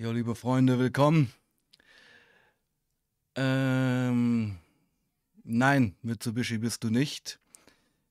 Jo, 0.00 0.12
liebe 0.12 0.34
Freunde, 0.34 0.78
willkommen. 0.78 1.30
Ähm, 3.34 4.56
nein, 5.44 5.94
Mitsubishi 6.00 6.56
bist 6.56 6.84
du 6.84 6.88
nicht. 6.88 7.38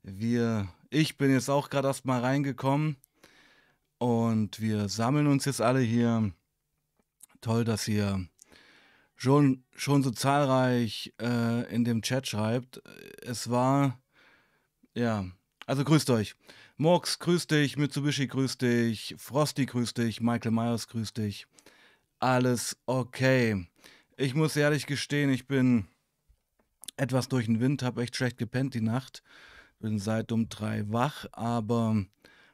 Wir, 0.04 0.72
ich 0.92 1.18
bin 1.18 1.32
jetzt 1.32 1.50
auch 1.50 1.72
gerade 1.72 1.88
erst 1.88 2.06
mal 2.06 2.22
reingekommen 2.22 2.98
und 3.98 4.62
wir 4.62 4.88
sammeln 4.88 5.26
uns 5.26 5.46
jetzt 5.46 5.62
alle 5.62 5.80
hier. 5.80 6.32
Toll, 7.42 7.66
dass 7.66 7.88
ihr 7.88 8.24
schon, 9.16 9.64
schon 9.76 10.04
so 10.04 10.12
zahlreich 10.12 11.16
äh, 11.20 11.74
in 11.74 11.86
dem 11.86 12.04
Chat 12.04 12.28
schreibt. 12.28 12.84
Es 13.24 13.50
war, 13.50 14.00
ja, 14.94 15.26
also 15.66 15.84
grüßt 15.84 16.12
euch. 16.12 16.36
Morx, 16.78 17.18
grüß 17.18 17.48
dich. 17.48 17.78
Mitsubishi, 17.78 18.28
grüß 18.28 18.60
dich. 18.60 19.16
Frosty, 19.18 19.66
grüß 19.66 19.96
dich. 19.96 20.22
Michael 20.22 20.52
Myers, 20.52 20.88
grüß 20.88 21.14
dich. 21.14 21.48
Alles 22.20 22.78
okay. 22.86 23.66
Ich 24.18 24.36
muss 24.36 24.58
ehrlich 24.58 24.86
gestehen, 24.86 25.30
ich 25.30 25.48
bin 25.48 25.88
etwas 26.98 27.30
durch 27.30 27.46
den 27.46 27.62
Wind, 27.62 27.82
habe 27.82 28.02
echt 28.02 28.18
schlecht 28.18 28.38
gepennt 28.38 28.74
die 28.74 28.82
Nacht. 28.82 29.24
Bin 29.80 30.00
seit 30.00 30.34
um 30.34 30.50
drei 30.50 30.84
wach, 30.92 31.26
aber 31.32 32.04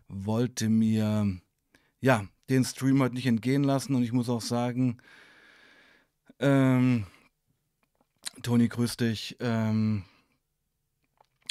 wollte 0.08 0.70
mir 0.70 1.40
ja 2.00 2.28
den 2.50 2.64
Stream 2.64 3.02
heute 3.02 3.16
nicht 3.16 3.26
entgehen 3.26 3.64
lassen 3.64 3.96
und 3.96 4.04
ich 4.04 4.14
muss 4.14 4.30
auch 4.30 4.42
sagen, 4.42 4.98
ähm, 6.40 7.08
Toni, 8.44 8.68
grüß 8.68 8.98
dich. 8.98 9.36
Ähm, 9.40 10.04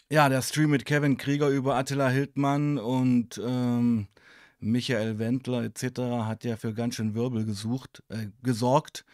ja, 0.08 0.28
der 0.28 0.42
Stream 0.42 0.70
mit 0.70 0.84
Kevin 0.84 1.16
Krieger 1.16 1.48
über 1.48 1.74
Attila 1.74 2.08
Hildmann 2.08 2.78
und 2.78 3.40
ähm, 3.44 4.06
Michael 4.64 5.18
Wendler 5.18 5.62
etc. 5.64 6.00
hat 6.26 6.44
ja 6.44 6.56
für 6.56 6.72
ganz 6.72 6.94
schön 6.94 7.14
Wirbel 7.14 7.44
gesucht, 7.44 8.02
äh, 8.08 8.28
gesorgt. 8.42 9.04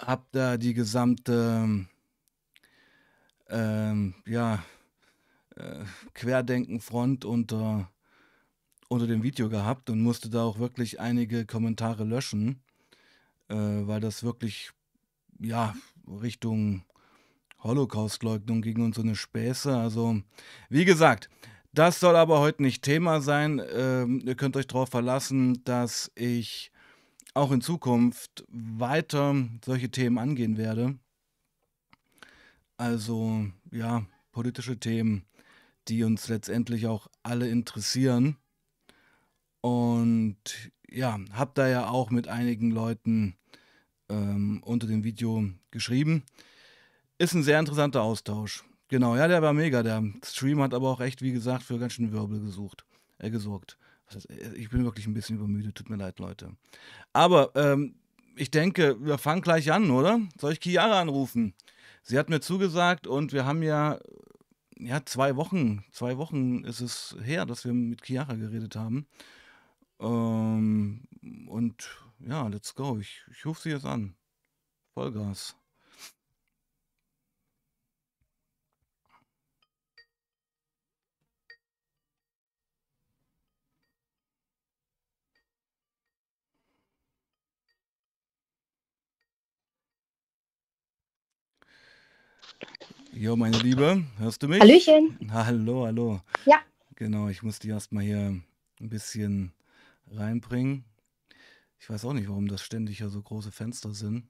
Hab 0.00 0.30
da 0.32 0.56
die 0.56 0.74
gesamte 0.74 1.86
ähm, 3.48 4.14
ja, 4.26 4.64
äh, 5.54 5.84
Querdenkenfront 6.14 7.24
unter, 7.24 7.90
unter 8.88 9.06
dem 9.06 9.22
Video 9.22 9.48
gehabt 9.48 9.90
und 9.90 10.02
musste 10.02 10.28
da 10.28 10.42
auch 10.42 10.58
wirklich 10.58 11.00
einige 11.00 11.46
Kommentare 11.46 12.04
löschen, 12.04 12.60
äh, 13.48 13.54
weil 13.54 14.00
das 14.00 14.24
wirklich 14.24 14.72
ja 15.38 15.74
Richtung 16.06 16.84
Holocaustleugnung 17.62 18.60
ging 18.60 18.82
und 18.82 18.94
so 18.94 19.02
eine 19.02 19.16
Späße. 19.16 19.76
Also, 19.76 20.20
wie 20.68 20.84
gesagt, 20.84 21.30
das 21.76 22.00
soll 22.00 22.16
aber 22.16 22.40
heute 22.40 22.62
nicht 22.62 22.82
Thema 22.82 23.20
sein. 23.20 23.62
Ähm, 23.74 24.22
ihr 24.24 24.34
könnt 24.34 24.56
euch 24.56 24.66
darauf 24.66 24.88
verlassen, 24.88 25.62
dass 25.64 26.10
ich 26.14 26.72
auch 27.34 27.52
in 27.52 27.60
Zukunft 27.60 28.44
weiter 28.48 29.34
solche 29.62 29.90
Themen 29.90 30.16
angehen 30.16 30.56
werde. 30.56 30.98
Also, 32.78 33.46
ja, 33.70 34.06
politische 34.32 34.78
Themen, 34.78 35.26
die 35.88 36.02
uns 36.02 36.28
letztendlich 36.28 36.86
auch 36.86 37.08
alle 37.22 37.48
interessieren. 37.48 38.36
Und 39.60 40.36
ja, 40.88 41.18
habe 41.32 41.50
da 41.54 41.68
ja 41.68 41.88
auch 41.88 42.10
mit 42.10 42.26
einigen 42.26 42.70
Leuten 42.70 43.36
ähm, 44.08 44.62
unter 44.62 44.86
dem 44.86 45.04
Video 45.04 45.44
geschrieben. 45.70 46.22
Ist 47.18 47.34
ein 47.34 47.42
sehr 47.42 47.58
interessanter 47.58 48.02
Austausch. 48.02 48.64
Genau, 48.88 49.16
ja, 49.16 49.26
der 49.26 49.42
war 49.42 49.52
mega. 49.52 49.82
Der 49.82 50.02
Stream 50.24 50.60
hat 50.60 50.74
aber 50.74 50.88
auch 50.90 51.00
echt, 51.00 51.22
wie 51.22 51.32
gesagt, 51.32 51.64
für 51.64 51.78
ganz 51.78 51.94
schön 51.94 52.12
Wirbel 52.12 52.40
gesucht, 52.40 52.84
äh, 53.18 53.30
gesorgt. 53.30 53.78
Äh, 54.28 54.54
ich 54.54 54.70
bin 54.70 54.84
wirklich 54.84 55.06
ein 55.06 55.14
bisschen 55.14 55.36
übermüdet, 55.36 55.74
tut 55.74 55.90
mir 55.90 55.96
leid, 55.96 56.18
Leute. 56.18 56.56
Aber 57.12 57.50
ähm, 57.54 57.96
ich 58.36 58.50
denke, 58.50 58.96
wir 59.00 59.18
fangen 59.18 59.42
gleich 59.42 59.72
an, 59.72 59.90
oder? 59.90 60.20
Soll 60.38 60.52
ich 60.52 60.60
Chiara 60.60 61.00
anrufen? 61.00 61.54
Sie 62.02 62.18
hat 62.18 62.28
mir 62.28 62.40
zugesagt 62.40 63.06
und 63.06 63.32
wir 63.32 63.44
haben 63.44 63.62
ja, 63.62 63.98
ja, 64.78 65.04
zwei 65.04 65.34
Wochen, 65.34 65.84
zwei 65.90 66.18
Wochen 66.18 66.62
ist 66.64 66.80
es 66.80 67.16
her, 67.22 67.46
dass 67.46 67.64
wir 67.64 67.72
mit 67.72 68.04
Chiara 68.04 68.34
geredet 68.34 68.76
haben. 68.76 69.06
Ähm, 69.98 71.08
und 71.48 71.88
ja, 72.20 72.46
let's 72.46 72.74
go. 72.74 72.98
Ich, 72.98 73.24
ich 73.32 73.44
rufe 73.44 73.62
sie 73.62 73.70
jetzt 73.70 73.86
an. 73.86 74.14
Vollgas. 74.94 75.56
Jo, 93.18 93.34
meine 93.34 93.56
Liebe, 93.56 94.04
hörst 94.18 94.42
du 94.42 94.48
mich? 94.48 94.60
Hallöchen. 94.60 95.16
Hallo, 95.30 95.86
hallo. 95.86 96.20
Ja. 96.44 96.58
Genau, 96.96 97.28
ich 97.28 97.42
muss 97.42 97.58
die 97.58 97.70
erstmal 97.70 98.04
hier 98.04 98.18
ein 98.20 98.44
bisschen 98.90 99.52
reinbringen. 100.10 100.84
Ich 101.78 101.88
weiß 101.88 102.04
auch 102.04 102.12
nicht, 102.12 102.28
warum 102.28 102.46
das 102.46 102.60
ständig 102.60 102.98
ja 102.98 103.08
so 103.08 103.22
große 103.22 103.52
Fenster 103.52 103.94
sind. 103.94 104.28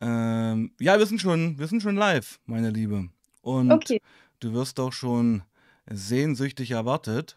Ähm, 0.00 0.76
ja, 0.78 0.96
wir 0.96 1.06
sind 1.06 1.20
schon, 1.20 1.58
wir 1.58 1.66
sind 1.66 1.82
schon 1.82 1.96
live, 1.96 2.38
meine 2.46 2.70
Liebe. 2.70 3.08
Und 3.42 3.72
Okay. 3.72 4.00
du 4.38 4.52
wirst 4.52 4.78
auch 4.78 4.92
schon 4.92 5.42
sehnsüchtig 5.90 6.70
erwartet. 6.70 7.36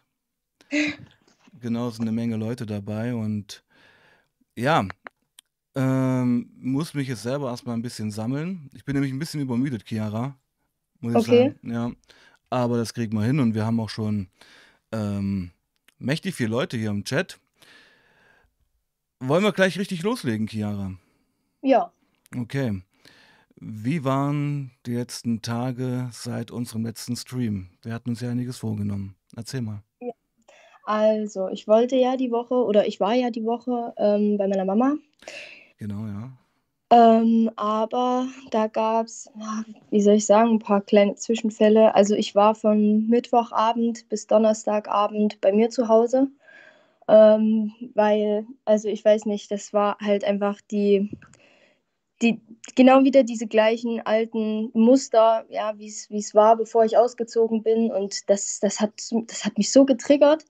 Genau, 1.60 1.88
es 1.88 1.96
sind 1.96 2.04
eine 2.04 2.12
Menge 2.12 2.36
Leute 2.36 2.66
dabei 2.66 3.14
und 3.14 3.64
ja, 4.56 4.86
ähm, 5.74 6.50
muss 6.58 6.94
mich 6.94 7.08
jetzt 7.08 7.22
selber 7.22 7.50
erstmal 7.50 7.76
ein 7.76 7.82
bisschen 7.82 8.10
sammeln. 8.10 8.70
Ich 8.74 8.84
bin 8.84 8.94
nämlich 8.94 9.12
ein 9.12 9.18
bisschen 9.18 9.40
übermüdet, 9.40 9.84
Chiara, 9.84 10.36
muss 11.00 11.12
ich 11.14 11.18
Okay. 11.18 11.54
sagen. 11.54 11.72
Ja, 11.72 11.92
aber 12.50 12.76
das 12.76 12.94
kriegen 12.94 13.16
wir 13.16 13.24
hin 13.24 13.40
und 13.40 13.54
wir 13.54 13.66
haben 13.66 13.80
auch 13.80 13.90
schon 13.90 14.28
ähm, 14.92 15.50
mächtig 15.98 16.34
viele 16.34 16.50
Leute 16.50 16.76
hier 16.76 16.90
im 16.90 17.04
Chat. 17.04 17.38
Wollen 19.20 19.42
wir 19.42 19.52
gleich 19.52 19.78
richtig 19.78 20.02
loslegen, 20.02 20.46
Chiara? 20.46 20.92
Ja. 21.62 21.92
Okay. 22.36 22.82
Wie 23.56 24.04
waren 24.04 24.72
die 24.84 24.94
letzten 24.94 25.40
Tage 25.40 26.08
seit 26.12 26.50
unserem 26.50 26.84
letzten 26.84 27.16
Stream? 27.16 27.68
Wir 27.82 27.94
hatten 27.94 28.10
uns 28.10 28.20
ja 28.20 28.30
einiges 28.30 28.58
vorgenommen. 28.58 29.16
Erzähl 29.36 29.62
mal. 29.62 29.82
Ja. 30.00 30.12
Also, 30.84 31.48
ich 31.48 31.66
wollte 31.66 31.96
ja 31.96 32.16
die 32.16 32.30
Woche 32.30 32.54
oder 32.54 32.86
ich 32.86 33.00
war 33.00 33.14
ja 33.14 33.30
die 33.30 33.44
Woche 33.44 33.94
ähm, 33.96 34.36
bei 34.36 34.46
meiner 34.46 34.66
Mama. 34.66 34.96
Genau, 35.78 36.06
ja. 36.06 36.32
Ähm, 36.90 37.50
aber 37.56 38.28
da 38.50 38.68
gab 38.68 39.06
es, 39.06 39.28
wie 39.90 40.00
soll 40.00 40.14
ich 40.14 40.26
sagen, 40.26 40.50
ein 40.50 40.58
paar 40.58 40.80
kleine 40.82 41.14
Zwischenfälle. 41.16 41.94
Also 41.94 42.14
ich 42.14 42.34
war 42.34 42.54
von 42.54 43.08
Mittwochabend 43.08 44.08
bis 44.08 44.26
Donnerstagabend 44.26 45.40
bei 45.40 45.52
mir 45.52 45.70
zu 45.70 45.88
Hause, 45.88 46.28
ähm, 47.08 47.72
weil, 47.94 48.46
also 48.64 48.88
ich 48.88 49.04
weiß 49.04 49.26
nicht, 49.26 49.50
das 49.50 49.72
war 49.72 49.98
halt 50.00 50.24
einfach 50.24 50.60
die, 50.70 51.10
die, 52.22 52.40
genau 52.76 53.02
wieder 53.02 53.24
diese 53.24 53.46
gleichen 53.46 54.00
alten 54.06 54.70
Muster, 54.74 55.46
ja, 55.48 55.78
wie 55.78 55.88
es 55.88 56.34
war, 56.34 56.56
bevor 56.56 56.84
ich 56.84 56.96
ausgezogen 56.96 57.62
bin. 57.62 57.90
Und 57.90 58.30
das, 58.30 58.60
das, 58.60 58.80
hat, 58.80 58.92
das 59.26 59.44
hat 59.44 59.58
mich 59.58 59.72
so 59.72 59.84
getriggert. 59.84 60.44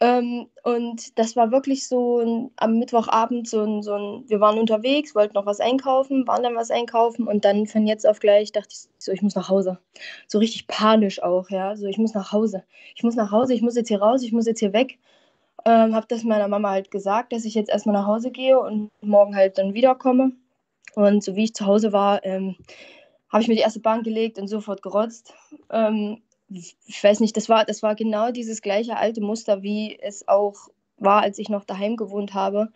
Ähm, 0.00 0.48
und 0.62 1.18
das 1.18 1.36
war 1.36 1.50
wirklich 1.50 1.88
so 1.88 2.18
ein, 2.18 2.50
am 2.56 2.78
Mittwochabend 2.78 3.48
so 3.48 3.62
ein, 3.62 3.82
so 3.82 3.94
ein, 3.94 4.24
wir 4.28 4.40
waren 4.40 4.58
unterwegs, 4.58 5.14
wollten 5.14 5.34
noch 5.34 5.46
was 5.46 5.60
einkaufen, 5.60 6.26
waren 6.26 6.42
dann 6.42 6.54
was 6.54 6.70
einkaufen 6.70 7.26
und 7.26 7.46
dann 7.46 7.66
von 7.66 7.86
jetzt 7.86 8.06
auf 8.06 8.20
gleich 8.20 8.52
dachte 8.52 8.68
ich 8.72 8.88
so, 8.98 9.12
ich 9.12 9.22
muss 9.22 9.34
nach 9.34 9.48
Hause. 9.48 9.78
So 10.26 10.38
richtig 10.38 10.66
panisch 10.66 11.22
auch, 11.22 11.48
ja, 11.48 11.76
so 11.76 11.86
ich 11.86 11.96
muss 11.96 12.12
nach 12.12 12.32
Hause. 12.32 12.64
Ich 12.94 13.02
muss 13.04 13.16
nach 13.16 13.30
Hause, 13.30 13.54
ich 13.54 13.62
muss 13.62 13.76
jetzt 13.76 13.88
hier 13.88 14.02
raus, 14.02 14.22
ich 14.22 14.32
muss 14.32 14.46
jetzt 14.46 14.60
hier 14.60 14.74
weg. 14.74 14.98
Ähm, 15.64 15.94
habe 15.94 16.06
das 16.08 16.24
meiner 16.24 16.48
Mama 16.48 16.70
halt 16.70 16.90
gesagt, 16.90 17.32
dass 17.32 17.44
ich 17.46 17.54
jetzt 17.54 17.70
erstmal 17.70 17.94
nach 17.94 18.06
Hause 18.06 18.30
gehe 18.30 18.60
und 18.60 18.90
morgen 19.00 19.34
halt 19.34 19.56
dann 19.58 19.74
wiederkomme. 19.74 20.32
Und 20.94 21.24
so 21.24 21.36
wie 21.36 21.44
ich 21.44 21.54
zu 21.54 21.66
Hause 21.66 21.92
war, 21.92 22.24
ähm, 22.24 22.56
habe 23.30 23.42
ich 23.42 23.48
mir 23.48 23.54
die 23.54 23.62
erste 23.62 23.80
Bank 23.80 24.04
gelegt 24.04 24.38
und 24.38 24.48
sofort 24.48 24.82
gerotzt. 24.82 25.34
Ähm, 25.70 26.22
ich 26.48 27.02
weiß 27.02 27.20
nicht, 27.20 27.36
das 27.36 27.48
war, 27.48 27.64
das 27.64 27.82
war 27.82 27.94
genau 27.94 28.30
dieses 28.30 28.62
gleiche 28.62 28.96
alte 28.96 29.20
Muster, 29.20 29.62
wie 29.62 29.98
es 30.00 30.28
auch 30.28 30.68
war, 30.98 31.22
als 31.22 31.38
ich 31.38 31.48
noch 31.48 31.64
daheim 31.64 31.96
gewohnt 31.96 32.34
habe. 32.34 32.68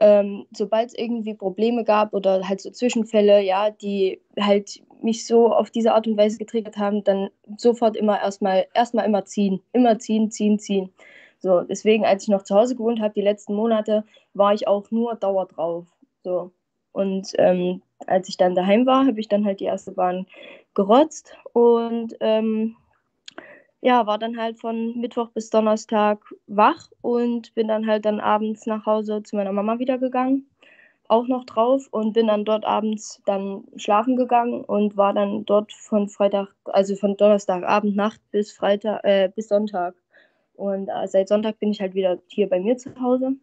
Ähm, 0.00 0.46
Sobald 0.52 0.88
es 0.88 0.98
irgendwie 0.98 1.34
Probleme 1.34 1.84
gab 1.84 2.14
oder 2.14 2.48
halt 2.48 2.60
so 2.60 2.70
Zwischenfälle, 2.70 3.42
ja, 3.42 3.70
die 3.70 4.20
halt 4.38 4.82
mich 5.02 5.26
so 5.26 5.52
auf 5.52 5.70
diese 5.70 5.94
Art 5.94 6.06
und 6.06 6.16
Weise 6.16 6.38
getriggert 6.38 6.76
haben, 6.76 7.04
dann 7.04 7.30
sofort 7.56 7.96
immer 7.96 8.20
erstmal 8.20 8.66
erstmal 8.74 9.06
immer 9.06 9.24
ziehen, 9.24 9.60
immer 9.72 9.98
ziehen, 9.98 10.30
ziehen, 10.30 10.58
ziehen. 10.58 10.92
So, 11.40 11.62
deswegen, 11.62 12.04
als 12.04 12.24
ich 12.24 12.28
noch 12.28 12.42
zu 12.42 12.54
Hause 12.54 12.74
gewohnt 12.76 13.00
habe, 13.00 13.14
die 13.14 13.20
letzten 13.20 13.54
Monate, 13.54 14.04
war 14.34 14.54
ich 14.54 14.66
auch 14.66 14.90
nur 14.90 15.14
Dauer 15.14 15.46
drauf. 15.46 15.86
So. 16.24 16.52
Und 16.92 17.32
ähm, 17.38 17.82
als 18.06 18.28
ich 18.28 18.36
dann 18.36 18.54
daheim 18.54 18.86
war, 18.86 19.06
habe 19.06 19.20
ich 19.20 19.28
dann 19.28 19.44
halt 19.44 19.60
die 19.60 19.64
erste 19.64 19.92
Bahn 19.92 20.26
gerotzt 20.74 21.36
und 21.52 22.14
ähm, 22.20 22.76
ja, 23.80 24.06
war 24.06 24.18
dann 24.18 24.38
halt 24.38 24.58
von 24.58 24.98
Mittwoch 24.98 25.30
bis 25.30 25.50
Donnerstag 25.50 26.20
wach 26.46 26.90
und 27.00 27.54
bin 27.54 27.68
dann 27.68 27.86
halt 27.86 28.04
dann 28.04 28.20
abends 28.20 28.66
nach 28.66 28.86
Hause 28.86 29.22
zu 29.22 29.36
meiner 29.36 29.52
Mama 29.52 29.78
wieder 29.78 29.98
gegangen, 29.98 30.46
auch 31.08 31.28
noch 31.28 31.44
drauf 31.44 31.88
und 31.90 32.12
bin 32.12 32.26
dann 32.28 32.44
dort 32.44 32.64
abends 32.64 33.22
dann 33.26 33.64
schlafen 33.76 34.16
gegangen 34.16 34.64
und 34.64 34.96
war 34.96 35.14
dann 35.14 35.44
dort 35.46 35.72
von 35.72 36.08
Freitag, 36.08 36.48
also 36.64 36.96
von 36.96 37.16
Donnerstagabend 37.16 37.96
Nacht 37.96 38.20
bis 38.30 38.52
Freitag, 38.52 39.04
äh, 39.04 39.30
bis 39.34 39.48
Sonntag. 39.48 39.94
Und 40.54 40.88
äh, 40.88 41.06
seit 41.08 41.28
Sonntag 41.28 41.60
bin 41.60 41.70
ich 41.70 41.80
halt 41.80 41.94
wieder 41.94 42.18
hier 42.26 42.48
bei 42.48 42.60
mir 42.60 42.76
zu 42.76 42.90
Hause. 43.00 43.34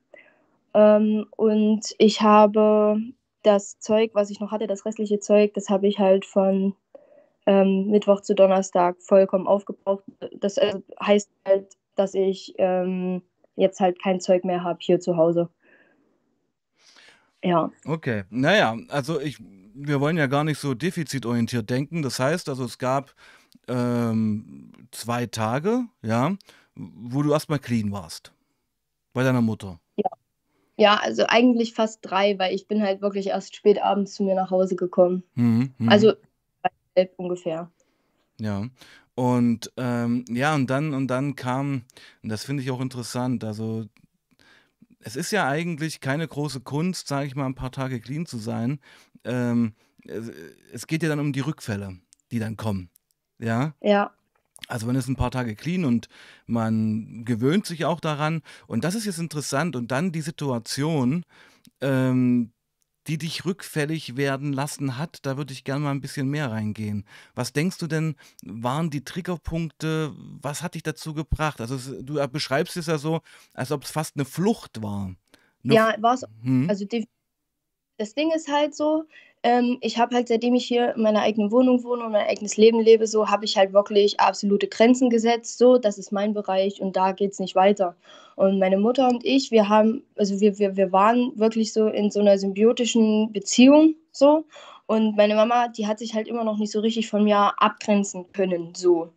Ähm, 0.73 1.27
und 1.37 1.95
ich 1.97 2.21
habe 2.21 2.99
das 3.43 3.79
Zeug, 3.79 4.11
was 4.13 4.29
ich 4.31 4.39
noch 4.41 4.51
hatte, 4.51 4.67
das 4.67 4.85
restliche 4.85 5.19
Zeug, 5.19 5.53
das 5.53 5.69
habe 5.69 5.87
ich 5.87 5.99
halt 5.99 6.25
von 6.25 6.75
ähm, 7.45 7.87
Mittwoch 7.87 8.21
zu 8.21 8.35
Donnerstag 8.35 9.01
vollkommen 9.01 9.47
aufgebraucht. 9.47 10.03
Das 10.39 10.57
also 10.57 10.83
heißt 11.01 11.29
halt, 11.45 11.77
dass 11.95 12.13
ich 12.13 12.53
ähm, 12.57 13.21
jetzt 13.55 13.79
halt 13.79 14.01
kein 14.01 14.19
Zeug 14.19 14.43
mehr 14.43 14.63
habe 14.63 14.79
hier 14.81 14.99
zu 14.99 15.17
Hause. 15.17 15.49
Ja. 17.43 17.71
Okay, 17.85 18.23
naja, 18.29 18.75
also 18.89 19.19
ich, 19.19 19.37
wir 19.75 20.01
wollen 20.01 20.17
ja 20.17 20.25
gar 20.27 20.43
nicht 20.43 20.57
so 20.57 20.73
defizitorientiert 20.73 21.69
denken. 21.69 22.01
Das 22.01 22.19
heißt, 22.19 22.49
also 22.49 22.65
es 22.65 22.79
gab 22.79 23.13
ähm, 23.67 24.71
zwei 24.91 25.27
Tage, 25.27 25.85
ja, 26.01 26.35
wo 26.75 27.21
du 27.21 27.31
erstmal 27.31 27.59
clean 27.59 27.91
warst. 27.91 28.33
Bei 29.13 29.23
deiner 29.23 29.41
Mutter. 29.41 29.79
Ja. 29.95 30.09
Ja, 30.77 30.99
also 31.01 31.23
eigentlich 31.27 31.73
fast 31.73 31.99
drei, 32.01 32.37
weil 32.37 32.53
ich 32.53 32.67
bin 32.67 32.81
halt 32.81 33.01
wirklich 33.01 33.27
erst 33.27 33.55
spät 33.55 33.81
abends 33.81 34.13
zu 34.15 34.23
mir 34.23 34.35
nach 34.35 34.51
Hause 34.51 34.75
gekommen. 34.75 35.23
Mhm, 35.35 35.73
mhm. 35.77 35.89
Also 35.89 36.13
ungefähr. 37.17 37.71
Ja. 38.39 38.67
Und 39.15 39.71
ähm, 39.77 40.25
ja, 40.29 40.55
und 40.55 40.69
dann, 40.69 40.93
und 40.93 41.07
dann 41.07 41.35
kam, 41.35 41.83
und 42.21 42.29
das 42.29 42.43
finde 42.43 42.63
ich 42.63 42.71
auch 42.71 42.81
interessant, 42.81 43.43
also 43.43 43.85
es 44.99 45.15
ist 45.15 45.31
ja 45.31 45.47
eigentlich 45.47 46.01
keine 46.01 46.27
große 46.27 46.61
Kunst, 46.61 47.07
sage 47.07 47.27
ich 47.27 47.35
mal, 47.35 47.45
ein 47.45 47.55
paar 47.55 47.71
Tage 47.71 47.99
clean 47.99 48.25
zu 48.25 48.37
sein. 48.37 48.79
Ähm, 49.23 49.75
es, 50.71 50.87
geht 50.87 51.03
ja 51.03 51.09
dann 51.09 51.19
um 51.19 51.31
die 51.31 51.41
Rückfälle, 51.41 51.97
die 52.31 52.39
dann 52.39 52.57
kommen. 52.57 52.89
Ja. 53.39 53.73
Ja. 53.81 54.11
Also 54.67 54.87
man 54.87 54.95
ist 54.95 55.07
ein 55.07 55.15
paar 55.15 55.31
Tage 55.31 55.55
clean 55.55 55.85
und 55.85 56.09
man 56.47 57.23
gewöhnt 57.23 57.65
sich 57.65 57.85
auch 57.85 57.99
daran. 57.99 58.41
Und 58.67 58.83
das 58.83 58.95
ist 58.95 59.05
jetzt 59.05 59.19
interessant. 59.19 59.75
Und 59.75 59.91
dann 59.91 60.11
die 60.11 60.21
Situation, 60.21 61.23
ähm, 61.81 62.51
die 63.07 63.17
dich 63.17 63.45
rückfällig 63.45 64.17
werden 64.17 64.51
lassen 64.53 64.97
hat, 64.97 65.19
da 65.25 65.37
würde 65.37 65.53
ich 65.53 65.63
gerne 65.63 65.83
mal 65.83 65.91
ein 65.91 66.01
bisschen 66.01 66.27
mehr 66.27 66.51
reingehen. 66.51 67.05
Was 67.35 67.53
denkst 67.53 67.77
du 67.77 67.87
denn, 67.87 68.15
waren 68.43 68.89
die 68.89 69.03
Triggerpunkte? 69.03 70.13
Was 70.41 70.61
hat 70.61 70.75
dich 70.75 70.83
dazu 70.83 71.13
gebracht? 71.13 71.61
Also 71.61 71.75
es, 71.75 71.93
du 72.01 72.15
beschreibst 72.27 72.77
es 72.77 72.87
ja 72.87 72.97
so, 72.97 73.21
als 73.53 73.71
ob 73.71 73.83
es 73.83 73.91
fast 73.91 74.15
eine 74.15 74.25
Flucht 74.25 74.81
war. 74.81 75.15
Eine 75.63 75.73
Ja, 75.73 75.95
war 75.99 76.15
es. 76.15 76.25
hm? 76.41 76.67
Also 76.69 76.85
die, 76.85 77.07
das 77.97 78.13
Ding 78.13 78.31
ist 78.31 78.51
halt 78.51 78.75
so, 78.75 79.05
ähm, 79.45 79.77
ich 79.81 79.99
habe 79.99 80.15
halt, 80.15 80.27
seitdem 80.27 80.55
ich 80.55 80.65
hier 80.65 80.95
in 80.95 81.03
meiner 81.03 81.21
eigenen 81.21 81.51
Wohnung 81.51 81.83
wohne 81.83 82.03
und 82.03 82.13
mein 82.13 82.25
eigenes 82.25 82.57
Leben 82.57 82.79
lebe, 82.79 83.05
so 83.05 83.29
habe 83.29 83.45
ich 83.45 83.55
halt 83.55 83.73
wirklich 83.73 84.19
absolute 84.19 84.67
Grenzen 84.67 85.11
gesetzt. 85.11 85.59
So, 85.59 85.77
das 85.77 85.99
ist 85.99 86.11
mein 86.11 86.33
Bereich 86.33 86.81
und 86.81 86.95
da 86.95 87.11
geht 87.11 87.33
es 87.33 87.39
nicht 87.39 87.53
weiter. 87.53 87.95
Und 88.35 88.57
meine 88.57 88.79
Mutter 88.79 89.07
und 89.07 89.23
ich, 89.23 89.51
wir 89.51 89.69
haben, 89.69 90.03
also 90.17 90.39
wir, 90.39 90.57
wir, 90.57 90.75
wir 90.75 90.91
waren 90.91 91.31
wirklich 91.35 91.73
so 91.73 91.87
in 91.89 92.09
so 92.09 92.21
einer 92.21 92.39
symbiotischen 92.39 93.31
Beziehung 93.31 93.93
so. 94.11 94.45
Und 94.87 95.15
meine 95.15 95.35
Mama, 95.35 95.67
die 95.67 95.85
hat 95.85 95.99
sich 95.99 96.15
halt 96.15 96.27
immer 96.27 96.43
noch 96.43 96.57
nicht 96.57 96.71
so 96.71 96.79
richtig 96.79 97.07
von 97.07 97.23
mir 97.23 97.53
abgrenzen 97.57 98.25
können, 98.33 98.73
so. 98.75 99.11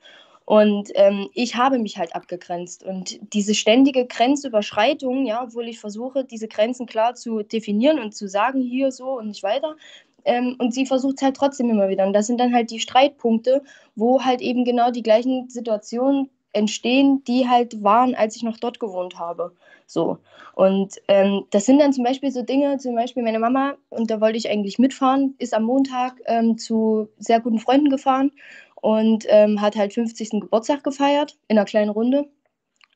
Und 0.45 0.91
ähm, 0.95 1.29
ich 1.35 1.57
habe 1.57 1.79
mich 1.79 1.99
halt 1.99 2.15
abgegrenzt. 2.15 2.83
Und 2.83 3.19
diese 3.35 3.55
ständige 3.55 4.07
Grenzüberschreitung, 4.07 5.27
ja, 5.27 5.43
obwohl 5.43 5.69
ich 5.69 5.79
versuche, 5.79 6.25
diese 6.25 6.49
Grenzen 6.49 6.87
klar 6.87 7.15
zu 7.15 7.43
definieren 7.43 7.99
und 7.99 8.15
zu 8.15 8.29
sagen, 8.29 8.63
hier 8.63 8.91
so 8.91 9.19
und 9.19 9.29
nicht 9.29 9.43
weiter, 9.43 9.77
ähm, 10.25 10.57
und 10.59 10.75
sie 10.75 10.87
versucht 10.87 11.17
es 11.17 11.23
halt 11.23 11.37
trotzdem 11.37 11.71
immer 11.71 11.89
wieder. 11.89 12.07
Und 12.07 12.13
das 12.13 12.27
sind 12.27 12.39
dann 12.39 12.55
halt 12.55 12.71
die 12.71 12.81
Streitpunkte, 12.81 13.63
wo 13.95 14.25
halt 14.25 14.41
eben 14.41 14.65
genau 14.65 14.91
die 14.91 15.03
gleichen 15.03 15.49
Situationen 15.49 16.31
entstehen, 16.53 17.23
die 17.25 17.49
halt 17.49 17.83
waren, 17.83 18.15
als 18.15 18.37
ich 18.37 18.43
noch 18.43 18.59
dort 18.59 18.81
gewohnt 18.81 19.19
habe. 19.19 19.53
So. 19.87 20.19
Und 20.55 20.97
ähm, 21.09 21.45
das 21.51 21.67
sind 21.67 21.79
dann 21.79 21.93
zum 21.93 22.05
Beispiel 22.05 22.31
so 22.31 22.43
Dinge, 22.43 22.79
zum 22.79 22.95
Beispiel 22.95 23.23
meine 23.23 23.39
Mama, 23.39 23.77
und 23.91 24.11
da 24.11 24.21
wollte 24.21 24.39
ich 24.39 24.51
eigentlich 24.51 24.79
mitfahren, 24.79 25.35
ist 25.39 25.55
am 25.55 25.65
Montag 25.65 26.21
ähm, 26.27 26.59
zu 26.59 27.09
sehr 27.19 27.41
guten 27.41 27.59
Freunden 27.59 27.89
gefahren 27.89 28.33
und 28.75 29.25
ähm, 29.29 29.61
hat 29.61 29.77
halt 29.77 29.95
50. 29.95 30.41
Geburtstag 30.41 30.85
gefeiert 30.85 31.37
in 31.49 31.59
einer 31.59 31.65
kleinen 31.65 31.91
Runde. 31.91 32.29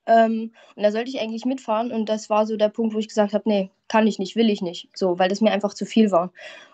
Ähm, 0.07 0.53
und 0.75 0.83
da 0.83 0.91
sollte 0.91 1.11
ich 1.11 1.21
eigentlich 1.21 1.45
mitfahren 1.45 1.93
und 1.93 2.09
das 2.09 2.29
war 2.29 2.47
so 2.47 2.57
der 2.57 2.69
Punkt, 2.69 2.95
wo 2.95 2.99
ich 2.99 3.09
gesagt 3.09 3.33
habe, 3.35 3.49
nee, 3.49 3.71
kann 3.87 4.07
ich 4.07 4.19
nicht, 4.19 4.35
will 4.35 4.51
ich 4.51 4.61
nicht, 4.61 4.89
so, 4.95 5.19
weil 5.19 5.29
das 5.29 5.41
mir 5.41 5.53
einfach 5.53 5.75
zu 5.75 5.87
viel 5.87 6.11
war. 6.11 6.33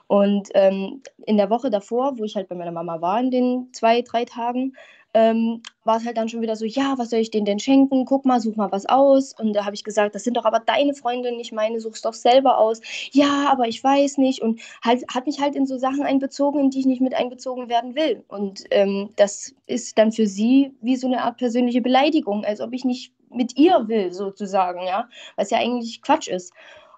Und 0.08 0.48
ähm, 0.54 1.02
in 1.26 1.36
der 1.36 1.50
Woche 1.50 1.70
davor, 1.70 2.18
wo 2.18 2.24
ich 2.24 2.34
halt 2.34 2.48
bei 2.48 2.56
meiner 2.56 2.72
Mama 2.72 3.00
war, 3.00 3.20
in 3.20 3.30
den 3.30 3.68
zwei, 3.72 4.02
drei 4.02 4.24
Tagen, 4.24 4.72
ähm, 5.14 5.62
war 5.84 5.96
es 5.96 6.06
halt 6.06 6.16
dann 6.16 6.28
schon 6.28 6.42
wieder 6.42 6.56
so, 6.56 6.64
ja, 6.64 6.94
was 6.96 7.10
soll 7.10 7.20
ich 7.20 7.30
denen 7.30 7.46
denn 7.46 7.58
schenken? 7.58 8.04
Guck 8.04 8.24
mal, 8.24 8.40
such 8.40 8.56
mal 8.56 8.72
was 8.72 8.86
aus. 8.86 9.34
Und 9.38 9.52
da 9.54 9.64
habe 9.64 9.74
ich 9.74 9.84
gesagt, 9.84 10.14
das 10.14 10.24
sind 10.24 10.36
doch 10.36 10.44
aber 10.44 10.60
deine 10.60 10.94
Freunde, 10.94 11.34
nicht 11.36 11.52
meine, 11.52 11.80
such's 11.80 12.02
doch 12.02 12.14
selber 12.14 12.58
aus. 12.58 12.80
Ja, 13.12 13.48
aber 13.50 13.68
ich 13.68 13.82
weiß 13.82 14.18
nicht. 14.18 14.42
Und 14.42 14.60
halt, 14.82 15.04
hat 15.12 15.26
mich 15.26 15.40
halt 15.40 15.56
in 15.56 15.66
so 15.66 15.78
Sachen 15.78 16.02
einbezogen, 16.02 16.60
in 16.60 16.70
die 16.70 16.80
ich 16.80 16.86
nicht 16.86 17.00
mit 17.00 17.14
einbezogen 17.14 17.68
werden 17.68 17.94
will. 17.94 18.24
Und 18.28 18.64
ähm, 18.70 19.10
das 19.16 19.54
ist 19.66 19.98
dann 19.98 20.12
für 20.12 20.26
sie 20.26 20.74
wie 20.80 20.96
so 20.96 21.06
eine 21.06 21.22
Art 21.22 21.38
persönliche 21.38 21.80
Beleidigung, 21.80 22.44
als 22.44 22.60
ob 22.60 22.72
ich 22.72 22.84
nicht 22.84 23.12
mit 23.30 23.58
ihr 23.58 23.88
will, 23.88 24.12
sozusagen, 24.12 24.82
ja, 24.86 25.08
was 25.36 25.50
ja 25.50 25.58
eigentlich 25.58 26.02
Quatsch 26.02 26.28
ist. 26.28 26.52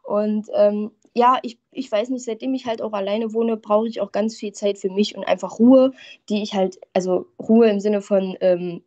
Und 0.04 0.48
ähm, 0.54 0.90
ja, 1.20 1.38
ich, 1.42 1.58
ich 1.70 1.92
weiß 1.92 2.08
nicht, 2.08 2.24
seitdem 2.24 2.54
ich 2.54 2.64
halt 2.64 2.80
auch 2.80 2.94
alleine 2.94 3.34
wohne, 3.34 3.58
brauche 3.58 3.86
ich 3.86 4.00
auch 4.00 4.10
ganz 4.10 4.36
viel 4.36 4.52
Zeit 4.52 4.78
für 4.78 4.88
mich 4.88 5.14
und 5.14 5.24
einfach 5.24 5.58
Ruhe, 5.58 5.92
die 6.30 6.42
ich 6.42 6.54
halt, 6.54 6.80
also 6.94 7.26
Ruhe 7.38 7.68
im 7.68 7.78
Sinne 7.78 8.00
von 8.00 8.38
ähm, 8.40 8.82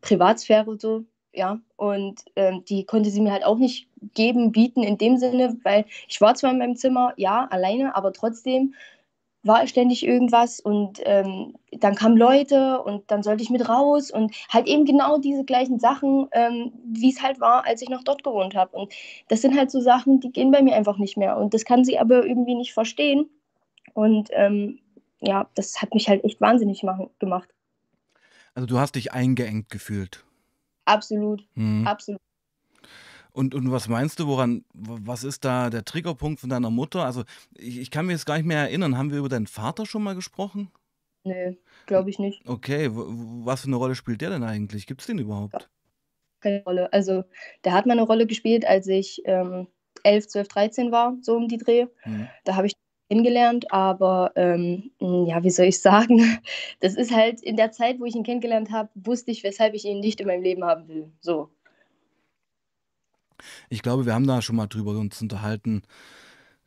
Privatsphäre 0.00 0.76
so, 0.80 1.04
ja. 1.32 1.60
Und 1.76 2.24
ähm, 2.34 2.64
die 2.68 2.84
konnte 2.86 3.10
sie 3.10 3.20
mir 3.20 3.30
halt 3.30 3.44
auch 3.44 3.56
nicht 3.58 3.88
geben, 4.14 4.50
bieten 4.50 4.82
in 4.82 4.98
dem 4.98 5.16
Sinne, 5.16 5.58
weil 5.62 5.84
ich 6.08 6.20
war 6.20 6.34
zwar 6.34 6.50
in 6.50 6.58
meinem 6.58 6.74
Zimmer, 6.74 7.14
ja, 7.16 7.46
alleine, 7.48 7.94
aber 7.94 8.12
trotzdem 8.12 8.74
war 9.42 9.66
ständig 9.66 10.06
irgendwas 10.06 10.60
und 10.60 11.00
ähm, 11.04 11.54
dann 11.72 11.94
kamen 11.94 12.16
Leute 12.16 12.82
und 12.82 13.10
dann 13.10 13.22
sollte 13.22 13.42
ich 13.42 13.50
mit 13.50 13.68
raus 13.68 14.10
und 14.10 14.34
halt 14.50 14.66
eben 14.66 14.84
genau 14.84 15.18
diese 15.18 15.44
gleichen 15.44 15.78
Sachen, 15.78 16.28
ähm, 16.32 16.72
wie 16.84 17.10
es 17.10 17.22
halt 17.22 17.40
war, 17.40 17.64
als 17.64 17.80
ich 17.80 17.88
noch 17.88 18.04
dort 18.04 18.22
gewohnt 18.22 18.54
habe. 18.54 18.76
Und 18.76 18.92
das 19.28 19.40
sind 19.40 19.56
halt 19.56 19.70
so 19.70 19.80
Sachen, 19.80 20.20
die 20.20 20.30
gehen 20.30 20.50
bei 20.50 20.62
mir 20.62 20.74
einfach 20.76 20.98
nicht 20.98 21.16
mehr. 21.16 21.38
Und 21.38 21.54
das 21.54 21.64
kann 21.64 21.84
sie 21.84 21.98
aber 21.98 22.26
irgendwie 22.26 22.54
nicht 22.54 22.74
verstehen. 22.74 23.30
Und 23.94 24.28
ähm, 24.32 24.80
ja, 25.20 25.48
das 25.54 25.80
hat 25.80 25.94
mich 25.94 26.08
halt 26.08 26.22
echt 26.24 26.40
wahnsinnig 26.40 26.82
machen, 26.82 27.08
gemacht. 27.18 27.48
Also 28.54 28.66
du 28.66 28.78
hast 28.78 28.94
dich 28.94 29.12
eingeengt 29.12 29.70
gefühlt. 29.70 30.24
Absolut, 30.84 31.46
Mhm. 31.54 31.86
absolut. 31.86 32.20
Und, 33.32 33.54
und 33.54 33.70
was 33.70 33.88
meinst 33.88 34.20
du, 34.20 34.26
woran, 34.26 34.64
was 34.74 35.24
ist 35.24 35.44
da 35.44 35.70
der 35.70 35.84
Triggerpunkt 35.84 36.40
von 36.40 36.50
deiner 36.50 36.70
Mutter? 36.70 37.04
Also 37.04 37.24
ich, 37.56 37.78
ich 37.78 37.90
kann 37.90 38.06
mir 38.06 38.12
jetzt 38.12 38.26
gar 38.26 38.36
nicht 38.36 38.46
mehr 38.46 38.58
erinnern. 38.58 38.96
Haben 38.96 39.10
wir 39.10 39.18
über 39.18 39.28
deinen 39.28 39.46
Vater 39.46 39.86
schon 39.86 40.02
mal 40.02 40.14
gesprochen? 40.14 40.70
Nö, 41.24 41.54
glaube 41.86 42.10
ich 42.10 42.18
nicht. 42.18 42.48
Okay, 42.48 42.88
was 42.90 43.62
für 43.62 43.66
eine 43.66 43.76
Rolle 43.76 43.94
spielt 43.94 44.20
der 44.20 44.30
denn 44.30 44.42
eigentlich? 44.42 44.86
Gibt 44.86 45.02
es 45.02 45.06
den 45.06 45.18
überhaupt? 45.18 45.68
Keine 46.40 46.62
Rolle. 46.64 46.92
Also, 46.92 47.24
der 47.64 47.72
hat 47.72 47.86
mal 47.86 47.92
eine 47.92 48.02
Rolle 48.02 48.26
gespielt, 48.26 48.66
als 48.66 48.86
ich 48.86 49.22
ähm, 49.26 49.66
11, 50.04 50.28
12, 50.28 50.48
13 50.48 50.92
war, 50.92 51.16
so 51.20 51.36
um 51.36 51.48
die 51.48 51.58
Dreh. 51.58 51.86
Mhm. 52.04 52.28
Da 52.44 52.56
habe 52.56 52.66
ich 52.66 52.72
ihn 52.72 53.16
kennengelernt, 53.16 53.70
aber 53.70 54.32
ähm, 54.36 54.90
ja, 54.98 55.42
wie 55.42 55.50
soll 55.50 55.66
ich 55.66 55.80
sagen? 55.80 56.18
Das 56.80 56.94
ist 56.94 57.14
halt 57.14 57.42
in 57.42 57.56
der 57.56 57.72
Zeit, 57.72 58.00
wo 58.00 58.06
ich 58.06 58.14
ihn 58.14 58.22
kennengelernt 58.22 58.70
habe, 58.70 58.88
wusste 58.94 59.30
ich, 59.30 59.44
weshalb 59.44 59.74
ich 59.74 59.84
ihn 59.84 60.00
nicht 60.00 60.20
in 60.20 60.26
meinem 60.26 60.42
Leben 60.42 60.64
haben 60.64 60.88
will. 60.88 61.12
So. 61.20 61.50
Ich 63.68 63.82
glaube, 63.82 64.06
wir 64.06 64.14
haben 64.14 64.26
da 64.26 64.42
schon 64.42 64.56
mal 64.56 64.66
drüber 64.66 64.92
uns 64.92 65.20
unterhalten, 65.22 65.82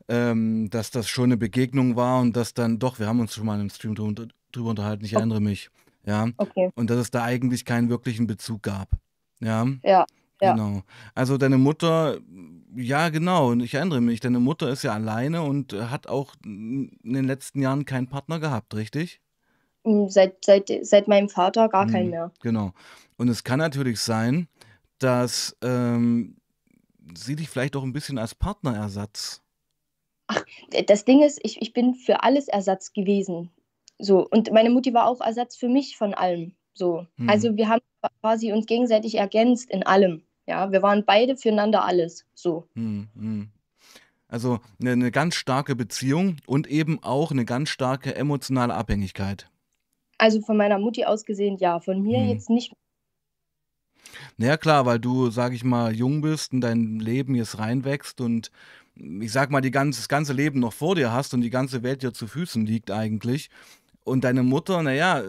ähm, 0.08 0.70
dass 0.70 0.92
das 0.92 1.08
schon 1.08 1.26
eine 1.26 1.38
Begegnung 1.38 1.96
war 1.96 2.20
und 2.22 2.36
dass 2.36 2.54
dann 2.54 2.80
doch, 2.80 3.00
wir 3.00 3.08
haben 3.08 3.20
uns 3.20 3.34
schon 3.34 3.46
mal 3.46 3.60
im 3.60 3.70
Stream 3.70 3.96
drüber, 3.96 4.28
drüber 4.52 4.70
unterhalten, 4.70 5.06
ich 5.06 5.14
O- 5.16 5.20
erinnere 5.20 5.42
mich. 5.42 5.70
Ja, 6.06 6.28
Okay. 6.38 6.70
und 6.76 6.90
dass 6.90 6.98
es 6.98 7.12
da 7.12 7.24
eigentlich 7.24 7.64
keinen 7.64 7.90
wirklichen 7.90 8.28
Bezug 8.28 8.64
gab. 8.64 8.90
Ja, 9.40 9.66
Ja, 9.84 10.06
ja, 10.42 10.52
genau. 10.52 10.84
Also 11.16 11.38
deine 11.38 11.58
Mutter, 11.58 12.20
ja, 12.76 13.08
genau, 13.10 13.52
und 13.52 13.62
ich 13.62 13.74
erinnere 13.76 14.02
mich, 14.02 14.20
deine 14.20 14.40
Mutter 14.40 14.70
ist 14.70 14.84
ja 14.84 14.94
alleine 14.94 15.44
und 15.44 15.72
hat 15.74 16.08
auch 16.08 16.36
in 16.44 16.90
den 17.04 17.24
letzten 17.26 17.62
Jahren 17.62 17.86
keinen 17.86 18.08
Partner 18.08 18.40
gehabt, 18.40 18.76
richtig? 18.76 19.22
Mm, 19.86 20.08
Seit, 20.08 20.44
seit, 20.44 20.70
seit 20.82 21.08
meinem 21.08 21.30
Vater 21.30 21.70
gar 21.70 21.86
keinen 21.88 22.06
Mhm, 22.06 22.12
mehr. 22.12 22.32
genau. 22.42 22.74
Und 23.18 23.30
es 23.30 23.44
kann 23.44 23.60
natürlich 23.60 24.00
sein, 24.00 24.48
dass 25.00 25.56
ähm, 25.62 26.36
sie 27.16 27.36
dich 27.36 27.50
vielleicht 27.50 27.76
auch 27.76 27.84
ein 27.84 27.94
bisschen 27.94 28.18
als 28.18 28.36
Partnerersatz. 28.36 29.42
Das 30.88 31.06
Ding 31.06 31.22
ist, 31.22 31.40
ich, 31.44 31.62
ich 31.62 31.74
bin 31.74 31.96
für 31.96 32.24
alles 32.24 32.48
Ersatz 32.48 32.94
gewesen. 32.94 33.52
So. 34.00 34.28
Und 34.28 34.52
meine 34.52 34.70
Mutti 34.70 34.94
war 34.94 35.08
auch 35.08 35.22
Ersatz 35.22 35.56
für 35.56 35.70
mich 35.70 35.98
von 35.98 36.14
allem. 36.14 36.54
So. 36.74 37.06
Mhm. 37.18 37.30
Also 37.30 37.56
wir 37.56 37.70
haben 37.70 37.82
quasi 38.22 38.52
uns 38.52 38.66
gegenseitig 38.66 39.16
ergänzt 39.16 39.70
in 39.70 39.84
allem. 39.84 40.24
Ja, 40.46 40.72
wir 40.72 40.82
waren 40.82 41.06
beide 41.06 41.38
füreinander 41.38 41.84
alles. 41.86 42.26
So. 42.34 42.68
Mhm. 42.74 43.10
mhm. 43.14 43.50
Also 44.28 44.60
eine, 44.82 44.94
eine 44.94 45.12
ganz 45.12 45.36
starke 45.36 45.76
Beziehung 45.76 46.38
und 46.48 46.66
eben 46.66 47.04
auch 47.04 47.30
eine 47.30 47.46
ganz 47.46 47.70
starke 47.70 48.16
emotionale 48.16 48.74
Abhängigkeit. 48.74 49.48
Also 50.18 50.42
von 50.42 50.58
meiner 50.58 50.80
Mutti 50.80 51.06
aus 51.06 51.26
gesehen, 51.26 51.58
ja. 51.58 51.80
Von 51.80 52.02
mir 52.02 52.20
Mhm. 52.20 52.30
jetzt 52.30 52.50
nicht. 52.50 52.74
Naja, 54.38 54.58
klar, 54.58 54.86
weil 54.86 55.00
du, 55.00 55.30
sag 55.30 55.54
ich 55.54 55.64
mal, 55.64 55.96
jung 55.96 56.22
bist 56.22 56.54
und 56.54 56.62
dein 56.62 57.00
Leben 57.00 57.36
jetzt 57.36 57.60
reinwächst 57.60 58.22
und 58.22 58.52
ich 58.96 59.32
sag 59.32 59.50
mal, 59.50 59.62
die 59.62 59.72
ganze, 59.72 60.00
das 60.00 60.10
ganze 60.10 60.34
Leben 60.34 60.60
noch 60.60 60.74
vor 60.74 60.96
dir 60.96 61.12
hast 61.12 61.34
und 61.34 61.42
die 61.42 61.50
ganze 61.50 61.84
Welt 61.84 62.04
dir 62.04 62.14
zu 62.14 62.28
Füßen 62.28 62.66
liegt 62.66 62.92
eigentlich. 62.92 63.50
Und 64.04 64.24
deine 64.24 64.44
Mutter, 64.44 64.84
naja, 64.84 65.24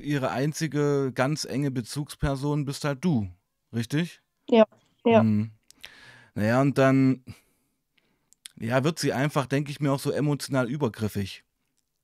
ihre 0.00 0.30
einzige 0.30 1.12
ganz 1.14 1.44
enge 1.44 1.70
Bezugsperson 1.70 2.64
bist 2.64 2.84
halt 2.84 3.04
du, 3.04 3.28
richtig? 3.72 4.20
Ja, 4.48 4.66
ja. 5.04 5.22
Mhm. 5.22 5.50
Naja, 6.34 6.60
und 6.60 6.78
dann, 6.78 7.24
ja, 8.58 8.84
wird 8.84 8.98
sie 8.98 9.12
einfach, 9.12 9.46
denke 9.46 9.70
ich 9.70 9.80
mir, 9.80 9.92
auch 9.92 10.00
so 10.00 10.10
emotional 10.10 10.70
übergriffig. 10.70 11.44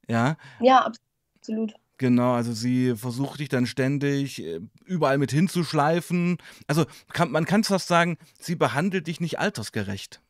Ja, 0.09 0.37
Ja, 0.61 0.91
absolut. 1.39 1.75
Genau, 1.99 2.33
also 2.33 2.53
sie 2.53 2.97
versucht 2.97 3.41
dich 3.41 3.49
dann 3.49 3.67
ständig 3.67 4.43
äh, 4.43 4.61
überall 4.85 5.19
mit 5.19 5.31
hinzuschleifen. 5.31 6.39
Also 6.67 6.87
kann, 7.13 7.31
man 7.31 7.45
kann 7.45 7.65
fast 7.65 7.89
sagen, 7.89 8.17
sie 8.41 8.57
behandelt 8.57 9.07
dich 9.07 9.21
nicht 9.21 9.39
altersgerecht. 9.39 10.21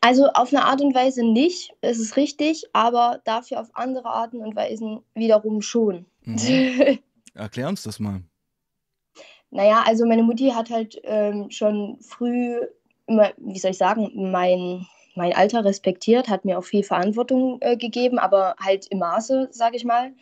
Also 0.00 0.28
auf 0.28 0.52
eine 0.52 0.64
Art 0.64 0.82
und 0.82 0.94
Weise 0.94 1.24
nicht, 1.24 1.72
es 1.80 1.98
ist 1.98 2.16
richtig, 2.18 2.64
aber 2.74 3.22
dafür 3.24 3.60
auf 3.60 3.68
andere 3.72 4.10
Arten 4.10 4.40
und 4.42 4.54
Weisen 4.54 5.00
wiederum 5.14 5.62
schon. 5.62 6.04
Mhm. 6.24 6.98
Erklär 7.34 7.68
uns 7.68 7.84
das 7.84 7.98
mal. 8.00 8.20
Naja, 9.50 9.82
also 9.86 10.04
meine 10.04 10.22
Mutti 10.22 10.50
hat 10.50 10.68
halt 10.68 11.00
ähm, 11.04 11.50
schon 11.50 11.96
früh 12.00 12.58
immer, 13.06 13.32
wie 13.38 13.58
soll 13.58 13.70
ich 13.70 13.78
sagen, 13.78 14.10
mein, 14.30 14.86
mein 15.14 15.34
Alter 15.34 15.64
respektiert, 15.64 16.28
hat 16.28 16.44
mir 16.44 16.58
auch 16.58 16.64
viel 16.64 16.82
Verantwortung 16.82 17.58
äh, 17.60 17.76
gegeben, 17.76 18.18
aber 18.18 18.54
halt 18.60 18.86
im 18.88 18.98
Maße, 18.98 19.48
sage 19.50 19.76
ich 19.76 19.84
mal. 19.84 20.12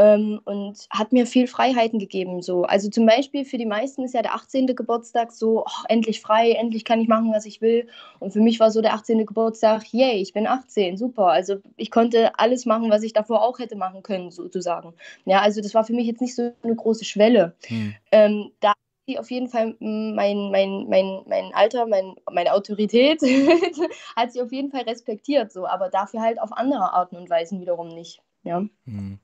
Ähm, 0.00 0.40
und 0.44 0.86
hat 0.90 1.12
mir 1.12 1.26
viel 1.26 1.48
Freiheiten 1.48 1.98
gegeben. 1.98 2.40
So. 2.40 2.62
Also 2.62 2.88
zum 2.88 3.04
Beispiel 3.04 3.44
für 3.44 3.58
die 3.58 3.66
meisten 3.66 4.04
ist 4.04 4.14
ja 4.14 4.22
der 4.22 4.34
18. 4.34 4.68
Geburtstag 4.76 5.32
so, 5.32 5.64
oh, 5.64 5.84
endlich 5.88 6.20
frei, 6.20 6.52
endlich 6.52 6.84
kann 6.84 7.00
ich 7.00 7.08
machen, 7.08 7.32
was 7.32 7.46
ich 7.46 7.60
will. 7.60 7.88
Und 8.20 8.32
für 8.32 8.40
mich 8.40 8.60
war 8.60 8.70
so 8.70 8.80
der 8.80 8.94
18. 8.94 9.26
Geburtstag, 9.26 9.92
yay, 9.92 10.20
ich 10.20 10.32
bin 10.32 10.46
18, 10.46 10.96
super. 10.96 11.26
Also 11.26 11.56
ich 11.76 11.90
konnte 11.90 12.38
alles 12.38 12.64
machen, 12.64 12.90
was 12.90 13.02
ich 13.02 13.12
davor 13.12 13.42
auch 13.42 13.58
hätte 13.58 13.74
machen 13.74 14.04
können, 14.04 14.30
sozusagen. 14.30 14.94
Ja, 15.24 15.40
also 15.40 15.60
das 15.60 15.74
war 15.74 15.82
für 15.82 15.94
mich 15.94 16.06
jetzt 16.06 16.20
nicht 16.20 16.36
so 16.36 16.52
eine 16.62 16.76
große 16.76 17.04
Schwelle. 17.04 17.56
Hm. 17.66 17.94
Ähm, 18.12 18.52
da 18.60 18.74
auf 19.16 19.30
jeden 19.30 19.48
Fall 19.48 19.76
mein, 19.78 20.50
mein, 20.50 20.86
mein, 20.88 21.22
mein 21.26 21.54
Alter, 21.54 21.86
mein, 21.86 22.16
meine 22.30 22.52
Autorität, 22.52 23.22
hat 24.16 24.32
sie 24.32 24.42
auf 24.42 24.52
jeden 24.52 24.70
Fall 24.70 24.82
respektiert, 24.82 25.52
so, 25.52 25.66
aber 25.66 25.88
dafür 25.88 26.20
halt 26.20 26.40
auf 26.40 26.52
andere 26.52 26.92
Arten 26.92 27.16
und 27.16 27.30
Weisen 27.30 27.60
wiederum 27.60 27.88
nicht. 27.88 28.20
Ja. 28.42 28.64
Hm. 28.86 29.18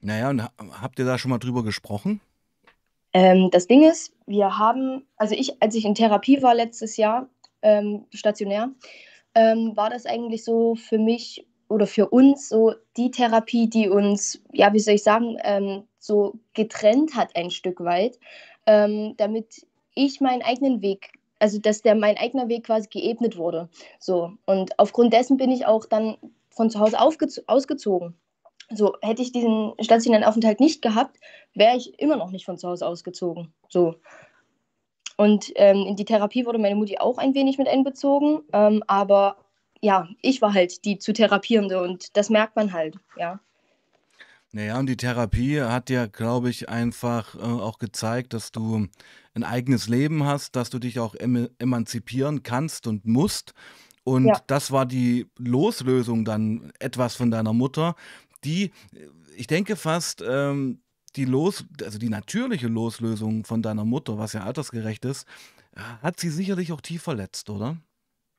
Naja, 0.00 0.30
und 0.30 0.42
ha- 0.42 0.52
habt 0.80 0.98
ihr 0.98 1.04
da 1.04 1.18
schon 1.18 1.30
mal 1.30 1.38
drüber 1.38 1.64
gesprochen? 1.64 2.20
Ähm, 3.12 3.50
das 3.50 3.66
Ding 3.66 3.82
ist, 3.88 4.12
wir 4.26 4.58
haben, 4.58 5.06
also 5.16 5.34
ich, 5.34 5.62
als 5.62 5.74
ich 5.74 5.84
in 5.84 5.94
Therapie 5.94 6.42
war 6.42 6.54
letztes 6.54 6.96
Jahr, 6.96 7.28
ähm, 7.62 8.06
stationär, 8.12 8.70
ähm, 9.34 9.76
war 9.76 9.90
das 9.90 10.06
eigentlich 10.06 10.44
so 10.44 10.74
für 10.74 10.98
mich 10.98 11.46
oder 11.68 11.86
für 11.86 12.08
uns 12.08 12.48
so 12.48 12.74
die 12.96 13.10
Therapie, 13.10 13.68
die 13.68 13.88
uns, 13.88 14.42
ja, 14.52 14.72
wie 14.72 14.80
soll 14.80 14.94
ich 14.94 15.02
sagen, 15.02 15.38
ähm, 15.42 15.84
so 15.98 16.38
getrennt 16.52 17.14
hat 17.16 17.34
ein 17.36 17.50
Stück 17.50 17.80
weit, 17.80 18.18
ähm, 18.66 19.14
damit 19.16 19.66
ich 19.94 20.20
meinen 20.20 20.42
eigenen 20.42 20.82
Weg, 20.82 21.12
also 21.38 21.58
dass 21.58 21.82
der 21.82 21.94
mein 21.94 22.16
eigener 22.16 22.48
Weg 22.48 22.66
quasi 22.66 22.88
geebnet 22.88 23.36
wurde. 23.36 23.68
So. 23.98 24.32
Und 24.46 24.78
aufgrund 24.78 25.12
dessen 25.12 25.36
bin 25.36 25.50
ich 25.50 25.66
auch 25.66 25.86
dann 25.86 26.16
von 26.50 26.70
zu 26.70 26.80
Hause 26.80 26.98
ausgezogen. 27.00 28.14
So, 28.70 28.94
hätte 29.02 29.22
ich 29.22 29.32
diesen 29.32 29.74
stationären 29.80 30.24
Aufenthalt 30.24 30.58
nicht 30.58 30.80
gehabt, 30.80 31.18
wäre 31.54 31.76
ich 31.76 31.98
immer 32.00 32.16
noch 32.16 32.30
nicht 32.30 32.46
von 32.46 32.56
zu 32.56 32.68
Hause 32.68 32.86
ausgezogen. 32.86 33.52
So. 33.68 33.96
Und 35.16 35.52
ähm, 35.56 35.84
in 35.86 35.96
die 35.96 36.04
Therapie 36.04 36.46
wurde 36.46 36.58
meine 36.58 36.74
Mutti 36.74 36.98
auch 36.98 37.18
ein 37.18 37.34
wenig 37.34 37.58
mit 37.58 37.68
einbezogen. 37.68 38.42
Ähm, 38.52 38.82
aber 38.86 39.36
ja, 39.80 40.08
ich 40.22 40.40
war 40.40 40.54
halt 40.54 40.84
die 40.84 40.98
zu 40.98 41.12
Therapierende 41.12 41.82
und 41.82 42.16
das 42.16 42.30
merkt 42.30 42.56
man 42.56 42.72
halt, 42.72 42.96
ja. 43.16 43.38
Naja, 44.54 44.78
und 44.78 44.86
die 44.86 44.96
Therapie 44.96 45.60
hat 45.60 45.90
ja, 45.90 46.06
glaube 46.06 46.48
ich, 46.48 46.68
einfach 46.68 47.34
äh, 47.34 47.38
auch 47.40 47.78
gezeigt, 47.80 48.34
dass 48.34 48.52
du 48.52 48.86
ein 49.34 49.42
eigenes 49.42 49.88
Leben 49.88 50.22
hast, 50.24 50.54
dass 50.54 50.70
du 50.70 50.78
dich 50.78 51.00
auch 51.00 51.16
em 51.16 51.48
emanzipieren 51.58 52.44
kannst 52.44 52.86
und 52.86 53.04
musst. 53.04 53.52
Und 54.04 54.32
Ja, 54.32 54.44
das 54.46 54.70
war 54.70 54.86
die 54.86 55.26
Loslösung 55.38 56.24
dann 56.24 56.72
etwas 56.78 57.16
von 57.16 57.32
deiner 57.32 57.52
Mutter, 57.52 57.96
die, 58.44 58.66
äh, 58.94 59.08
ich 59.36 59.48
denke 59.48 59.74
fast, 59.74 60.22
ähm, 60.24 60.82
die 61.16 61.24
Los, 61.24 61.64
also 61.82 61.98
die 61.98 62.08
natürliche 62.08 62.68
Loslösung 62.68 63.44
von 63.44 63.60
deiner 63.62 63.84
Mutter, 63.84 64.18
was 64.18 64.34
ja 64.34 64.44
altersgerecht 64.44 65.04
ist, 65.04 65.26
äh, 65.74 65.80
hat 65.80 66.20
sie 66.20 66.30
sicherlich 66.30 66.70
auch 66.72 66.80
tief 66.80 67.02
verletzt, 67.02 67.50
oder? 67.50 67.78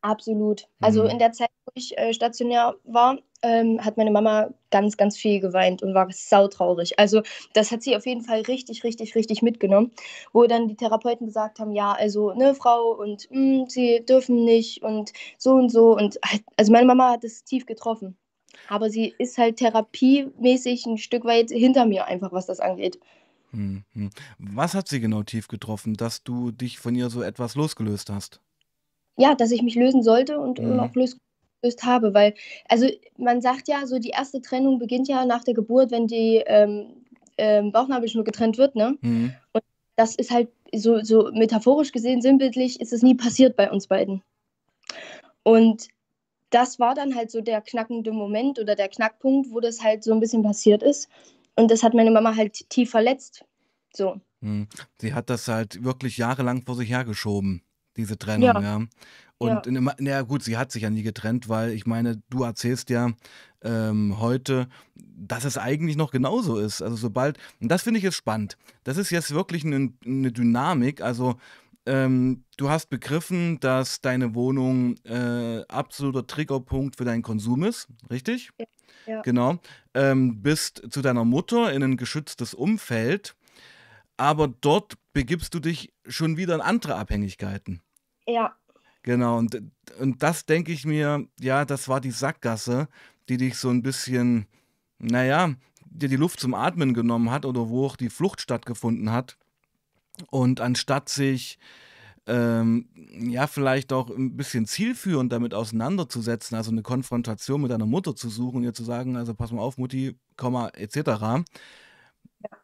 absolut. 0.02 0.68
Also 0.82 1.06
in 1.06 1.18
Mhm. 1.18 1.20
der 1.20 1.32
Zeit, 1.32 1.50
wo 1.66 1.72
ich 1.76 1.98
äh, 1.98 2.14
stationär 2.14 2.76
war, 2.84 3.20
ähm, 3.46 3.84
hat 3.86 3.98
meine 3.98 4.12
Mama 4.12 4.50
ganz, 4.72 4.98
ganz 4.98 5.18
viel 5.18 5.40
geweint 5.40 5.84
und 5.84 5.94
war 5.94 6.08
sautraurig. 6.12 7.00
Also 7.00 7.22
das 7.54 7.72
hat 7.72 7.84
sie 7.84 7.96
auf 7.96 8.06
jeden 8.06 8.22
Fall 8.24 8.42
richtig, 8.42 8.84
richtig, 8.84 9.16
richtig 9.16 9.42
mitgenommen, 9.44 9.92
wo 10.34 10.46
dann 10.48 10.68
die 10.68 10.76
Therapeuten 10.76 11.28
gesagt 11.28 11.60
haben, 11.60 11.72
ja, 11.74 11.94
also 11.94 12.34
ne, 12.34 12.56
Frau 12.56 12.92
und 12.94 13.28
mh, 13.32 13.66
sie 13.70 14.04
dürfen 14.06 14.44
nicht 14.46 14.82
und 14.84 15.14
so 15.38 15.54
und 15.54 15.70
so. 15.72 15.96
Und 15.96 16.18
halt, 16.26 16.44
also 16.58 16.72
meine 16.72 16.88
Mama 16.88 17.12
hat 17.12 17.24
es 17.24 17.44
tief 17.44 17.66
getroffen. 17.66 18.18
Aber 18.68 18.90
sie 18.90 19.14
ist 19.20 19.38
halt 19.38 19.58
therapiemäßig 19.58 20.86
ein 20.88 20.98
Stück 20.98 21.26
weit 21.26 21.52
hinter 21.52 21.86
mir 21.86 22.06
einfach, 22.08 22.32
was 22.32 22.48
das 22.48 22.60
angeht. 22.60 23.00
Mhm. 23.52 23.84
Was 24.38 24.74
hat 24.74 24.88
sie 24.88 25.00
genau 25.00 25.24
tief 25.24 25.48
getroffen, 25.48 25.94
dass 25.96 26.24
du 26.24 26.52
dich 26.52 26.78
von 26.80 26.96
ihr 26.96 27.10
so 27.10 27.22
etwas 27.22 27.56
losgelöst 27.56 28.10
hast? 28.10 28.42
Ja, 29.18 29.34
dass 29.36 29.52
ich 29.52 29.62
mich 29.62 29.76
lösen 29.76 30.04
sollte 30.04 30.40
und, 30.40 30.60
Mhm. 30.60 30.80
auch 30.80 30.94
lös 30.96 31.18
gelöst 31.66 31.84
habe, 31.84 32.14
weil, 32.14 32.34
also 32.70 32.88
man 33.18 33.42
sagt 33.42 33.68
ja, 33.68 33.86
so 33.86 34.00
die 34.00 34.10
erste 34.10 34.42
Trennung 34.42 34.80
beginnt 34.80 35.08
ja 35.08 35.26
nach 35.26 35.44
der 35.44 35.54
Geburt, 35.54 35.92
wenn 35.92 36.08
die 36.08 36.44
ähm, 36.46 37.04
ähm, 37.38 37.72
Bauchnabelschnur 37.72 38.24
getrennt 38.24 38.58
wird, 38.58 38.76
ne? 38.76 38.98
Mhm. 39.02 39.34
Und 39.54 39.64
das 39.96 40.16
ist 40.16 40.32
halt 40.32 40.50
so, 40.74 41.02
so 41.02 41.32
metaphorisch 41.34 41.92
gesehen, 41.92 42.22
sinnbildlich, 42.22 42.80
ist 42.82 42.94
es 42.94 43.02
nie 43.02 43.16
passiert 43.16 43.56
bei 43.56 43.72
uns 43.72 43.88
beiden. 43.88 44.22
Und 45.44 45.88
das 46.50 46.80
war 46.80 46.96
dann 46.96 47.16
halt 47.16 47.32
so 47.32 47.42
der 47.42 47.62
knackende 47.62 48.12
Moment 48.12 48.60
oder 48.60 48.76
der 48.76 48.90
Knackpunkt, 48.90 49.52
wo 49.52 49.60
das 49.60 49.84
halt 49.84 50.04
so 50.04 50.14
ein 50.14 50.20
bisschen 50.20 50.44
passiert 50.44 50.84
ist. 50.84 51.10
Und 51.56 51.72
das 51.72 51.84
hat 51.84 51.94
meine 51.94 52.12
Mama 52.12 52.36
halt 52.36 52.70
tief 52.70 52.92
verletzt. 52.92 53.46
So. 53.94 54.20
Mhm. 54.42 54.68
Sie 55.00 55.14
hat 55.14 55.30
das 55.30 55.48
halt 55.48 55.84
wirklich 55.84 56.18
jahrelang 56.18 56.64
vor 56.64 56.76
sich 56.76 56.90
hergeschoben, 56.90 57.62
diese 57.96 58.18
Trennung, 58.18 58.44
Ja, 58.44 58.62
ja. 58.62 58.82
Und 59.38 59.68
ja, 60.00 60.22
gut, 60.22 60.44
sie 60.44 60.58
hat 60.58 60.72
sich 60.72 60.84
ja 60.84 60.90
nie 60.90 61.04
getrennt, 61.04 61.50
weil 61.50 61.72
ich 61.72 61.86
meine, 61.86 62.22
du 62.30 62.44
erzählst 62.44 62.90
ja 62.90 63.12
ähm, 63.64 64.20
heute, 64.20 64.68
dass 64.96 65.44
es 65.44 65.58
eigentlich 65.58 65.98
noch 65.98 66.12
genauso 66.12 66.58
ist. 66.58 66.82
Also 66.82 66.96
sobald, 66.96 67.38
und 67.60 67.70
das 67.70 67.84
finde 67.84 67.98
ich 67.98 68.04
jetzt 68.04 68.16
spannend. 68.16 68.58
Das 68.86 68.98
ist 68.98 69.10
jetzt 69.10 69.32
wirklich 69.32 69.66
eine, 69.66 69.92
eine 70.06 70.32
Dynamik. 70.32 71.02
Also 71.02 71.36
ähm, 71.86 72.46
du 72.58 72.70
hast 72.70 72.90
begriffen, 72.90 73.60
dass 73.60 74.02
deine 74.02 74.36
Wohnung 74.36 74.96
äh, 75.04 75.64
absoluter 75.68 76.26
Triggerpunkt 76.26 76.96
für 76.96 77.06
deinen 77.06 77.22
Konsum 77.22 77.64
ist, 77.64 77.88
richtig? 78.10 78.52
ja, 79.06 79.22
Genau. 79.22 79.60
Ähm, 79.94 80.42
bist 80.42 80.82
zu 80.90 81.02
deiner 81.02 81.26
Mutter 81.26 81.74
in 81.74 81.84
ein 81.84 81.98
geschütztes 81.98 82.54
Umfeld, 82.54 83.36
aber 84.18 84.48
dort 84.48 84.94
begibst 85.14 85.54
du 85.54 85.60
dich 85.60 85.94
schon 86.08 86.38
wieder 86.38 86.56
in 86.56 86.62
andere 86.62 86.96
Abhängigkeiten. 86.96 87.82
ja, 88.28 88.56
Genau, 89.06 89.38
und, 89.38 89.62
und 90.00 90.24
das 90.24 90.48
denke 90.48 90.72
ich 90.72 90.84
mir, 90.84 91.28
ja, 91.40 91.64
das 91.64 91.88
war 91.88 92.02
die 92.02 92.10
Sackgasse, 92.10 92.88
die 93.30 93.38
dich 93.38 93.56
so 93.58 93.70
ein 93.70 93.84
bisschen, 93.84 94.48
naja, 94.98 95.54
dir 95.86 96.10
die 96.10 96.16
Luft 96.16 96.40
zum 96.40 96.56
Atmen 96.56 96.96
genommen 96.96 97.30
hat 97.30 97.46
oder 97.46 97.70
wo 97.70 97.86
auch 97.86 97.98
die 97.98 98.10
Flucht 98.10 98.42
stattgefunden 98.42 99.12
hat. 99.12 99.38
Und 100.32 100.60
anstatt 100.62 101.10
sich, 101.10 101.60
ähm, 102.28 102.90
ja, 103.20 103.48
vielleicht 103.48 103.94
auch 103.94 104.10
ein 104.10 104.38
bisschen 104.38 104.66
zielführend 104.68 105.32
damit 105.32 105.54
auseinanderzusetzen, 105.54 106.58
also 106.58 106.72
eine 106.72 106.84
Konfrontation 106.84 107.62
mit 107.62 107.72
deiner 107.72 107.86
Mutter 107.88 108.16
zu 108.16 108.30
suchen 108.30 108.58
und 108.58 108.64
ihr 108.64 108.74
zu 108.74 108.84
sagen, 108.86 109.18
also 109.18 109.36
pass 109.36 109.52
mal 109.52 109.62
auf, 109.62 109.78
Mutti, 109.78 110.18
Komma, 110.38 110.70
etc. 110.70 111.46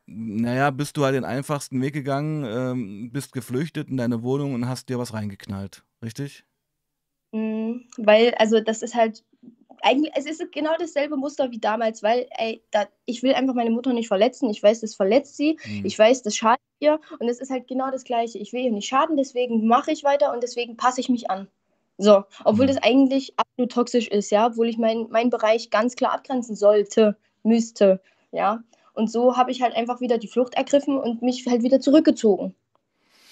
Naja, 0.08 0.72
bist 0.72 0.98
du 0.98 1.06
halt 1.06 1.16
den 1.16 1.26
einfachsten 1.26 1.82
Weg 1.82 1.94
gegangen, 1.94 2.46
ähm, 2.46 3.12
bist 3.12 3.32
geflüchtet 3.34 3.90
in 3.90 3.98
deine 3.98 4.24
Wohnung 4.24 4.54
und 4.54 4.68
hast 4.68 4.90
dir 4.90 5.00
was 5.00 5.14
reingeknallt, 5.14 5.84
richtig? 6.02 6.44
Mhm, 7.32 7.88
Weil, 7.98 8.34
also 8.36 8.60
das 8.60 8.82
ist 8.82 8.96
halt 8.96 9.24
eigentlich, 9.84 10.12
es 10.16 10.26
ist 10.26 10.52
genau 10.52 10.72
dasselbe 10.78 11.18
Muster 11.18 11.52
wie 11.52 11.60
damals, 11.60 12.04
weil, 12.04 12.28
ey, 12.38 12.64
da, 12.72 12.88
ich 13.06 13.24
will 13.24 13.34
einfach 13.34 13.56
meine 13.56 13.72
Mutter 13.72 13.94
nicht 13.94 14.08
verletzen. 14.08 14.50
Ich 14.50 14.62
weiß, 14.62 14.82
das 14.82 14.96
verletzt 14.96 15.38
sie. 15.38 15.58
Mhm. 15.66 15.86
Ich 15.86 15.98
weiß, 15.98 16.24
das 16.24 16.36
schadet 16.36 16.62
ihr. 16.80 17.00
Und 17.20 17.30
es 17.30 17.40
ist 17.40 17.50
halt 17.50 17.68
genau 17.68 17.90
das 17.92 18.04
Gleiche. 18.04 18.38
Ich 18.38 18.54
will 18.54 18.62
ihr 18.62 18.72
nicht 18.72 18.88
schaden, 18.88 19.18
deswegen 19.18 19.68
mache 19.68 19.92
ich 19.92 20.04
weiter 20.04 20.34
und 20.34 20.44
deswegen 20.44 20.78
passe 20.78 21.02
ich 21.02 21.10
mich 21.10 21.30
an. 21.32 21.48
So, 21.98 22.24
obwohl 22.46 22.66
mhm. 22.66 22.70
das 22.70 22.78
eigentlich 22.84 23.34
absolut 23.38 23.72
toxisch 23.72 24.08
ist, 24.08 24.32
ja, 24.32 24.48
obwohl 24.48 24.70
ich 24.70 24.78
meinen 24.78 25.10
mein 25.10 25.30
Bereich 25.30 25.70
ganz 25.70 25.96
klar 25.96 26.14
abgrenzen 26.14 26.56
sollte, 26.56 27.18
müsste, 27.44 28.02
ja. 28.32 28.64
Und 28.94 29.12
so 29.12 29.38
habe 29.38 29.52
ich 29.52 29.62
halt 29.62 29.76
einfach 29.76 30.02
wieder 30.02 30.18
die 30.18 30.28
Flucht 30.28 30.56
ergriffen 30.56 30.98
und 30.98 31.22
mich 31.22 31.46
halt 31.48 31.64
wieder 31.64 31.80
zurückgezogen. 31.80 32.56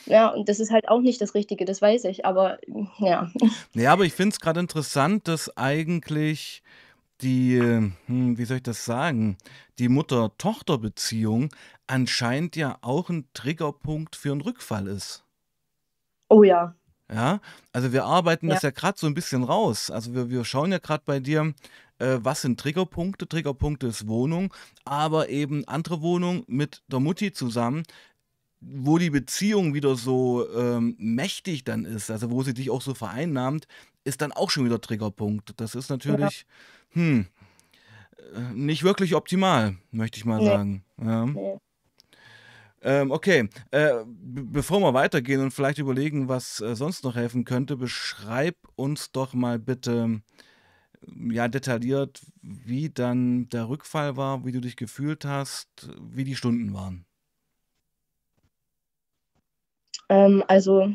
Ja, 0.10 0.30
und 0.30 0.50
das 0.50 0.60
ist 0.60 0.72
halt 0.72 0.90
auch 0.90 1.02
nicht 1.02 1.22
das 1.22 1.36
Richtige, 1.36 1.66
das 1.66 1.82
weiß 1.82 2.06
ich, 2.06 2.26
aber 2.26 2.58
ja. 2.98 3.32
Ja, 3.74 3.94
aber 3.94 4.06
ich 4.06 4.14
finde 4.14 4.34
es 4.34 4.40
gerade 4.40 4.60
interessant, 4.60 5.28
dass 5.28 5.56
eigentlich 5.56 6.64
die, 7.22 7.60
hm, 7.60 8.38
wie 8.38 8.46
soll 8.46 8.58
ich 8.58 8.64
das 8.64 8.86
sagen, 8.86 9.38
die 9.78 9.88
Mutter-Tochter-Beziehung 9.88 11.50
anscheinend 11.86 12.56
ja 12.56 12.78
auch 12.82 13.10
ein 13.10 13.28
Triggerpunkt 13.34 14.16
für 14.16 14.32
einen 14.32 14.42
Rückfall 14.42 14.88
ist. 14.88 15.24
Oh 16.28 16.44
ja. 16.44 16.76
Ja, 17.12 17.40
also 17.72 17.92
wir 17.92 18.06
arbeiten 18.06 18.48
ja. 18.48 18.54
das 18.54 18.64
ja 18.64 18.70
gerade 18.70 18.98
so 19.00 19.08
ein 19.08 19.16
bisschen 19.16 19.44
raus. 19.44 19.90
Also 19.90 20.14
wir, 20.14 20.30
wir 20.30 20.46
schauen 20.46 20.72
ja 20.72 20.78
gerade 20.78 21.04
bei 21.06 21.20
dir, 21.20 21.54
äh, 21.98 22.18
was 22.22 22.42
sind 22.42 22.60
Triggerpunkte? 22.60 23.28
Triggerpunkte 23.28 23.88
ist 23.88 24.08
Wohnung, 24.08 24.54
aber 24.86 25.30
eben 25.30 25.68
andere 25.68 26.02
Wohnung 26.02 26.44
mit 26.48 26.84
der 26.88 27.00
Mutti 27.00 27.32
zusammen 27.32 27.84
wo 28.62 28.98
die 28.98 29.10
Beziehung 29.10 29.74
wieder 29.74 29.96
so 29.96 30.48
ähm, 30.54 30.96
mächtig 30.98 31.64
dann 31.64 31.86
ist, 31.86 32.12
also 32.12 32.30
wo 32.30 32.44
sie 32.44 32.54
dich 32.54 32.70
auch 32.70 32.82
so 32.82 32.94
vereinnahmt, 32.94 33.68
ist 34.04 34.22
dann 34.22 34.32
auch 34.32 34.50
schon 34.50 34.66
wieder 34.66 34.82
Triggerpunkt. 34.82 35.54
Das 35.58 35.76
ist 35.76 35.90
natürlich, 35.90 36.46
ja. 36.94 37.02
hm, 37.02 37.28
äh, 38.36 38.54
nicht 38.54 38.84
wirklich 38.84 39.16
optimal, 39.16 39.78
möchte 39.92 40.18
ich 40.18 40.26
mal 40.26 40.40
nee. 40.40 40.46
sagen. 40.46 40.84
Ja. 41.02 41.26
Nee. 41.26 41.58
Ähm, 42.82 43.12
okay, 43.12 43.50
äh, 43.72 44.06
bevor 44.06 44.80
wir 44.80 44.94
weitergehen 44.94 45.42
und 45.42 45.52
vielleicht 45.52 45.80
überlegen, 45.80 46.30
was 46.30 46.62
äh, 46.62 46.76
sonst 46.76 47.04
noch 47.04 47.16
helfen 47.16 47.44
könnte, 47.44 47.76
beschreib 47.76 48.56
uns 48.76 49.12
doch 49.12 49.34
mal 49.34 49.60
bitte 49.60 50.22
ja 51.32 51.48
detailliert, 51.48 52.22
wie 52.42 52.90
dann 52.90 53.50
der 53.50 53.70
Rückfall 53.70 54.18
war, 54.18 54.46
wie 54.46 54.52
du 54.52 54.62
dich 54.62 54.76
gefühlt 54.76 55.26
hast, 55.26 55.90
wie 56.02 56.24
die 56.24 56.36
Stunden 56.36 56.74
waren. 56.74 57.06
Ähm, 60.10 60.44
also 60.48 60.92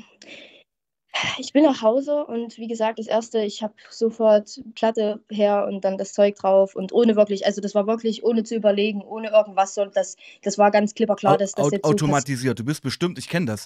ich 1.39 1.53
bin 1.53 1.63
nach 1.63 1.83
Hause 1.83 2.25
und 2.25 2.59
wie 2.59 2.67
gesagt, 2.67 2.99
das 2.99 3.07
erste, 3.07 3.41
ich 3.41 3.63
habe 3.63 3.75
sofort 3.89 4.61
Platte 4.75 5.21
her 5.31 5.67
und 5.69 5.85
dann 5.85 5.97
das 5.97 6.13
Zeug 6.13 6.35
drauf 6.37 6.75
und 6.75 6.93
ohne 6.93 7.17
wirklich, 7.17 7.47
also 7.47 7.61
das 7.61 7.75
war 7.75 7.87
wirklich 7.87 8.25
ohne 8.25 8.43
zu 8.43 8.57
überlegen, 8.57 9.01
ohne 9.03 9.31
irgendwas, 9.31 9.75
so, 9.75 9.85
das, 9.85 10.17
das 10.43 10.59
war 10.59 10.71
ganz 10.71 10.95
klipperklar, 10.95 11.39
dass 11.39 11.53
das 11.53 11.71
jetzt 11.71 11.85
automatisiert. 11.85 12.59
So 12.59 12.63
du 12.63 12.67
bist 12.67 12.83
bestimmt, 12.83 13.19
ich 13.19 13.29
kenne 13.29 13.47
das. 13.47 13.65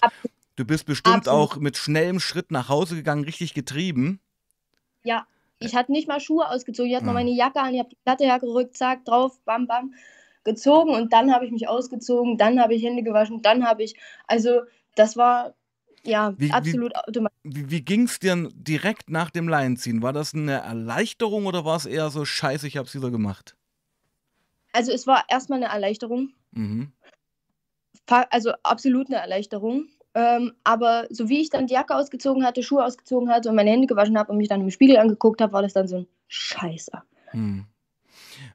Du 0.55 0.65
bist 0.65 0.85
bestimmt 0.85 1.27
Absolut. 1.27 1.51
auch 1.51 1.57
mit 1.57 1.77
schnellem 1.77 2.19
Schritt 2.19 2.51
nach 2.51 2.69
Hause 2.69 2.95
gegangen, 2.95 3.23
richtig 3.23 3.53
getrieben. 3.53 4.19
Ja, 5.03 5.25
ich 5.59 5.75
hatte 5.75 5.91
nicht 5.91 6.07
mal 6.07 6.19
Schuhe 6.19 6.49
ausgezogen, 6.49 6.89
ich 6.89 6.95
hatte 6.95 7.05
hm. 7.05 7.07
noch 7.07 7.19
meine 7.19 7.31
Jacke 7.31 7.59
an, 7.59 7.73
ich 7.73 7.79
habe 7.79 7.89
die 7.89 7.97
Platte 8.03 8.25
hergerückt, 8.25 8.77
zack, 8.77 9.05
drauf, 9.05 9.39
bam, 9.45 9.67
bam, 9.67 9.93
gezogen 10.43 10.91
und 10.91 11.13
dann 11.13 11.33
habe 11.33 11.45
ich 11.45 11.51
mich 11.51 11.67
ausgezogen, 11.67 12.37
dann 12.37 12.61
habe 12.61 12.75
ich 12.75 12.83
Hände 12.83 13.03
gewaschen, 13.03 13.41
dann 13.41 13.65
habe 13.65 13.83
ich, 13.83 13.95
also 14.27 14.61
das 14.99 15.15
war 15.15 15.55
ja 16.03 16.33
wie, 16.37 16.51
absolut 16.51 16.95
automatisch. 16.95 17.37
Wie, 17.43 17.71
wie 17.71 17.81
ging 17.81 18.03
es 18.03 18.19
dir 18.19 18.49
direkt 18.53 19.09
nach 19.09 19.29
dem 19.29 19.47
Laienziehen? 19.47 20.01
War 20.01 20.13
das 20.13 20.33
eine 20.33 20.59
Erleichterung 20.59 21.45
oder 21.45 21.63
war 21.65 21.77
es 21.77 21.85
eher 21.85 22.09
so, 22.09 22.25
scheiße, 22.25 22.67
ich 22.67 22.77
habe 22.77 22.87
es 22.87 22.95
wieder 22.95 23.09
gemacht? 23.09 23.55
Also 24.73 24.91
es 24.91 25.07
war 25.07 25.23
erstmal 25.29 25.63
eine 25.63 25.73
Erleichterung. 25.73 26.33
Mhm. 26.51 26.91
Also 28.07 28.51
absolut 28.63 29.07
eine 29.07 29.17
Erleichterung. 29.17 29.87
Ähm, 30.15 30.53
aber 30.63 31.07
so 31.11 31.29
wie 31.29 31.41
ich 31.41 31.49
dann 31.49 31.67
die 31.67 31.75
Jacke 31.75 31.95
ausgezogen 31.95 32.43
hatte, 32.43 32.63
Schuhe 32.63 32.83
ausgezogen 32.83 33.29
hatte 33.29 33.49
und 33.49 33.55
meine 33.55 33.69
Hände 33.69 33.87
gewaschen 33.87 34.17
habe 34.17 34.31
und 34.31 34.37
mich 34.37 34.47
dann 34.47 34.61
im 34.61 34.71
Spiegel 34.71 34.97
angeguckt 34.97 35.41
habe, 35.41 35.53
war 35.53 35.61
das 35.61 35.73
dann 35.73 35.87
so 35.87 35.97
ein 35.97 36.07
Scheiße. 36.27 36.91
Mhm. 37.33 37.65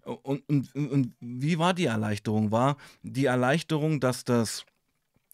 Und, 0.02 0.48
und, 0.48 0.74
und 0.74 1.14
wie 1.20 1.58
war 1.58 1.72
die 1.72 1.86
Erleichterung? 1.86 2.50
War 2.50 2.76
die 3.02 3.26
Erleichterung, 3.26 4.00
dass 4.00 4.24
das 4.24 4.66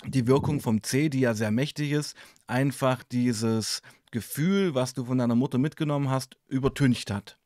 die 0.06 0.26
Wirkung 0.26 0.60
vom 0.60 0.82
C, 0.82 1.08
die 1.08 1.20
ja 1.20 1.34
sehr 1.34 1.50
mächtig 1.50 1.92
ist, 1.92 2.16
einfach 2.46 3.02
dieses 3.02 3.82
Gefühl, 4.10 4.74
was 4.74 4.94
du 4.94 5.04
von 5.04 5.18
deiner 5.18 5.34
Mutter 5.34 5.58
mitgenommen 5.58 6.10
hast, 6.10 6.36
übertüncht 6.48 7.10
hat. 7.10 7.36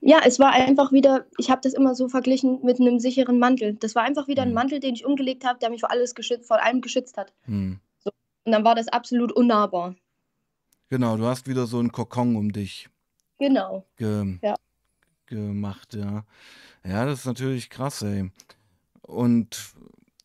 Ja, 0.00 0.20
es 0.24 0.38
war 0.38 0.52
einfach 0.52 0.92
wieder, 0.92 1.26
ich 1.38 1.50
habe 1.50 1.60
das 1.62 1.74
immer 1.74 1.94
so 1.94 2.08
verglichen 2.08 2.60
mit 2.62 2.80
einem 2.80 2.98
sicheren 2.98 3.38
Mantel. 3.38 3.74
Das 3.74 3.94
war 3.94 4.02
einfach 4.02 4.28
wieder 4.28 4.42
ein 4.42 4.48
hm. 4.48 4.54
Mantel, 4.54 4.80
den 4.80 4.94
ich 4.94 5.04
umgelegt 5.04 5.44
habe, 5.44 5.58
der 5.58 5.70
mich 5.70 5.80
vor 5.80 5.90
alles 5.90 6.14
geschützt, 6.14 6.48
vor 6.48 6.62
allem 6.62 6.80
geschützt 6.80 7.16
hat. 7.16 7.32
Hm. 7.44 7.80
So. 7.98 8.10
Und 8.44 8.52
dann 8.52 8.64
war 8.64 8.74
das 8.74 8.88
absolut 8.88 9.32
unnahbar. 9.32 9.94
Genau, 10.88 11.16
du 11.16 11.24
hast 11.24 11.46
wieder 11.48 11.66
so 11.66 11.78
einen 11.78 11.92
Kokon 11.92 12.36
um 12.36 12.52
dich. 12.52 12.88
Genau. 13.38 13.84
Ge 13.96 14.38
ja. 14.42 14.54
gemacht, 15.26 15.94
ja. 15.94 16.24
Ja, 16.84 17.06
das 17.06 17.20
ist 17.20 17.26
natürlich 17.26 17.70
krass, 17.70 18.02
ey. 18.02 18.30
Und, 19.02 19.74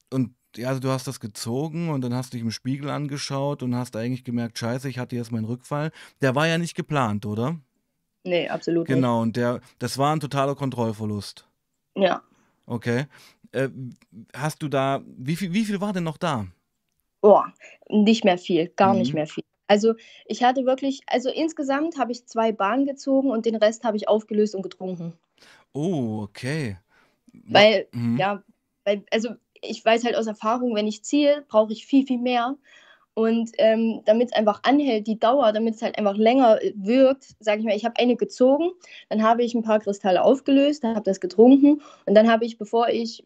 und 0.09 0.35
ja, 0.59 0.69
also 0.69 0.79
du 0.79 0.89
hast 0.89 1.07
das 1.07 1.19
gezogen 1.19 1.89
und 1.89 2.01
dann 2.01 2.13
hast 2.13 2.33
du 2.33 2.37
dich 2.37 2.43
im 2.43 2.51
Spiegel 2.51 2.89
angeschaut 2.89 3.63
und 3.63 3.75
hast 3.75 3.95
eigentlich 3.95 4.23
gemerkt, 4.23 4.57
scheiße, 4.57 4.89
ich 4.89 4.99
hatte 4.99 5.15
jetzt 5.15 5.31
meinen 5.31 5.45
Rückfall. 5.45 5.91
Der 6.21 6.35
war 6.35 6.47
ja 6.47 6.57
nicht 6.57 6.75
geplant, 6.75 7.25
oder? 7.25 7.59
Nee, 8.23 8.49
absolut 8.49 8.87
nicht. 8.87 8.95
Genau, 8.95 9.21
und 9.21 9.35
der, 9.35 9.61
das 9.79 9.97
war 9.97 10.13
ein 10.15 10.19
totaler 10.19 10.55
Kontrollverlust. 10.55 11.47
Ja. 11.95 12.21
Okay. 12.65 13.05
Äh, 13.51 13.69
hast 14.35 14.61
du 14.61 14.67
da, 14.67 15.01
wie 15.05 15.35
viel, 15.35 15.53
wie 15.53 15.65
viel 15.65 15.81
war 15.81 15.93
denn 15.93 16.03
noch 16.03 16.17
da? 16.17 16.47
Oh, 17.21 17.41
nicht 17.89 18.23
mehr 18.23 18.37
viel, 18.37 18.69
gar 18.75 18.93
mhm. 18.93 18.99
nicht 18.99 19.13
mehr 19.13 19.27
viel. 19.27 19.43
Also 19.67 19.93
ich 20.25 20.43
hatte 20.43 20.65
wirklich, 20.65 21.01
also 21.07 21.29
insgesamt 21.29 21.97
habe 21.99 22.11
ich 22.11 22.25
zwei 22.25 22.51
Bahnen 22.51 22.85
gezogen 22.85 23.29
und 23.29 23.45
den 23.45 23.55
Rest 23.55 23.83
habe 23.83 23.97
ich 23.97 24.07
aufgelöst 24.07 24.55
und 24.55 24.63
getrunken. 24.63 25.13
Oh, 25.73 26.21
okay. 26.23 26.77
Weil, 27.45 27.87
mhm. 27.91 28.17
ja, 28.17 28.43
weil, 28.83 29.03
also 29.11 29.29
ich 29.61 29.83
weiß 29.83 30.05
halt 30.05 30.15
aus 30.15 30.27
Erfahrung, 30.27 30.75
wenn 30.75 30.87
ich 30.87 31.03
ziehe, 31.03 31.43
brauche 31.47 31.73
ich 31.73 31.85
viel, 31.85 32.05
viel 32.05 32.19
mehr. 32.19 32.55
Und 33.13 33.51
ähm, 33.57 34.01
damit 34.05 34.29
es 34.29 34.33
einfach 34.33 34.61
anhält, 34.63 35.07
die 35.07 35.19
Dauer, 35.19 35.51
damit 35.51 35.75
es 35.75 35.81
halt 35.81 35.97
einfach 35.97 36.15
länger 36.15 36.59
wirkt, 36.75 37.35
sage 37.39 37.59
ich 37.59 37.65
mal, 37.65 37.75
ich 37.75 37.83
habe 37.83 37.97
eine 37.97 38.15
gezogen, 38.15 38.71
dann 39.09 39.23
habe 39.23 39.43
ich 39.43 39.53
ein 39.53 39.63
paar 39.63 39.79
Kristalle 39.79 40.23
aufgelöst, 40.23 40.83
habe 40.83 41.01
das 41.01 41.19
getrunken 41.19 41.81
und 42.05 42.15
dann 42.15 42.31
habe 42.31 42.45
ich, 42.45 42.57
bevor 42.57 42.87
ich, 42.87 43.25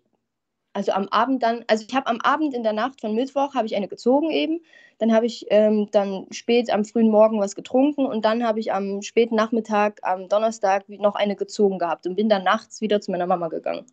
also 0.74 0.94
am 0.94 1.08
Abend 1.10 1.44
dann, 1.44 1.64
also 1.68 1.86
ich 1.88 1.94
habe 1.94 2.08
am 2.08 2.20
Abend 2.22 2.56
in 2.56 2.64
der 2.64 2.74
Nacht 2.74 3.02
von 3.02 3.14
Mittwoch, 3.14 3.54
habe 3.54 3.68
ich 3.68 3.76
eine 3.76 3.88
gezogen 3.88 4.32
eben, 4.32 4.62
dann 4.98 5.14
habe 5.14 5.28
ich 5.28 5.46
ähm, 5.50 5.88
dann 5.92 6.26
spät 6.32 6.72
am 6.72 6.86
frühen 6.86 7.12
Morgen 7.12 7.40
was 7.40 7.54
getrunken 7.54 8.08
und 8.08 8.26
dann 8.26 8.44
habe 8.44 8.60
ich 8.60 8.74
am 8.74 9.04
späten 9.04 9.36
Nachmittag, 9.36 10.00
am 10.02 10.28
Donnerstag 10.28 10.90
noch 10.90 11.14
eine 11.14 11.36
gezogen 11.36 11.78
gehabt 11.78 12.08
und 12.08 12.16
bin 12.16 12.30
dann 12.30 12.44
nachts 12.44 12.82
wieder 12.82 13.00
zu 13.00 13.12
meiner 13.12 13.28
Mama 13.28 13.50
gegangen. 13.50 13.86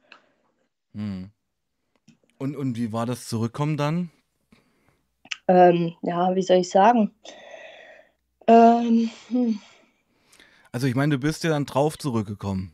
Hm. 0.94 1.30
Und, 2.40 2.56
und 2.56 2.78
wie 2.78 2.90
war 2.90 3.04
das 3.04 3.28
Zurückkommen 3.28 3.76
dann? 3.76 4.08
Ähm, 5.46 5.94
ja, 6.00 6.34
wie 6.34 6.40
soll 6.40 6.56
ich 6.56 6.70
sagen? 6.70 7.10
Ähm, 8.46 9.10
hm. 9.28 9.60
Also 10.72 10.86
ich 10.86 10.94
meine, 10.94 11.16
du 11.16 11.20
bist 11.20 11.44
ja 11.44 11.50
dann 11.50 11.66
drauf 11.66 11.98
zurückgekommen. 11.98 12.72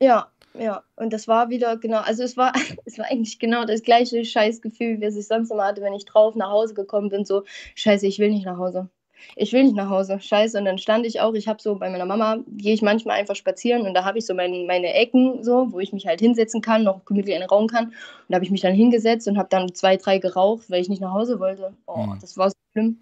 Ja, 0.00 0.28
ja. 0.54 0.82
Und 0.96 1.12
das 1.12 1.28
war 1.28 1.50
wieder 1.50 1.76
genau, 1.76 1.98
also 1.98 2.22
es 2.22 2.38
war, 2.38 2.54
es 2.86 2.96
war 2.96 3.04
eigentlich 3.04 3.38
genau 3.38 3.66
das 3.66 3.82
gleiche 3.82 4.24
Scheißgefühl, 4.24 5.02
wie 5.02 5.04
es 5.04 5.16
ich 5.16 5.26
sonst 5.26 5.50
immer 5.50 5.66
hatte, 5.66 5.82
wenn 5.82 5.92
ich 5.92 6.06
drauf 6.06 6.34
nach 6.34 6.48
Hause 6.48 6.72
gekommen 6.72 7.10
bin. 7.10 7.26
So, 7.26 7.44
scheiße, 7.74 8.06
ich 8.06 8.18
will 8.18 8.30
nicht 8.30 8.46
nach 8.46 8.56
Hause 8.56 8.88
ich 9.36 9.52
will 9.52 9.64
nicht 9.64 9.76
nach 9.76 9.88
Hause, 9.88 10.20
scheiße. 10.20 10.58
Und 10.58 10.64
dann 10.64 10.78
stand 10.78 11.06
ich 11.06 11.20
auch, 11.20 11.34
ich 11.34 11.48
habe 11.48 11.62
so 11.62 11.76
bei 11.76 11.90
meiner 11.90 12.06
Mama, 12.06 12.38
gehe 12.48 12.74
ich 12.74 12.82
manchmal 12.82 13.18
einfach 13.18 13.36
spazieren 13.36 13.86
und 13.86 13.94
da 13.94 14.04
habe 14.04 14.18
ich 14.18 14.26
so 14.26 14.34
mein, 14.34 14.66
meine 14.66 14.92
Ecken, 14.94 15.42
so, 15.42 15.72
wo 15.72 15.80
ich 15.80 15.92
mich 15.92 16.06
halt 16.06 16.20
hinsetzen 16.20 16.60
kann, 16.60 16.84
noch 16.84 17.04
gemütlich 17.04 17.34
einen 17.34 17.48
Raum 17.48 17.66
kann. 17.66 17.86
Und 17.86 17.94
da 18.28 18.36
habe 18.36 18.44
ich 18.44 18.50
mich 18.50 18.60
dann 18.60 18.74
hingesetzt 18.74 19.28
und 19.28 19.38
habe 19.38 19.48
dann 19.50 19.74
zwei, 19.74 19.96
drei 19.96 20.18
geraucht, 20.18 20.70
weil 20.70 20.80
ich 20.80 20.88
nicht 20.88 21.02
nach 21.02 21.12
Hause 21.12 21.40
wollte. 21.40 21.74
Oh, 21.86 22.06
hm. 22.06 22.18
das 22.20 22.36
war 22.36 22.50
so 22.50 22.56
schlimm. 22.72 22.98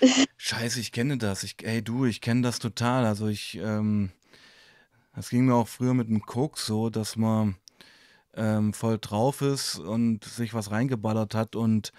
Scheiße, 0.36 0.80
ich 0.80 0.92
kenne 0.92 1.18
das. 1.18 1.42
Ich, 1.42 1.56
ey, 1.62 1.82
du, 1.82 2.04
ich 2.04 2.20
kenne 2.20 2.42
das 2.42 2.58
total. 2.58 3.04
Also 3.04 3.28
ich, 3.28 3.58
ähm, 3.62 4.10
das 5.14 5.30
ging 5.30 5.46
mir 5.46 5.54
auch 5.54 5.68
früher 5.68 5.94
mit 5.94 6.08
dem 6.08 6.22
Koks 6.22 6.66
so, 6.66 6.90
dass 6.90 7.16
man 7.16 7.56
ähm, 8.36 8.72
voll 8.72 8.98
drauf 9.00 9.42
ist 9.42 9.78
und 9.78 10.24
sich 10.24 10.54
was 10.54 10.70
reingeballert 10.70 11.34
hat 11.34 11.56
und 11.56 11.92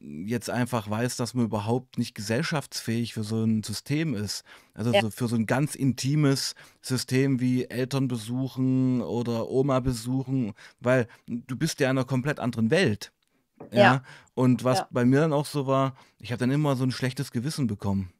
jetzt 0.00 0.48
einfach 0.48 0.88
weiß, 0.88 1.16
dass 1.16 1.34
man 1.34 1.44
überhaupt 1.44 1.98
nicht 1.98 2.14
gesellschaftsfähig 2.14 3.14
für 3.14 3.22
so 3.22 3.44
ein 3.44 3.62
System 3.62 4.14
ist. 4.14 4.44
Also 4.74 4.92
ja. 4.92 5.02
so 5.02 5.10
für 5.10 5.28
so 5.28 5.36
ein 5.36 5.46
ganz 5.46 5.74
intimes 5.74 6.54
System 6.80 7.40
wie 7.40 7.64
Eltern 7.66 8.08
besuchen 8.08 9.02
oder 9.02 9.48
Oma 9.48 9.80
besuchen, 9.80 10.54
weil 10.80 11.06
du 11.26 11.56
bist 11.56 11.80
ja 11.80 11.90
in 11.90 11.98
einer 11.98 12.06
komplett 12.06 12.40
anderen 12.40 12.70
Welt. 12.70 13.12
Ja. 13.72 13.78
ja. 13.78 14.02
Und 14.34 14.64
was 14.64 14.78
ja. 14.78 14.88
bei 14.90 15.04
mir 15.04 15.20
dann 15.20 15.34
auch 15.34 15.46
so 15.46 15.66
war, 15.66 15.94
ich 16.18 16.32
habe 16.32 16.40
dann 16.40 16.50
immer 16.50 16.76
so 16.76 16.84
ein 16.84 16.92
schlechtes 16.92 17.30
Gewissen 17.30 17.66
bekommen. 17.66 18.10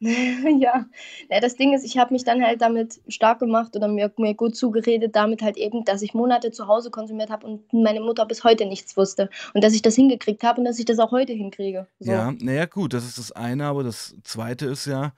ja. 0.00 0.86
ja, 1.28 1.40
das 1.40 1.56
Ding 1.56 1.74
ist, 1.74 1.84
ich 1.84 1.98
habe 1.98 2.12
mich 2.12 2.24
dann 2.24 2.42
halt 2.42 2.60
damit 2.60 3.00
stark 3.08 3.40
gemacht 3.40 3.74
oder 3.74 3.88
mir, 3.88 4.12
mir 4.16 4.34
gut 4.34 4.56
zugeredet, 4.56 5.16
damit 5.16 5.42
halt 5.42 5.56
eben, 5.56 5.84
dass 5.84 6.02
ich 6.02 6.14
Monate 6.14 6.52
zu 6.52 6.68
Hause 6.68 6.90
konsumiert 6.90 7.30
habe 7.30 7.46
und 7.46 7.72
meine 7.72 8.00
Mutter 8.00 8.24
bis 8.24 8.44
heute 8.44 8.66
nichts 8.66 8.96
wusste. 8.96 9.28
Und 9.54 9.64
dass 9.64 9.74
ich 9.74 9.82
das 9.82 9.96
hingekriegt 9.96 10.44
habe 10.44 10.60
und 10.60 10.64
dass 10.64 10.78
ich 10.78 10.84
das 10.84 11.00
auch 11.00 11.10
heute 11.10 11.32
hinkriege. 11.32 11.88
So. 11.98 12.12
Ja, 12.12 12.32
naja, 12.32 12.66
gut, 12.66 12.94
das 12.94 13.04
ist 13.04 13.18
das 13.18 13.32
eine, 13.32 13.66
aber 13.66 13.82
das 13.82 14.14
zweite 14.22 14.66
ist 14.66 14.86
ja, 14.86 15.12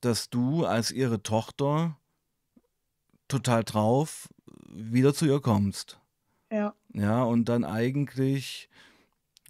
dass 0.00 0.28
du 0.28 0.64
als 0.64 0.90
ihre 0.90 1.22
Tochter 1.22 1.96
total 3.28 3.64
drauf 3.64 4.28
wieder 4.68 5.14
zu 5.14 5.26
ihr 5.26 5.40
kommst. 5.40 5.98
Ja. 6.50 6.74
Ja, 6.92 7.22
und 7.22 7.48
dann 7.48 7.64
eigentlich 7.64 8.68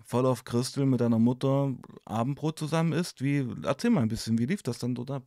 voll 0.08 0.24
auf 0.24 0.44
Christel 0.44 0.86
mit 0.86 1.00
deiner 1.00 1.18
Mutter 1.18 1.74
Abendbrot 2.06 2.58
zusammen 2.58 2.92
isst. 2.94 3.22
Wie, 3.22 3.46
erzähl 3.64 3.90
mal 3.90 4.00
ein 4.00 4.08
bisschen, 4.08 4.38
wie 4.38 4.46
lief 4.46 4.62
das 4.62 4.78
dann 4.78 4.94
dort 4.94 5.10
ab? 5.10 5.22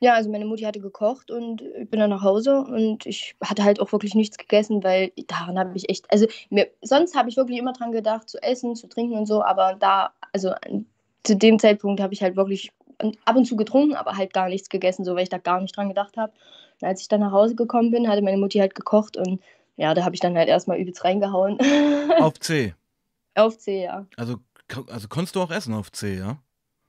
Ja, 0.00 0.14
also 0.14 0.30
meine 0.30 0.46
Mutti 0.46 0.62
hatte 0.62 0.80
gekocht 0.80 1.30
und 1.30 1.60
ich 1.60 1.90
bin 1.90 2.00
dann 2.00 2.10
nach 2.10 2.22
Hause 2.22 2.60
und 2.60 3.04
ich 3.04 3.34
hatte 3.44 3.64
halt 3.64 3.80
auch 3.80 3.92
wirklich 3.92 4.14
nichts 4.14 4.38
gegessen, 4.38 4.82
weil 4.84 5.12
daran 5.26 5.58
habe 5.58 5.76
ich 5.76 5.90
echt, 5.90 6.10
also 6.10 6.26
mir, 6.50 6.68
sonst 6.82 7.16
habe 7.16 7.28
ich 7.28 7.36
wirklich 7.36 7.58
immer 7.58 7.72
dran 7.72 7.90
gedacht, 7.90 8.28
zu 8.28 8.40
essen, 8.40 8.76
zu 8.76 8.86
trinken 8.86 9.18
und 9.18 9.26
so, 9.26 9.42
aber 9.42 9.74
da, 9.74 10.12
also 10.32 10.52
zu 11.24 11.36
dem 11.36 11.58
Zeitpunkt 11.58 12.00
habe 12.00 12.14
ich 12.14 12.22
halt 12.22 12.36
wirklich 12.36 12.70
ab 13.24 13.36
und 13.36 13.44
zu 13.44 13.56
getrunken, 13.56 13.96
aber 13.96 14.16
halt 14.16 14.32
gar 14.32 14.48
nichts 14.48 14.68
gegessen, 14.68 15.04
so 15.04 15.16
weil 15.16 15.24
ich 15.24 15.28
da 15.28 15.38
gar 15.38 15.60
nicht 15.60 15.76
dran 15.76 15.88
gedacht 15.88 16.16
habe. 16.16 16.32
Und 16.80 16.88
als 16.88 17.00
ich 17.00 17.08
dann 17.08 17.20
nach 17.20 17.32
Hause 17.32 17.56
gekommen 17.56 17.90
bin, 17.90 18.08
hatte 18.08 18.22
meine 18.22 18.38
Mutti 18.38 18.58
halt 18.58 18.76
gekocht 18.76 19.16
und 19.16 19.40
ja, 19.76 19.94
da 19.94 20.04
habe 20.04 20.14
ich 20.14 20.20
dann 20.20 20.36
halt 20.36 20.48
erstmal 20.48 20.78
übelst 20.78 21.04
reingehauen. 21.04 21.58
Auf 22.20 22.38
C. 22.38 22.74
Auf 23.38 23.58
C, 23.58 23.84
ja. 23.84 24.06
Also, 24.16 24.40
also 24.88 25.08
konntest 25.08 25.36
du 25.36 25.40
auch 25.40 25.50
essen 25.50 25.74
auf 25.74 25.92
C, 25.92 26.18
ja? 26.18 26.42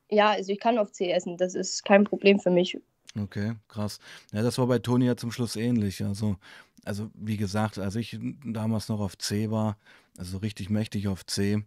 Ja, 0.10 0.32
also 0.32 0.52
ich 0.52 0.60
kann 0.60 0.78
auf 0.78 0.92
C 0.92 1.12
essen, 1.12 1.38
das 1.38 1.54
ist 1.54 1.86
kein 1.86 2.04
Problem 2.04 2.40
für 2.40 2.50
mich. 2.50 2.78
Okay, 3.20 3.54
krass. 3.68 4.00
Ja, 4.32 4.42
das 4.42 4.58
war 4.58 4.68
bei 4.68 4.80
Toni 4.80 5.06
ja 5.06 5.16
zum 5.16 5.32
Schluss 5.32 5.56
ähnlich. 5.56 6.04
Also, 6.04 6.38
also 6.86 7.10
wie 7.14 7.38
gesagt, 7.38 7.78
als 7.78 7.96
ich 7.96 8.20
damals 8.46 8.90
noch 8.90 9.00
auf 9.00 9.18
C 9.18 9.52
war, 9.52 9.78
also 10.18 10.38
richtig 10.40 10.70
mächtig 10.70 11.08
auf 11.08 11.26
C, 11.26 11.64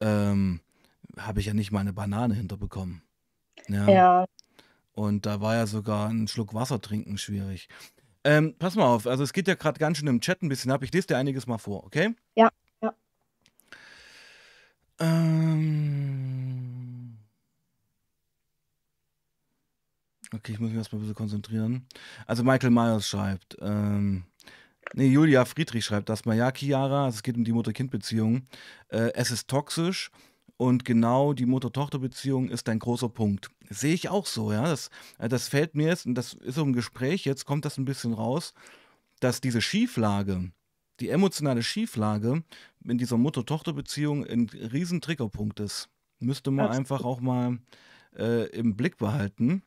ähm, 0.00 0.60
habe 1.16 1.40
ich 1.40 1.46
ja 1.46 1.54
nicht 1.54 1.70
mal 1.70 1.80
eine 1.80 1.92
Banane 1.92 2.34
hinterbekommen. 2.34 3.02
Ja. 3.68 3.88
Ja, 3.90 4.26
Und 4.92 5.26
da 5.26 5.40
war 5.40 5.54
ja 5.54 5.66
sogar 5.66 6.08
ein 6.08 6.28
Schluck 6.28 6.54
Wasser 6.54 6.80
trinken 6.80 7.18
schwierig. 7.18 7.68
Ähm, 8.24 8.54
pass 8.58 8.74
mal 8.74 8.86
auf, 8.86 9.06
also 9.06 9.22
es 9.22 9.32
geht 9.32 9.48
ja 9.48 9.54
gerade 9.54 9.78
ganz 9.78 9.98
schön 9.98 10.08
im 10.08 10.20
Chat 10.20 10.42
ein 10.42 10.48
bisschen 10.48 10.70
ab. 10.70 10.82
Ich 10.82 10.92
lese 10.92 11.08
dir 11.08 11.18
einiges 11.18 11.46
mal 11.46 11.58
vor, 11.58 11.84
okay? 11.84 12.14
ja, 12.36 12.44
ja. 12.44 12.50
Ähm, 15.00 16.84
okay, 20.32 20.52
ich 20.52 20.60
muss 20.60 20.70
mich 20.70 20.78
erstmal 20.78 21.00
ein 21.00 21.02
bisschen 21.02 21.16
konzentrieren. 21.16 21.86
Also 22.26 22.44
Michael 22.44 22.70
Myers 22.70 23.08
schreibt, 23.08 23.56
ähm, 23.60 24.24
nee, 24.94 25.08
Julia 25.08 25.44
Friedrich 25.44 25.84
schreibt 25.84 26.08
das 26.08 26.24
mal, 26.24 26.36
ja, 26.36 26.52
Chiara, 26.52 27.06
also 27.06 27.16
es 27.16 27.22
geht 27.22 27.36
um 27.36 27.44
die 27.44 27.52
Mutter-Kind-Beziehung. 27.52 28.46
Äh, 28.88 29.12
es 29.14 29.30
ist 29.30 29.48
toxisch 29.48 30.10
und 30.56 30.84
genau 30.84 31.32
die 31.32 31.46
Mutter-Tochter-Beziehung 31.46 32.48
ist 32.48 32.68
ein 32.68 32.78
großer 32.78 33.08
Punkt. 33.08 33.50
Sehe 33.70 33.94
ich 33.94 34.08
auch 34.08 34.26
so, 34.26 34.52
ja. 34.52 34.62
Das, 34.62 34.90
äh, 35.18 35.28
das 35.28 35.48
fällt 35.48 35.74
mir 35.74 35.88
jetzt, 35.88 36.06
und 36.06 36.14
das 36.14 36.34
ist 36.34 36.54
so 36.56 36.62
im 36.62 36.72
Gespräch, 36.72 37.24
jetzt 37.24 37.44
kommt 37.46 37.64
das 37.64 37.78
ein 37.78 37.84
bisschen 37.84 38.12
raus, 38.12 38.54
dass 39.20 39.40
diese 39.40 39.60
Schieflage, 39.60 40.52
die 41.00 41.08
emotionale 41.08 41.62
Schieflage 41.62 42.42
in 42.84 42.98
dieser 42.98 43.16
Mutter-Tochter-Beziehung 43.18 44.26
ein 44.26 44.48
riesen 44.48 45.00
Triggerpunkt 45.00 45.60
ist. 45.60 45.88
Müsste 46.20 46.50
man 46.50 46.66
Absolut. 46.66 46.80
einfach 46.80 47.04
auch 47.04 47.20
mal 47.20 47.58
äh, 48.16 48.48
im 48.50 48.76
Blick 48.76 48.96
behalten. 48.96 49.62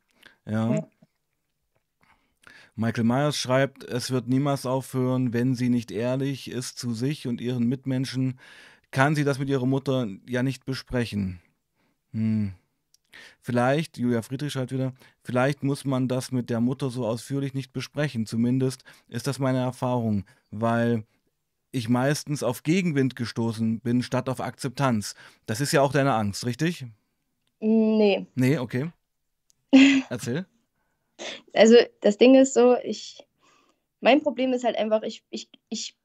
Ja. 0.45 0.75
Ja. 0.75 0.87
Michael 2.75 3.05
Myers 3.05 3.37
schreibt, 3.37 3.83
es 3.85 4.11
wird 4.11 4.27
niemals 4.27 4.67
aufhören, 4.67 5.33
wenn 5.33 5.55
sie 5.55 5.69
nicht 5.69 5.89
ehrlich 5.89 6.51
ist 6.51 6.77
zu 6.77 6.93
sich 6.93 7.27
und 7.27 7.41
ihren 7.41 7.67
Mitmenschen, 7.67 8.39
kann 8.91 9.15
sie 9.15 9.23
das 9.23 9.39
mit 9.39 9.49
ihrer 9.49 9.65
Mutter 9.65 10.07
ja 10.27 10.43
nicht 10.43 10.63
besprechen. 10.63 11.41
Hm. 12.11 12.53
Vielleicht, 13.41 13.97
Julia 13.97 14.21
Friedrich 14.21 14.53
schreibt 14.53 14.71
wieder, 14.71 14.93
vielleicht 15.23 15.63
muss 15.63 15.85
man 15.85 16.07
das 16.07 16.31
mit 16.31 16.51
der 16.51 16.61
Mutter 16.61 16.91
so 16.91 17.07
ausführlich 17.07 17.55
nicht 17.55 17.73
besprechen. 17.73 18.27
Zumindest 18.27 18.83
ist 19.07 19.25
das 19.25 19.39
meine 19.39 19.59
Erfahrung, 19.59 20.25
weil 20.51 21.03
ich 21.77 21.89
meistens 21.89 22.43
auf 22.43 22.63
Gegenwind 22.63 23.15
gestoßen 23.15 23.79
bin, 23.79 24.01
statt 24.03 24.29
auf 24.29 24.41
Akzeptanz. 24.41 25.15
Das 25.45 25.61
ist 25.61 25.71
ja 25.71 25.81
auch 25.81 25.91
deine 25.91 26.13
Angst, 26.13 26.45
richtig? 26.45 26.85
Nee. 27.59 28.27
Nee, 28.35 28.57
okay. 28.57 28.91
Erzähl. 30.09 30.45
Also 31.53 31.75
das 32.01 32.17
Ding 32.17 32.35
ist 32.35 32.53
so, 32.53 32.75
ich, 32.83 33.25
mein 34.01 34.21
Problem 34.21 34.53
ist 34.53 34.63
halt 34.63 34.77
einfach, 34.77 35.03
ich, 35.03 35.23
ich, 35.29 35.49
ich, 35.69 35.97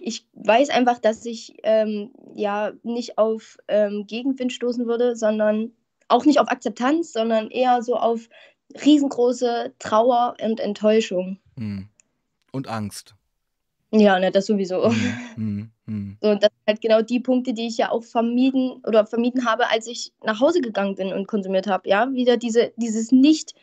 ich 0.00 0.26
weiß 0.32 0.70
einfach, 0.70 0.98
dass 0.98 1.24
ich 1.24 1.56
ähm, 1.62 2.12
ja 2.34 2.72
nicht 2.82 3.18
auf 3.18 3.58
ähm, 3.68 4.06
Gegenwind 4.06 4.52
stoßen 4.52 4.86
würde, 4.86 5.16
sondern 5.16 5.72
auch 6.08 6.24
nicht 6.24 6.40
auf 6.40 6.48
Akzeptanz, 6.48 7.12
sondern 7.12 7.50
eher 7.50 7.82
so 7.82 7.96
auf 7.96 8.28
riesengroße 8.84 9.74
Trauer 9.78 10.36
und 10.42 10.60
Enttäuschung. 10.60 11.38
Hm. 11.56 11.88
Und 12.52 12.68
Angst. 12.68 13.14
Ja, 13.92 14.18
ne, 14.18 14.30
das 14.30 14.46
sowieso. 14.46 14.90
Hm, 14.90 14.92
hm, 15.36 15.70
hm. 15.86 16.18
So, 16.20 16.30
und 16.30 16.42
das 16.42 16.50
sind 16.50 16.66
halt 16.66 16.80
genau 16.80 17.02
die 17.02 17.20
Punkte, 17.20 17.52
die 17.52 17.66
ich 17.66 17.78
ja 17.78 17.90
auch 17.90 18.02
vermieden 18.02 18.82
oder 18.86 19.06
vermieden 19.06 19.44
habe, 19.44 19.70
als 19.70 19.86
ich 19.86 20.12
nach 20.24 20.40
Hause 20.40 20.60
gegangen 20.60 20.94
bin 20.94 21.12
und 21.12 21.28
konsumiert 21.28 21.66
habe. 21.66 21.88
Ja, 21.88 22.12
wieder 22.12 22.36
diese, 22.36 22.72
dieses 22.76 23.12
nicht 23.12 23.54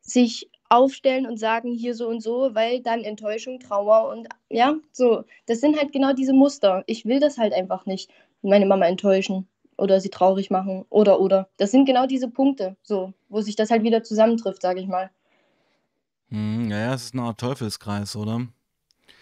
sich 0.00 0.48
aufstellen 0.68 1.26
und 1.26 1.38
sagen 1.38 1.72
hier 1.72 1.94
so 1.94 2.08
und 2.08 2.22
so, 2.22 2.54
weil 2.54 2.80
dann 2.80 3.02
Enttäuschung, 3.02 3.60
Trauer 3.60 4.08
und 4.08 4.28
ja, 4.48 4.74
so. 4.92 5.24
Das 5.46 5.60
sind 5.60 5.78
halt 5.78 5.92
genau 5.92 6.12
diese 6.12 6.32
Muster. 6.32 6.82
Ich 6.86 7.04
will 7.04 7.20
das 7.20 7.38
halt 7.38 7.52
einfach 7.52 7.86
nicht, 7.86 8.10
meine 8.42 8.66
Mama 8.66 8.86
enttäuschen 8.86 9.46
oder 9.76 10.00
sie 10.00 10.10
traurig 10.10 10.50
machen 10.50 10.84
oder 10.88 11.20
oder. 11.20 11.48
Das 11.56 11.70
sind 11.70 11.84
genau 11.84 12.06
diese 12.06 12.28
Punkte, 12.28 12.76
so, 12.82 13.12
wo 13.28 13.40
sich 13.40 13.56
das 13.56 13.70
halt 13.70 13.82
wieder 13.82 14.02
zusammentrifft, 14.02 14.62
sage 14.62 14.80
ich 14.80 14.86
mal. 14.86 15.10
Hm, 16.30 16.70
ja, 16.70 16.78
ja, 16.78 16.94
es 16.94 17.04
ist 17.04 17.14
eine 17.14 17.22
Art 17.24 17.38
Teufelskreis, 17.38 18.16
oder? 18.16 18.46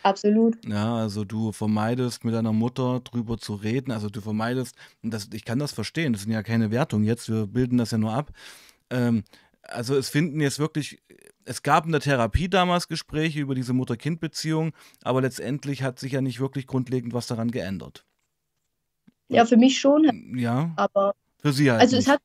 Absolut. 0.02 0.56
Ja, 0.66 0.96
also 0.96 1.24
du 1.24 1.52
vermeidest 1.52 2.24
mit 2.24 2.34
deiner 2.34 2.52
Mutter 2.52 3.00
drüber 3.00 3.38
zu 3.38 3.54
reden, 3.54 3.92
also 3.92 4.08
du 4.08 4.20
vermeidest, 4.20 4.76
das, 5.02 5.28
ich 5.32 5.44
kann 5.44 5.58
das 5.58 5.72
verstehen, 5.72 6.12
das 6.12 6.22
sind 6.22 6.32
ja 6.32 6.42
keine 6.42 6.70
Wertungen 6.70 7.04
jetzt, 7.04 7.28
wir 7.28 7.46
bilden 7.46 7.78
das 7.78 7.90
ja 7.90 7.98
nur 7.98 8.12
ab. 8.12 8.32
Ähm, 8.88 9.24
also 9.62 9.96
es 9.96 10.08
finden 10.08 10.40
jetzt 10.40 10.58
wirklich, 10.58 11.02
es 11.44 11.62
gab 11.62 11.86
in 11.86 11.92
der 11.92 12.00
Therapie 12.00 12.48
damals 12.48 12.88
Gespräche 12.88 13.40
über 13.40 13.54
diese 13.54 13.72
Mutter-Kind-Beziehung, 13.72 14.72
aber 15.02 15.20
letztendlich 15.20 15.82
hat 15.82 15.98
sich 15.98 16.12
ja 16.12 16.20
nicht 16.20 16.40
wirklich 16.40 16.66
grundlegend 16.66 17.12
was 17.12 17.26
daran 17.26 17.50
geändert. 17.50 18.06
Ja, 19.28 19.44
für 19.44 19.56
mich 19.56 19.78
schon, 19.78 20.34
Ja, 20.36 20.72
aber 20.76 21.14
für 21.38 21.52
sie 21.52 21.70
halt 21.70 21.80
also 21.80 21.96
es 21.96 22.06
nicht. 22.06 22.14
hat 22.14 22.20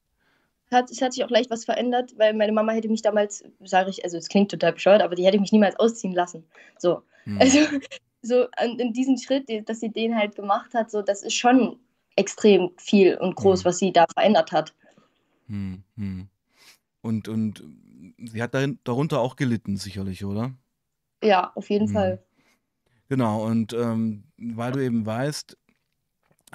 hat, 0.75 0.91
es 0.91 1.01
hat 1.01 1.13
sich 1.13 1.23
auch 1.23 1.29
leicht 1.31 1.49
was 1.49 1.65
verändert, 1.65 2.13
weil 2.17 2.33
meine 2.35 2.51
Mama 2.51 2.73
hätte 2.73 2.89
mich 2.89 3.01
damals, 3.01 3.43
sage 3.63 3.89
ich, 3.89 4.03
also 4.03 4.17
es 4.17 4.29
klingt 4.29 4.51
total 4.51 4.73
bescheuert, 4.73 5.01
aber 5.01 5.15
die 5.15 5.25
hätte 5.25 5.39
mich 5.39 5.51
niemals 5.51 5.79
ausziehen 5.79 6.13
lassen. 6.13 6.45
So. 6.77 7.01
Hm. 7.23 7.39
Also 7.39 7.59
so 8.21 8.47
an, 8.57 8.77
in 8.79 8.93
diesem 8.93 9.17
Schritt, 9.17 9.49
dass 9.67 9.79
sie 9.79 9.89
den 9.89 10.15
halt 10.15 10.35
gemacht 10.35 10.73
hat, 10.73 10.91
so 10.91 11.01
das 11.01 11.23
ist 11.23 11.33
schon 11.33 11.79
extrem 12.15 12.71
viel 12.77 13.17
und 13.17 13.35
groß, 13.35 13.61
Hm. 13.61 13.65
was 13.65 13.79
sie 13.79 13.91
da 13.91 14.05
verändert 14.13 14.51
hat. 14.51 14.73
Hm, 15.47 15.83
hm. 15.97 16.27
Und, 17.01 17.27
und 17.27 17.63
sie 18.17 18.41
hat 18.41 18.53
darin, 18.53 18.79
darunter 18.83 19.19
auch 19.19 19.35
gelitten, 19.35 19.77
sicherlich, 19.77 20.25
oder? 20.25 20.53
Ja, 21.23 21.51
auf 21.55 21.69
jeden 21.69 21.88
Hm. 21.88 21.93
Fall. 21.93 22.23
Genau, 23.09 23.45
und 23.45 23.73
ähm, 23.73 24.23
weil 24.38 24.71
du 24.71 24.83
eben 24.83 25.05
weißt, 25.05 25.57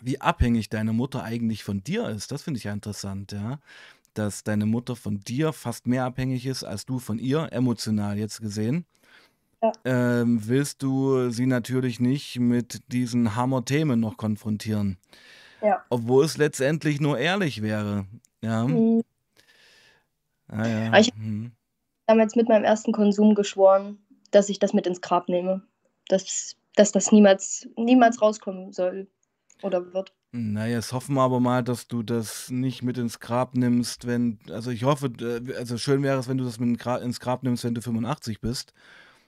wie 0.03 0.21
abhängig 0.21 0.69
deine 0.69 0.93
Mutter 0.93 1.23
eigentlich 1.23 1.63
von 1.63 1.85
dir 1.85 2.09
ist, 2.09 2.33
das 2.33 2.43
finde 2.43 2.59
ich 2.59 2.65
ja 2.65 2.73
interessant, 2.73 3.33
ja. 3.33 3.61
Dass 4.15 4.43
deine 4.43 4.67
Mutter 4.67 4.97
von 4.97 5.21
dir 5.21 5.53
fast 5.53 5.87
mehr 5.87 6.05
abhängig 6.05 6.47
ist 6.47 6.65
als 6.65 6.85
du 6.85 6.99
von 6.99 7.19
ihr, 7.19 7.49
emotional 7.53 8.19
jetzt 8.19 8.41
gesehen. 8.41 8.85
Ja. 9.63 9.73
Ähm, 9.85 10.41
willst 10.49 10.83
du 10.83 11.31
sie 11.31 11.47
natürlich 11.47 12.01
nicht 12.01 12.39
mit 12.41 12.81
diesen 12.89 13.37
Hammer-Themen 13.37 14.01
noch 14.01 14.17
konfrontieren. 14.17 14.97
Ja. 15.63 15.85
Obwohl 15.91 16.25
es 16.25 16.39
letztendlich 16.39 17.01
nur 17.01 17.19
ehrlich 17.19 17.61
wäre. 17.63 18.07
Ja. 18.41 18.67
Mhm. 18.67 19.03
Ah, 20.49 20.67
ja. 20.67 20.99
Ich- 20.99 21.13
hm. 21.15 21.53
Damals 22.07 22.35
mit 22.35 22.49
meinem 22.49 22.65
ersten 22.65 22.93
Konsum 22.93 23.35
geschworen, 23.37 23.99
dass 24.33 24.49
ich 24.49 24.59
das 24.59 24.73
mit 24.73 24.87
ins 24.87 25.01
Grab 25.01 25.29
nehme. 25.29 25.63
Dass, 26.09 26.57
dass 26.75 26.91
das 26.91 27.13
niemals, 27.13 27.69
niemals 27.77 28.21
rauskommen 28.21 28.73
soll 28.73 29.07
oder 29.63 29.93
wird. 29.93 30.13
Naja, 30.33 30.77
jetzt 30.77 30.93
hoffen 30.93 31.17
wir 31.17 31.23
aber 31.23 31.41
mal, 31.41 31.65
dass 31.65 31.89
du 31.89 32.05
das 32.05 32.51
nicht 32.51 32.83
mit 32.83 32.99
ins 32.99 33.19
Grab 33.19 33.57
nimmst, 33.57 34.07
wenn, 34.07 34.39
also 34.49 34.71
ich 34.71 34.85
hoffe, 34.85 35.11
äh, 35.21 35.55
also 35.57 35.77
schön 35.77 36.05
wäre 36.05 36.21
es, 36.21 36.29
wenn 36.29 36.39
du 36.39 36.45
das 36.45 36.61
mit 36.61 36.81
ins 36.87 37.21
Grab 37.21 37.43
nimmst, 37.43 37.65
wenn 37.65 37.75
du 37.75 37.83
85 37.83 38.41
bist. 38.41 38.73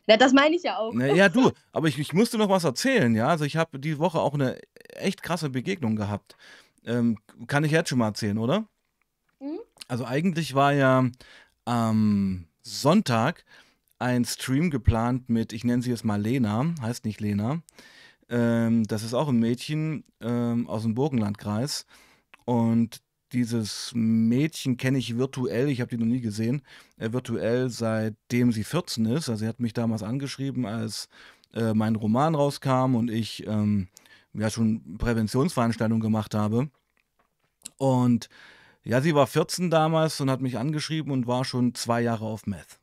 Ja, 0.07 0.17
das 0.17 0.33
meine 0.33 0.55
ich 0.55 0.63
ja 0.63 0.79
auch. 0.79 0.93
Na, 0.95 1.07
ja, 1.07 1.29
du, 1.29 1.51
aber 1.73 1.89
ich, 1.89 1.99
ich 1.99 2.13
musste 2.13 2.39
noch 2.39 2.49
was 2.49 2.65
erzählen, 2.65 3.15
ja. 3.15 3.29
Also 3.29 3.45
ich 3.45 3.57
habe 3.57 3.79
die 3.79 3.99
Woche 3.99 4.21
auch 4.21 4.35
eine 4.35 4.61
echt 4.95 5.23
krasse 5.23 5.51
Begegnung 5.51 5.97
gehabt. 5.97 6.37
Ähm, 6.85 7.19
kann 7.47 7.65
ich 7.65 7.73
jetzt 7.73 7.89
schon 7.89 7.99
mal 7.99 8.09
erzählen, 8.09 8.39
oder? 8.39 8.67
Mhm. 9.41 9.59
Also 9.89 10.05
eigentlich 10.05 10.55
war 10.55 10.73
ja 10.73 11.09
am 11.65 12.47
Sonntag 12.63 13.45
einen 13.99 14.25
Stream 14.25 14.71
geplant 14.71 15.29
mit, 15.29 15.53
ich 15.53 15.65
nenne 15.65 15.83
sie 15.83 15.91
jetzt 15.91 16.05
mal 16.05 16.21
Lena, 16.21 16.75
heißt 16.81 17.05
nicht 17.05 17.21
Lena. 17.21 17.63
Ähm, 18.29 18.85
das 18.85 19.03
ist 19.03 19.15
auch 19.15 19.29
ein 19.29 19.39
Mädchen 19.39 20.05
ähm, 20.21 20.69
aus 20.69 20.83
dem 20.83 20.95
Burgenlandkreis. 20.95 21.87
Und 22.45 23.01
dieses 23.33 23.93
Mädchen 23.95 24.77
kenne 24.77 24.99
ich 24.99 25.17
virtuell, 25.17 25.69
ich 25.69 25.81
habe 25.81 25.91
die 25.91 25.97
noch 26.03 26.07
nie 26.11 26.21
gesehen, 26.21 26.63
äh, 26.99 27.13
virtuell 27.13 27.71
seitdem 27.71 28.53
sie 28.53 28.65
14 28.65 29.07
ist. 29.07 29.29
Also 29.29 29.41
sie 29.45 29.49
hat 29.49 29.61
mich 29.61 29.73
damals 29.73 30.03
angeschrieben, 30.03 30.67
als 30.67 31.09
äh, 31.55 31.73
mein 31.75 31.97
Roman 31.97 32.35
rauskam 32.35 32.95
und 32.95 33.11
ich 33.11 33.47
ähm, 33.47 33.89
ja 34.35 34.51
schon 34.51 34.99
Präventionsveranstaltungen 34.99 36.03
gemacht 36.03 36.35
habe. 36.35 36.69
Und 37.79 38.29
ja, 38.85 39.01
sie 39.01 39.15
war 39.15 39.27
14 39.27 39.71
damals 39.71 40.21
und 40.21 40.31
hat 40.31 40.41
mich 40.41 40.59
angeschrieben 40.59 41.13
und 41.13 41.27
war 41.27 41.45
schon 41.45 41.75
zwei 41.75 42.01
Jahre 42.03 42.25
auf 42.25 42.47
Meth. 42.47 42.79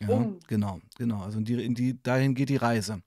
Ja, 0.00 0.08
Oh. 0.10 0.38
genau, 0.46 0.80
genau. 0.96 1.22
Also 1.22 1.38
in 1.38 1.44
die, 1.44 1.64
in 1.64 1.74
die, 1.74 2.00
dahin 2.02 2.34
geht 2.34 2.48
die 2.48 2.56
Reise. 2.56 3.02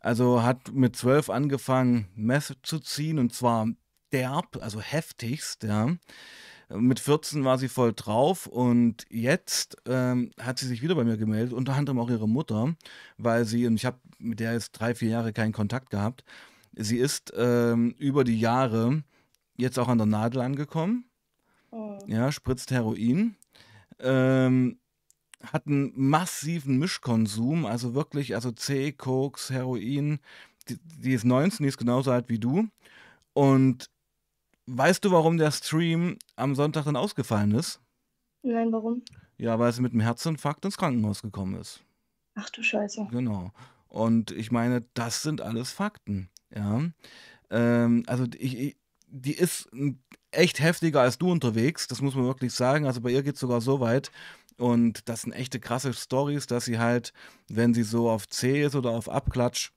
Also 0.00 0.42
hat 0.42 0.72
mit 0.72 0.96
12 0.96 1.30
angefangen, 1.30 2.08
Meth 2.14 2.56
zu 2.62 2.78
ziehen 2.78 3.18
und 3.18 3.34
zwar 3.34 3.68
derb, 4.12 4.58
also 4.60 4.80
heftigst, 4.80 5.64
ja. 5.64 5.96
Mit 6.70 7.00
14 7.00 7.44
war 7.44 7.56
sie 7.56 7.68
voll 7.68 7.94
drauf 7.94 8.46
und 8.46 9.06
jetzt 9.08 9.76
ähm, 9.86 10.32
hat 10.38 10.58
sie 10.58 10.66
sich 10.66 10.82
wieder 10.82 10.94
bei 10.94 11.04
mir 11.04 11.16
gemeldet, 11.16 11.54
unter 11.54 11.74
anderem 11.74 11.98
auch 11.98 12.10
ihre 12.10 12.28
Mutter, 12.28 12.74
weil 13.16 13.46
sie, 13.46 13.66
und 13.66 13.76
ich 13.76 13.86
habe 13.86 13.98
mit 14.18 14.38
der 14.38 14.52
jetzt 14.52 14.72
drei, 14.72 14.94
vier 14.94 15.08
Jahre 15.08 15.32
keinen 15.32 15.52
Kontakt 15.52 15.88
gehabt, 15.88 16.24
sie 16.74 16.98
ist 16.98 17.32
ähm, 17.36 17.94
über 17.98 18.22
die 18.22 18.38
Jahre 18.38 19.02
jetzt 19.56 19.78
auch 19.78 19.88
an 19.88 19.98
der 19.98 20.06
Nadel 20.06 20.42
angekommen, 20.42 21.04
Oh. 21.70 21.98
ja, 22.06 22.32
spritzt 22.32 22.70
Heroin, 22.70 23.36
ähm, 24.00 24.78
hat 25.42 25.66
einen 25.66 25.92
massiven 25.94 26.78
Mischkonsum, 26.78 27.64
also 27.66 27.94
wirklich, 27.94 28.34
also 28.34 28.50
C, 28.50 28.92
Koks, 28.92 29.50
Heroin, 29.50 30.18
die, 30.68 30.78
die 30.98 31.12
ist 31.12 31.24
19, 31.24 31.64
die 31.64 31.68
ist 31.68 31.78
genauso 31.78 32.10
alt 32.10 32.28
wie 32.28 32.38
du 32.38 32.68
und 33.34 33.90
weißt 34.66 35.04
du, 35.04 35.10
warum 35.10 35.38
der 35.38 35.50
Stream 35.50 36.18
am 36.36 36.54
Sonntag 36.54 36.84
dann 36.84 36.96
ausgefallen 36.96 37.52
ist? 37.52 37.80
Nein, 38.42 38.72
warum? 38.72 39.02
Ja, 39.36 39.58
weil 39.58 39.72
sie 39.72 39.82
mit 39.82 39.92
einem 39.92 40.00
Herzinfarkt 40.00 40.64
ins 40.64 40.76
Krankenhaus 40.76 41.22
gekommen 41.22 41.60
ist. 41.60 41.82
Ach 42.34 42.50
du 42.50 42.62
Scheiße. 42.62 43.08
Genau. 43.10 43.52
Und 43.88 44.30
ich 44.32 44.50
meine, 44.50 44.84
das 44.94 45.22
sind 45.22 45.40
alles 45.40 45.72
Fakten. 45.72 46.28
Ja. 46.54 46.82
Ähm, 47.50 48.04
also 48.06 48.26
ich, 48.38 48.58
ich, 48.58 48.76
die 49.06 49.32
ist 49.32 49.70
echt 50.30 50.60
heftiger 50.60 51.00
als 51.00 51.18
du 51.18 51.30
unterwegs, 51.30 51.88
das 51.88 52.02
muss 52.02 52.14
man 52.14 52.24
wirklich 52.24 52.52
sagen. 52.52 52.86
Also 52.86 53.00
bei 53.00 53.10
ihr 53.10 53.22
geht 53.22 53.34
es 53.34 53.40
sogar 53.40 53.60
so 53.60 53.80
weit. 53.80 54.10
Und 54.58 55.08
das 55.08 55.22
sind 55.22 55.32
echte 55.32 55.60
krasse 55.60 55.94
Stories, 55.94 56.46
dass 56.46 56.64
sie 56.66 56.78
halt, 56.78 57.12
wenn 57.48 57.72
sie 57.74 57.84
so 57.84 58.10
auf 58.10 58.28
C 58.28 58.62
ist 58.62 58.74
oder 58.74 58.90
auf 58.90 59.08
Abklatsch, 59.08 59.70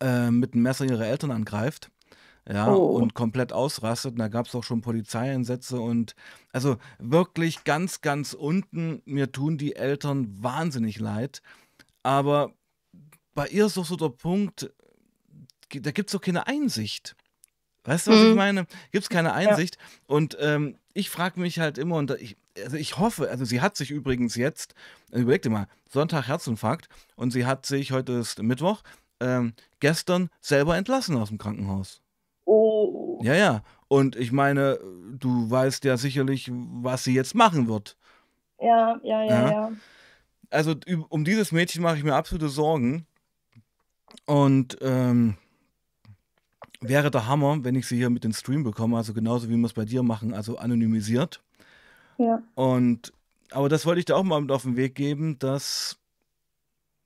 äh, 0.00 0.30
mit 0.30 0.52
einem 0.54 0.62
Messer 0.62 0.84
ihre 0.84 1.06
Eltern 1.06 1.30
angreift. 1.30 1.90
Ja, 2.50 2.72
Oh. 2.72 2.96
und 2.96 3.12
komplett 3.12 3.52
ausrastet. 3.52 4.12
Und 4.12 4.18
da 4.20 4.28
gab 4.28 4.46
es 4.46 4.54
auch 4.54 4.64
schon 4.64 4.80
Polizeieinsätze 4.80 5.78
und 5.80 6.14
also 6.50 6.76
wirklich 6.98 7.64
ganz, 7.64 8.00
ganz 8.00 8.32
unten. 8.32 9.02
Mir 9.04 9.30
tun 9.32 9.58
die 9.58 9.76
Eltern 9.76 10.42
wahnsinnig 10.42 10.98
leid. 10.98 11.42
Aber 12.02 12.52
bei 13.34 13.48
ihr 13.48 13.66
ist 13.66 13.76
doch 13.76 13.84
so 13.84 13.96
der 13.96 14.08
Punkt, 14.08 14.70
da 15.70 15.90
gibt 15.90 16.08
es 16.08 16.12
doch 16.12 16.22
keine 16.22 16.46
Einsicht. 16.46 17.16
Weißt 17.88 18.06
du, 18.06 18.10
was 18.10 18.18
ich 18.22 18.28
Mhm. 18.30 18.34
meine? 18.36 18.66
Gibt 18.92 19.04
es 19.04 19.08
keine 19.08 19.32
Einsicht. 19.32 19.78
Und 20.06 20.36
ähm, 20.40 20.76
ich 20.92 21.08
frage 21.10 21.40
mich 21.40 21.58
halt 21.58 21.78
immer, 21.78 21.96
und 21.96 22.10
ich, 22.20 22.36
also 22.62 22.76
ich 22.76 22.98
hoffe, 22.98 23.30
also 23.30 23.44
sie 23.46 23.60
hat 23.62 23.76
sich 23.76 23.90
übrigens 23.90 24.34
jetzt, 24.36 24.74
überleg 25.10 25.40
dir 25.42 25.48
mal, 25.50 25.68
Sonntag 25.88 26.28
Herzinfarkt 26.28 26.88
und 27.16 27.30
sie 27.32 27.46
hat 27.46 27.64
sich, 27.64 27.92
heute 27.92 28.12
ist 28.12 28.42
Mittwoch, 28.42 28.82
ähm, 29.20 29.54
gestern 29.80 30.28
selber 30.40 30.76
entlassen 30.76 31.16
aus 31.16 31.28
dem 31.28 31.38
Krankenhaus. 31.38 32.02
Oh. 32.44 33.20
Ja, 33.22 33.34
ja. 33.34 33.62
Und 33.88 34.16
ich 34.16 34.32
meine, 34.32 34.78
du 35.18 35.50
weißt 35.50 35.84
ja 35.84 35.96
sicherlich, 35.96 36.50
was 36.52 37.04
sie 37.04 37.14
jetzt 37.14 37.34
machen 37.34 37.68
wird. 37.68 37.96
Ja, 38.60 39.00
ja, 39.02 39.22
ja, 39.22 39.30
Ja. 39.30 39.50
ja. 39.50 39.72
Also 40.50 40.74
um 41.08 41.24
dieses 41.24 41.52
Mädchen 41.52 41.82
mache 41.82 41.96
ich 41.96 42.04
mir 42.04 42.14
absolute 42.14 42.48
Sorgen. 42.48 43.06
Und 44.26 44.76
ähm, 44.82 45.36
wäre 46.80 47.10
der 47.10 47.26
Hammer, 47.26 47.64
wenn 47.64 47.74
ich 47.74 47.86
sie 47.86 47.96
hier 47.96 48.10
mit 48.10 48.24
den 48.24 48.32
Stream 48.32 48.62
bekomme, 48.62 48.96
also 48.96 49.12
genauso 49.12 49.48
wie 49.48 49.56
wir 49.56 49.64
es 49.64 49.72
bei 49.72 49.84
dir 49.84 50.02
machen, 50.02 50.32
also 50.32 50.58
anonymisiert. 50.58 51.42
Ja. 52.18 52.42
Und 52.54 53.12
aber 53.50 53.68
das 53.68 53.86
wollte 53.86 54.00
ich 54.00 54.04
dir 54.04 54.16
auch 54.16 54.24
mal 54.24 54.40
mit 54.40 54.50
auf 54.50 54.62
den 54.62 54.76
Weg 54.76 54.94
geben, 54.94 55.38
dass, 55.38 55.98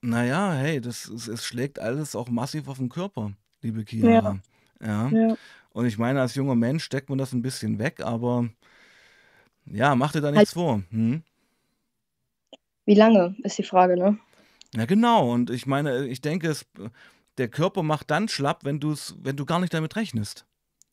naja, 0.00 0.52
hey, 0.54 0.80
das, 0.80 1.08
es, 1.08 1.28
es 1.28 1.44
schlägt 1.44 1.78
alles 1.78 2.16
auch 2.16 2.28
massiv 2.28 2.68
auf 2.68 2.78
den 2.78 2.88
Körper, 2.88 3.32
liebe 3.60 3.84
Chiara. 3.84 4.40
Ja. 4.80 5.08
Ja. 5.08 5.36
Und 5.72 5.86
ich 5.86 5.98
meine, 5.98 6.20
als 6.20 6.34
junger 6.34 6.56
Mensch 6.56 6.84
steckt 6.84 7.08
man 7.08 7.18
das 7.18 7.32
ein 7.32 7.42
bisschen 7.42 7.78
weg, 7.78 8.00
aber 8.04 8.48
ja, 9.66 9.94
mach 9.94 10.12
dir 10.12 10.20
da 10.20 10.28
Halt 10.28 10.38
nichts 10.38 10.54
vor. 10.54 10.82
Hm? 10.90 11.22
Wie 12.84 12.94
lange 12.94 13.36
ist 13.44 13.58
die 13.58 13.62
Frage, 13.62 13.96
ne? 13.96 14.18
Ja, 14.74 14.86
genau. 14.86 15.32
Und 15.32 15.50
ich 15.50 15.66
meine, 15.66 16.06
ich 16.06 16.20
denke, 16.20 16.48
es, 16.48 16.66
der 17.38 17.48
Körper 17.48 17.82
macht 17.82 18.10
dann 18.10 18.28
schlapp, 18.28 18.64
wenn 18.64 18.80
du 18.80 18.92
es, 18.92 19.14
wenn 19.18 19.36
du 19.36 19.44
gar 19.44 19.60
nicht 19.60 19.74
damit 19.74 19.96
rechnest. 19.96 20.46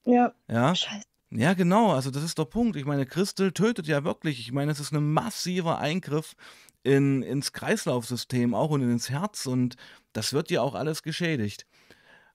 Ja. 0.06 0.34
Ja, 0.48 0.76
Scheiße. 0.76 1.06
ja, 1.32 1.54
genau. 1.54 1.92
Also 1.92 2.12
das 2.12 2.24
ist 2.24 2.38
der 2.38 2.46
Punkt. 2.46 2.76
Ich 2.76 2.86
meine, 2.86 3.06
Christel 3.06 3.52
tötet 3.52 3.88
ja 3.88 4.04
wirklich. 4.04 4.40
Ich 4.40 4.52
meine, 4.52 4.72
es 4.72 4.80
ist 4.80 4.92
ein 4.92 5.12
massiver 5.12 5.80
Eingriff 5.80 6.36
in, 6.84 7.22
ins 7.22 7.54
Kreislaufsystem 7.54 8.54
auch 8.54 8.70
und 8.72 8.82
ins 8.82 9.10
Herz 9.10 9.46
und 9.46 9.76
das 10.14 10.34
wird 10.34 10.50
ja 10.50 10.62
auch 10.62 10.76
alles 10.76 11.04
geschädigt. 11.04 11.66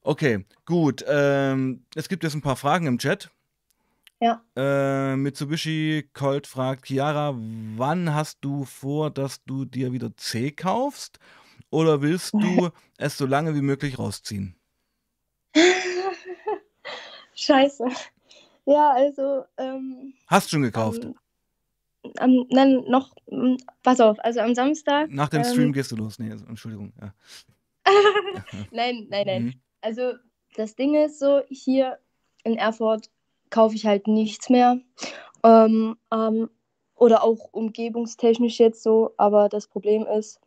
Okay, 0.02 0.44
gut. 0.66 1.04
Ähm, 1.08 1.84
es 1.94 2.08
gibt 2.08 2.24
jetzt 2.24 2.34
ein 2.34 2.42
paar 2.42 2.56
Fragen 2.56 2.86
im 2.86 2.98
Chat. 2.98 3.30
Ja. 4.20 4.42
Äh, 4.54 5.16
Mitsubishi 5.16 6.08
Colt 6.12 6.46
fragt, 6.46 6.86
Chiara, 6.86 7.34
wann 7.76 8.14
hast 8.14 8.38
du 8.42 8.64
vor, 8.64 9.10
dass 9.10 9.42
du 9.44 9.64
dir 9.64 9.92
wieder 9.92 10.16
C 10.16 10.50
kaufst? 10.50 11.18
Oder 11.74 12.02
willst 12.02 12.34
du 12.34 12.70
es 12.98 13.18
so 13.18 13.26
lange 13.26 13.56
wie 13.56 13.60
möglich 13.60 13.98
rausziehen? 13.98 14.54
Scheiße. 17.34 17.84
Ja, 18.64 18.92
also, 18.92 19.44
ähm, 19.58 20.14
Hast 20.28 20.50
schon 20.50 20.62
gekauft. 20.62 21.04
am, 21.04 21.14
am, 22.18 22.46
nein, 22.48 22.84
noch, 22.86 23.12
m, 23.26 23.56
pass 23.82 24.00
auf, 24.00 24.18
also 24.20 24.38
am 24.38 24.54
Samstag, 24.54 25.10
Nach 25.10 25.28
dem 25.28 25.42
ähm, 25.42 25.50
Stream 25.50 25.72
gehst 25.72 25.90
du 25.90 25.96
los. 25.96 26.20
Nee, 26.20 26.30
also, 26.30 26.46
Entschuldigung. 26.46 26.92
Ja. 27.00 27.12
nein, 28.70 29.08
nein, 29.10 29.26
nein. 29.26 29.42
Mhm. 29.42 29.54
Also 29.80 30.12
das 30.54 30.76
Ding 30.76 30.94
ist 30.94 31.18
so, 31.18 31.42
hier 31.48 31.98
in 32.44 32.56
Erfurt 32.56 33.10
kaufe 33.50 33.74
ich 33.74 33.84
halt 33.84 34.06
nichts 34.06 34.48
mehr. 34.48 34.78
Ähm, 35.42 35.96
ähm, 36.12 36.48
oder 36.94 37.24
auch 37.24 37.48
umgebungstechnisch 37.52 38.60
jetzt 38.60 38.84
so. 38.84 39.12
Aber 39.16 39.48
das 39.48 39.66
Problem 39.66 40.06
ist, 40.06 40.40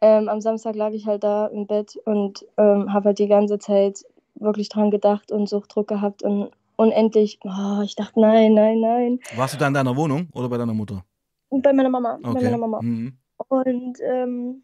ähm, 0.00 0.28
am 0.28 0.40
Samstag 0.40 0.74
lag 0.74 0.92
ich 0.92 1.06
halt 1.06 1.24
da 1.24 1.46
im 1.46 1.66
Bett 1.66 1.96
und 2.04 2.46
ähm, 2.56 2.92
habe 2.92 3.06
halt 3.06 3.18
die 3.18 3.28
ganze 3.28 3.58
Zeit 3.58 4.04
wirklich 4.34 4.68
dran 4.68 4.90
gedacht 4.90 5.32
und 5.32 5.48
Suchtdruck 5.48 5.88
gehabt 5.88 6.22
und 6.22 6.50
unendlich, 6.76 7.38
oh, 7.44 7.80
ich 7.82 7.96
dachte, 7.96 8.20
nein, 8.20 8.54
nein, 8.54 8.80
nein. 8.80 9.20
Warst 9.34 9.54
du 9.54 9.58
da 9.58 9.66
in 9.66 9.74
deiner 9.74 9.96
Wohnung 9.96 10.28
oder 10.34 10.48
bei 10.48 10.58
deiner 10.58 10.74
Mutter? 10.74 11.04
Bei 11.50 11.72
meiner 11.72 11.88
Mama, 11.88 12.18
bei 12.22 12.30
Okay. 12.30 12.44
meiner 12.44 12.58
Mama. 12.58 12.82
Mhm. 12.82 13.16
Und 13.48 13.98
ähm, 14.02 14.62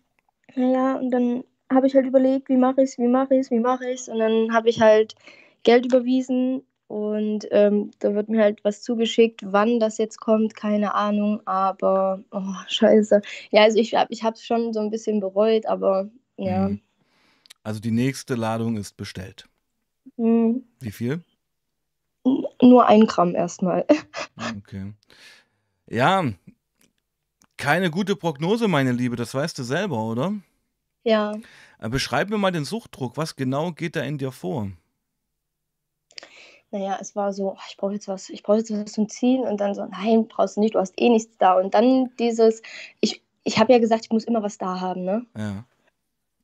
naja, 0.55 0.97
und 0.97 1.11
dann 1.11 1.45
habe 1.71 1.87
ich 1.87 1.95
halt 1.95 2.07
überlegt, 2.07 2.49
wie 2.49 2.57
mache 2.57 2.83
ich 2.83 2.91
es, 2.91 2.99
wie 2.99 3.09
mache 3.09 3.35
ich 3.35 3.41
es, 3.41 3.51
wie 3.51 3.61
mache 3.61 3.89
ich 3.89 4.01
es. 4.01 4.09
Und 4.09 4.19
dann 4.19 4.53
habe 4.53 4.69
ich 4.69 4.81
halt 4.81 5.15
Geld 5.63 5.87
überwiesen 5.87 6.63
und 6.89 7.47
ähm, 7.51 7.91
da 8.01 8.15
wird 8.15 8.29
mir 8.29 8.43
halt 8.43 8.65
was 8.65 8.83
zugeschickt. 8.83 9.41
Wann 9.45 9.81
das 9.81 9.99
jetzt 9.99 10.21
kommt, 10.21 10.55
keine 10.55 10.95
Ahnung, 10.95 11.41
aber 11.47 12.23
oh, 12.31 12.55
scheiße. 12.69 13.23
Ja, 13.51 13.63
also 13.63 13.79
ich, 13.79 13.95
ich 14.09 14.23
habe 14.23 14.35
es 14.35 14.45
schon 14.45 14.73
so 14.73 14.81
ein 14.81 14.91
bisschen 14.91 15.21
bereut, 15.21 15.67
aber 15.67 16.11
ja. 16.37 16.69
Mhm. 16.69 16.81
Also 17.63 17.81
die 17.81 17.93
nächste 17.93 18.35
Ladung 18.35 18.77
ist 18.77 18.97
bestellt. 18.97 19.49
Hm, 20.17 20.65
Wie 20.81 20.91
viel? 20.91 21.23
nur 22.61 22.87
ein 22.87 23.07
Gramm 23.07 23.35
erstmal. 23.35 23.87
Okay. 24.59 24.95
Ja, 25.89 26.25
keine 27.59 27.91
gute 27.91 28.17
Prognose, 28.17 28.67
meine 28.67 28.93
Liebe, 28.93 29.15
das 29.15 29.35
weißt 29.35 29.59
du 29.59 29.63
selber, 29.63 30.03
oder? 30.03 30.35
ja. 31.05 31.33
Äh, 31.79 31.89
Beschreib 31.89 32.31
mir 32.31 32.39
mal 32.39 32.51
den 32.51 32.65
Suchtdruck. 32.65 33.17
Was 33.17 33.37
genau 33.37 33.73
geht 33.73 33.97
da 33.97 34.01
in 34.03 34.19
dir 34.19 34.33
vor? 34.33 34.71
Naja, 36.73 36.99
es 37.01 37.15
war 37.15 37.33
so, 37.33 37.53
oh, 37.53 37.59
ich 37.69 37.77
brauche 37.77 37.93
jetzt 37.93 38.09
was, 38.09 38.31
ich 38.31 38.43
brauche 38.43 38.59
jetzt 38.59 38.73
was 38.73 38.93
zum 38.93 39.09
Ziehen 39.09 39.43
und 39.43 39.61
dann 39.61 39.75
so, 39.75 39.85
nein, 39.85 40.27
brauchst 40.27 40.57
du 40.57 40.61
nicht, 40.61 40.75
du 40.75 40.79
hast 40.79 40.99
eh 40.99 41.11
nichts 41.11 41.37
da. 41.39 41.59
Und 41.59 41.75
dann 41.75 42.11
dieses, 42.19 42.63
ich, 43.01 43.23
ich 43.45 43.59
habe 43.59 43.73
ja 43.73 43.79
gesagt, 43.79 44.07
ich 44.07 44.11
muss 44.11 44.25
immer 44.25 44.43
was 44.43 44.57
da 44.59 44.81
haben, 44.81 45.05
ne? 45.05 45.27
Ja. 45.37 45.65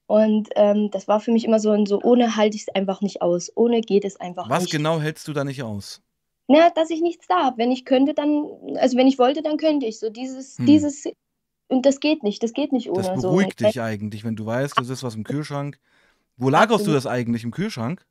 Und 0.06 0.48
ähm, 0.56 0.90
das 0.90 1.08
war 1.08 1.20
für 1.20 1.32
mich 1.32 1.44
immer 1.44 1.60
so, 1.60 1.70
ein 1.70 1.86
so 1.86 2.00
ohne 2.02 2.36
halte 2.36 2.56
ich 2.56 2.62
es 2.68 2.74
einfach 2.74 3.00
nicht 3.00 3.20
aus. 3.20 3.50
Ohne 3.56 3.80
geht 3.80 4.04
es 4.04 4.18
einfach 4.20 4.48
Was 4.48 4.64
nicht. 4.64 4.72
genau 4.72 5.00
hältst 5.00 5.28
du 5.28 5.32
da 5.32 5.44
nicht 5.44 5.62
aus? 5.62 6.02
Na, 6.46 6.70
dass 6.70 6.88
ich 6.88 7.02
nichts 7.02 7.26
da 7.26 7.44
habe. 7.44 7.58
Wenn 7.58 7.70
ich 7.70 7.84
könnte, 7.84 8.14
dann, 8.14 8.46
also 8.76 8.96
wenn 8.96 9.06
ich 9.06 9.18
wollte, 9.18 9.42
dann 9.42 9.58
könnte 9.58 9.84
ich. 9.84 9.98
So 9.98 10.08
dieses, 10.08 10.58
Hm. 10.58 10.66
dieses 10.66 11.04
und 11.68 11.84
das 11.84 12.00
geht 12.00 12.22
nicht, 12.22 12.42
das 12.42 12.54
geht 12.54 12.72
nicht 12.72 12.90
ohne. 12.90 13.02
Das 13.02 13.20
so. 13.20 13.28
beruhigt 13.28 13.60
dich 13.60 13.80
eigentlich, 13.80 14.24
wenn 14.24 14.36
du 14.36 14.46
weißt, 14.46 14.78
das 14.78 14.88
ist 14.88 15.02
was 15.02 15.14
im 15.14 15.24
Kühlschrank. 15.24 15.78
Wo 16.38 16.48
lagerst 16.48 16.86
du 16.86 16.92
das 16.92 17.06
eigentlich? 17.06 17.44
Im 17.44 17.50
Kühlschrank? 17.50 18.06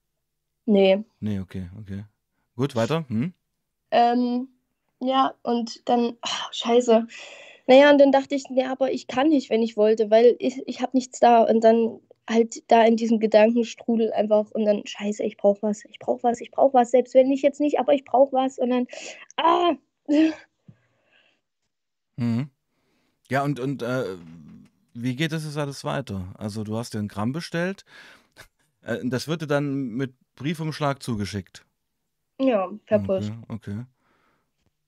Nee. 0.68 1.04
Nee, 1.20 1.40
okay, 1.40 1.70
okay. 1.80 2.04
Gut, 2.56 2.76
weiter. 2.76 3.06
Hm? 3.08 3.34
Ähm, 3.92 4.50
ja, 5.00 5.34
und 5.42 5.88
dann, 5.90 6.18
ach, 6.22 6.54
scheiße. 6.54 7.08
Naja, 7.68 7.90
und 7.92 8.00
dann 8.00 8.12
dachte 8.12 8.36
ich, 8.36 8.44
nee, 8.50 8.66
aber 8.66 8.92
ich 8.92 9.08
kann 9.08 9.30
nicht, 9.30 9.50
wenn 9.50 9.64
ich 9.64 9.78
wollte, 9.78 10.12
weil 10.12 10.36
ich, 10.40 10.62
ich 10.68 10.82
habe 10.82 10.96
nichts 10.96 11.20
da. 11.20 11.44
Und 11.44 11.64
dann 11.64 12.00
halt 12.30 12.64
da 12.70 12.84
in 12.84 12.98
diesem 12.98 13.20
Gedankenstrudel 13.20 14.12
einfach 14.12 14.52
und 14.52 14.66
dann, 14.66 14.86
scheiße, 14.86 15.24
ich 15.24 15.38
brauche 15.38 15.62
was, 15.62 15.86
ich 15.86 16.00
brauche 16.00 16.24
was, 16.24 16.42
ich 16.42 16.52
brauche 16.52 16.74
was, 16.74 16.92
selbst 16.92 17.14
wenn 17.14 17.32
ich 17.32 17.42
jetzt 17.42 17.62
nicht, 17.62 17.80
aber 17.80 17.94
ich 17.94 18.04
brauche 18.04 18.34
was. 18.34 18.60
Und 18.60 18.70
dann, 18.70 18.88
ah, 19.38 19.76
Mhm. 22.18 22.50
Ja, 23.30 23.44
und, 23.44 23.60
und 23.60 23.82
äh, 23.84 24.18
wie 24.94 25.16
geht 25.16 25.32
das 25.32 25.46
jetzt 25.46 25.58
alles 25.58 25.84
weiter? 25.84 26.34
Also, 26.38 26.64
du 26.64 26.78
hast 26.78 26.94
dir 26.94 27.00
ein 27.00 27.08
Gramm 27.08 27.32
bestellt. 27.32 27.86
Äh, 28.82 29.00
das 29.04 29.28
dir 29.42 29.48
dann 29.48 29.90
mit 29.90 30.14
Briefumschlag 30.38 31.04
zugeschickt. 31.04 31.66
ja, 32.40 32.70
per 32.86 33.00
Post. 33.00 33.32
Okay, 33.50 33.54
okay. 33.74 33.86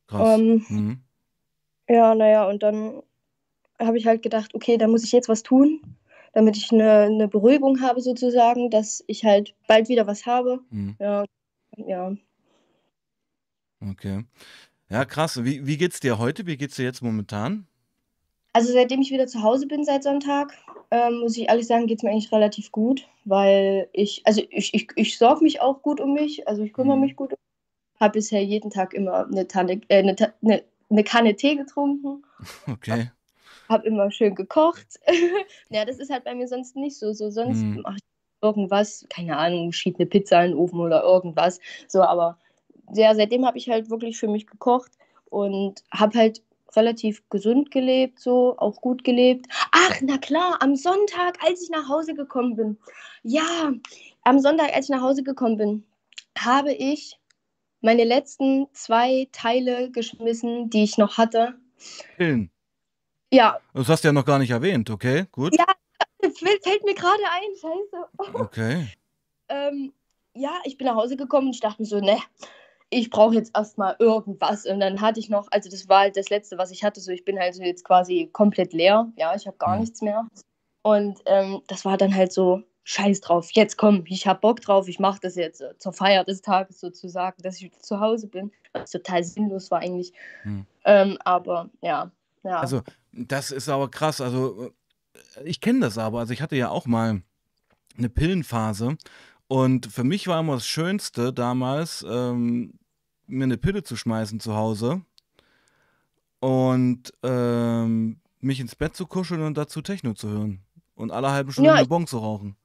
Krass. 0.07 0.39
Ähm, 0.39 0.65
Mhm. 0.69 1.03
ja, 1.89 2.15
naja, 2.15 2.47
und 2.47 2.63
dann 2.63 3.03
habe 3.79 3.97
ich 3.97 4.07
halt 4.07 4.21
gedacht, 4.21 4.53
okay, 4.53 4.77
da 4.77 4.87
muss 4.87 5.03
ich 5.03 5.11
jetzt 5.11 5.29
was 5.29 5.43
tun, 5.43 5.81
damit 6.33 6.55
ich 6.55 6.71
eine, 6.71 7.01
eine 7.01 7.27
Beruhigung 7.27 7.81
habe 7.81 8.01
sozusagen, 8.01 8.69
dass 8.69 9.03
ich 9.07 9.25
halt 9.25 9.55
bald 9.67 9.89
wieder 9.89 10.07
was 10.07 10.25
habe. 10.25 10.59
Mhm. 10.69 10.95
Ja, 10.99 11.25
ja. 11.77 12.15
Okay. 13.81 14.25
Ja, 14.89 15.05
krass. 15.05 15.43
Wie, 15.43 15.65
wie 15.65 15.77
geht's 15.77 15.99
dir 15.99 16.17
heute? 16.17 16.45
Wie 16.45 16.57
geht's 16.57 16.75
dir 16.75 16.83
jetzt 16.83 17.01
momentan? 17.01 17.67
Also 18.59 18.73
seitdem 18.73 18.99
ich 18.99 19.09
wieder 19.09 19.25
zu 19.25 19.41
Hause 19.41 19.67
bin 19.67 19.85
seit 19.85 20.03
Sonntag, 20.03 20.53
ähm, 20.91 21.19
muss 21.19 21.37
ich 21.37 21.47
ehrlich 21.47 21.65
sagen, 21.65 21.87
geht 21.87 21.99
es 21.99 22.03
mir 22.03 22.09
eigentlich 22.09 22.33
relativ 22.33 22.73
gut, 22.73 23.07
weil 23.23 23.87
ich, 23.93 24.21
also 24.25 24.41
ich, 24.49 24.73
ich, 24.73 24.89
ich 24.97 25.17
sorge 25.17 25.45
mich 25.45 25.61
auch 25.61 25.81
gut 25.81 26.01
um 26.01 26.11
mich, 26.11 26.45
also 26.45 26.61
ich 26.63 26.73
kümmere 26.73 26.97
Mhm. 26.97 27.03
mich 27.03 27.15
gut 27.15 27.31
um 27.31 27.37
mich. 27.39 28.01
Habe 28.01 28.19
bisher 28.19 28.43
jeden 28.43 28.69
Tag 28.69 28.93
immer 28.93 29.25
eine, 29.27 29.47
Tanne, 29.47 29.79
äh, 29.87 29.99
eine, 29.99 30.13
eine, 30.43 30.65
eine 30.89 31.03
Kanne 31.05 31.37
Tee 31.37 31.55
getrunken, 31.55 32.25
Okay. 32.67 33.11
habe 33.69 33.87
immer 33.87 34.11
schön 34.11 34.35
gekocht. 34.35 34.99
ja, 35.69 35.85
das 35.85 35.99
ist 35.99 36.11
halt 36.11 36.25
bei 36.25 36.35
mir 36.35 36.47
sonst 36.49 36.75
nicht 36.75 36.97
so. 36.97 37.13
So 37.13 37.29
sonst 37.29 37.65
Mhm. 37.65 37.81
mache 37.83 37.95
ich 37.97 38.03
irgendwas, 38.41 39.05
keine 39.09 39.37
Ahnung, 39.37 39.71
schieb 39.71 39.95
eine 39.99 40.05
Pizza 40.05 40.43
in 40.43 40.51
den 40.51 40.59
Ofen 40.59 40.81
oder 40.81 41.03
irgendwas. 41.03 41.61
So, 41.87 42.01
aber 42.01 42.37
ja, 42.93 43.15
seitdem 43.15 43.45
habe 43.45 43.57
ich 43.57 43.69
halt 43.69 43.89
wirklich 43.89 44.17
für 44.19 44.27
mich 44.27 44.47
gekocht 44.47 44.91
und 45.29 45.83
habe 45.93 46.17
halt 46.17 46.41
relativ 46.75 47.27
gesund 47.29 47.71
gelebt, 47.71 48.19
so 48.19 48.55
auch 48.57 48.81
gut 48.81 49.03
gelebt. 49.03 49.47
Ach, 49.71 49.95
na 50.01 50.17
klar, 50.17 50.57
am 50.61 50.75
Sonntag, 50.75 51.37
als 51.43 51.63
ich 51.63 51.69
nach 51.69 51.87
Hause 51.87 52.13
gekommen 52.13 52.55
bin. 52.55 52.77
Ja, 53.23 53.73
am 54.23 54.39
Sonntag, 54.39 54.75
als 54.75 54.85
ich 54.85 54.95
nach 54.95 55.01
Hause 55.01 55.23
gekommen 55.23 55.57
bin, 55.57 55.83
habe 56.37 56.73
ich 56.73 57.19
meine 57.81 58.03
letzten 58.03 58.67
zwei 58.73 59.27
Teile 59.31 59.89
geschmissen, 59.91 60.69
die 60.69 60.83
ich 60.83 60.97
noch 60.97 61.17
hatte. 61.17 61.55
Pillen. 62.17 62.51
Ja, 63.31 63.59
Das 63.73 63.87
hast 63.87 64.03
du 64.03 64.07
ja 64.07 64.11
noch 64.11 64.25
gar 64.25 64.39
nicht 64.39 64.51
erwähnt, 64.51 64.89
okay? 64.89 65.25
Gut. 65.31 65.55
Ja. 65.55 65.65
fällt, 66.21 66.63
fällt 66.63 66.83
mir 66.83 66.95
gerade 66.95 67.23
ein, 67.31 67.55
scheiße. 67.61 68.33
Okay. 68.33 68.87
ähm, 69.49 69.93
ja, 70.33 70.59
ich 70.63 70.77
bin 70.77 70.87
nach 70.87 70.95
Hause 70.95 71.15
gekommen 71.15 71.47
und 71.47 71.53
ich 71.53 71.59
dachte 71.59 71.81
mir 71.81 71.87
so, 71.87 71.99
ne, 71.99 72.17
ich 72.89 73.09
brauche 73.09 73.35
jetzt 73.35 73.55
erstmal 73.55 73.95
irgendwas. 73.99 74.65
Und 74.65 74.79
dann 74.79 75.01
hatte 75.01 75.19
ich 75.19 75.29
noch, 75.29 75.47
also 75.51 75.69
das 75.69 75.87
war 75.87 76.01
halt 76.01 76.17
das 76.17 76.29
Letzte, 76.29 76.57
was 76.57 76.71
ich 76.71 76.83
hatte. 76.83 76.99
So, 76.99 77.11
ich 77.11 77.25
bin 77.25 77.39
halt 77.39 77.53
so 77.55 77.63
jetzt 77.63 77.83
quasi 77.83 78.29
komplett 78.31 78.73
leer. 78.73 79.11
Ja, 79.15 79.35
ich 79.35 79.47
habe 79.47 79.57
gar 79.57 79.75
Mhm. 79.75 79.81
nichts 79.81 80.01
mehr. 80.01 80.27
Und 80.81 81.19
ähm, 81.25 81.61
das 81.67 81.85
war 81.85 81.97
dann 81.97 82.15
halt 82.15 82.31
so, 82.31 82.63
scheiß 82.89 83.21
drauf, 83.21 83.51
jetzt 83.51 83.77
komm, 83.77 84.03
ich 84.07 84.25
habe 84.25 84.39
Bock 84.39 84.61
drauf, 84.61 84.87
ich 84.87 84.97
mache 84.97 85.19
das 85.21 85.35
jetzt 85.35 85.61
äh, 85.61 85.77
zur 85.77 85.93
Feier 85.93 86.23
des 86.23 86.41
Tages 86.41 86.79
sozusagen, 86.79 87.39
dass 87.43 87.61
ich 87.61 87.71
zu 87.79 87.99
Hause 87.99 88.27
bin. 88.27 88.51
Was 88.73 88.89
total 88.89 89.23
sinnlos 89.23 89.69
war 89.69 89.79
eigentlich. 89.79 90.11
Hm. 90.41 90.65
Ähm, 90.85 91.17
aber 91.23 91.69
ja, 91.81 92.11
ja. 92.43 92.59
Also, 92.59 92.81
das 93.11 93.51
ist 93.51 93.69
aber 93.69 93.91
krass. 93.91 94.21
Also, 94.21 94.71
äh, 95.37 95.43
ich 95.43 95.61
kenne 95.61 95.81
das 95.81 95.99
aber. 95.99 96.19
Also, 96.19 96.33
ich 96.33 96.41
hatte 96.41 96.55
ja 96.55 96.69
auch 96.69 96.87
mal 96.87 97.21
eine 97.95 98.09
Pillenphase. 98.09 98.97
Und 99.49 99.87
für 99.87 100.03
mich 100.03 100.27
war 100.27 100.39
immer 100.39 100.53
das 100.53 100.67
Schönste 100.67 101.33
damals, 101.33 102.05
ähm, 102.07 102.75
mir 103.25 103.45
eine 103.45 103.57
Pille 103.57 103.81
zu 103.81 103.95
schmeißen 103.95 104.39
zu 104.39 104.53
Hause 104.55 105.01
und 106.39 107.11
ähm, 107.23 108.21
mich 108.41 108.59
ins 108.59 108.75
Bett 108.75 108.95
zu 108.95 109.07
kuscheln 109.07 109.41
und 109.41 109.57
dazu 109.57 109.81
Techno 109.81 110.13
zu 110.13 110.29
hören. 110.29 110.61
Und 110.93 111.11
alle 111.11 111.31
halbe 111.31 111.51
Stunde 111.51 111.69
Ja, 111.69 111.75
eine 111.77 111.87
Bon 111.87 112.05
zu 112.05 112.19
rauchen. 112.19 112.57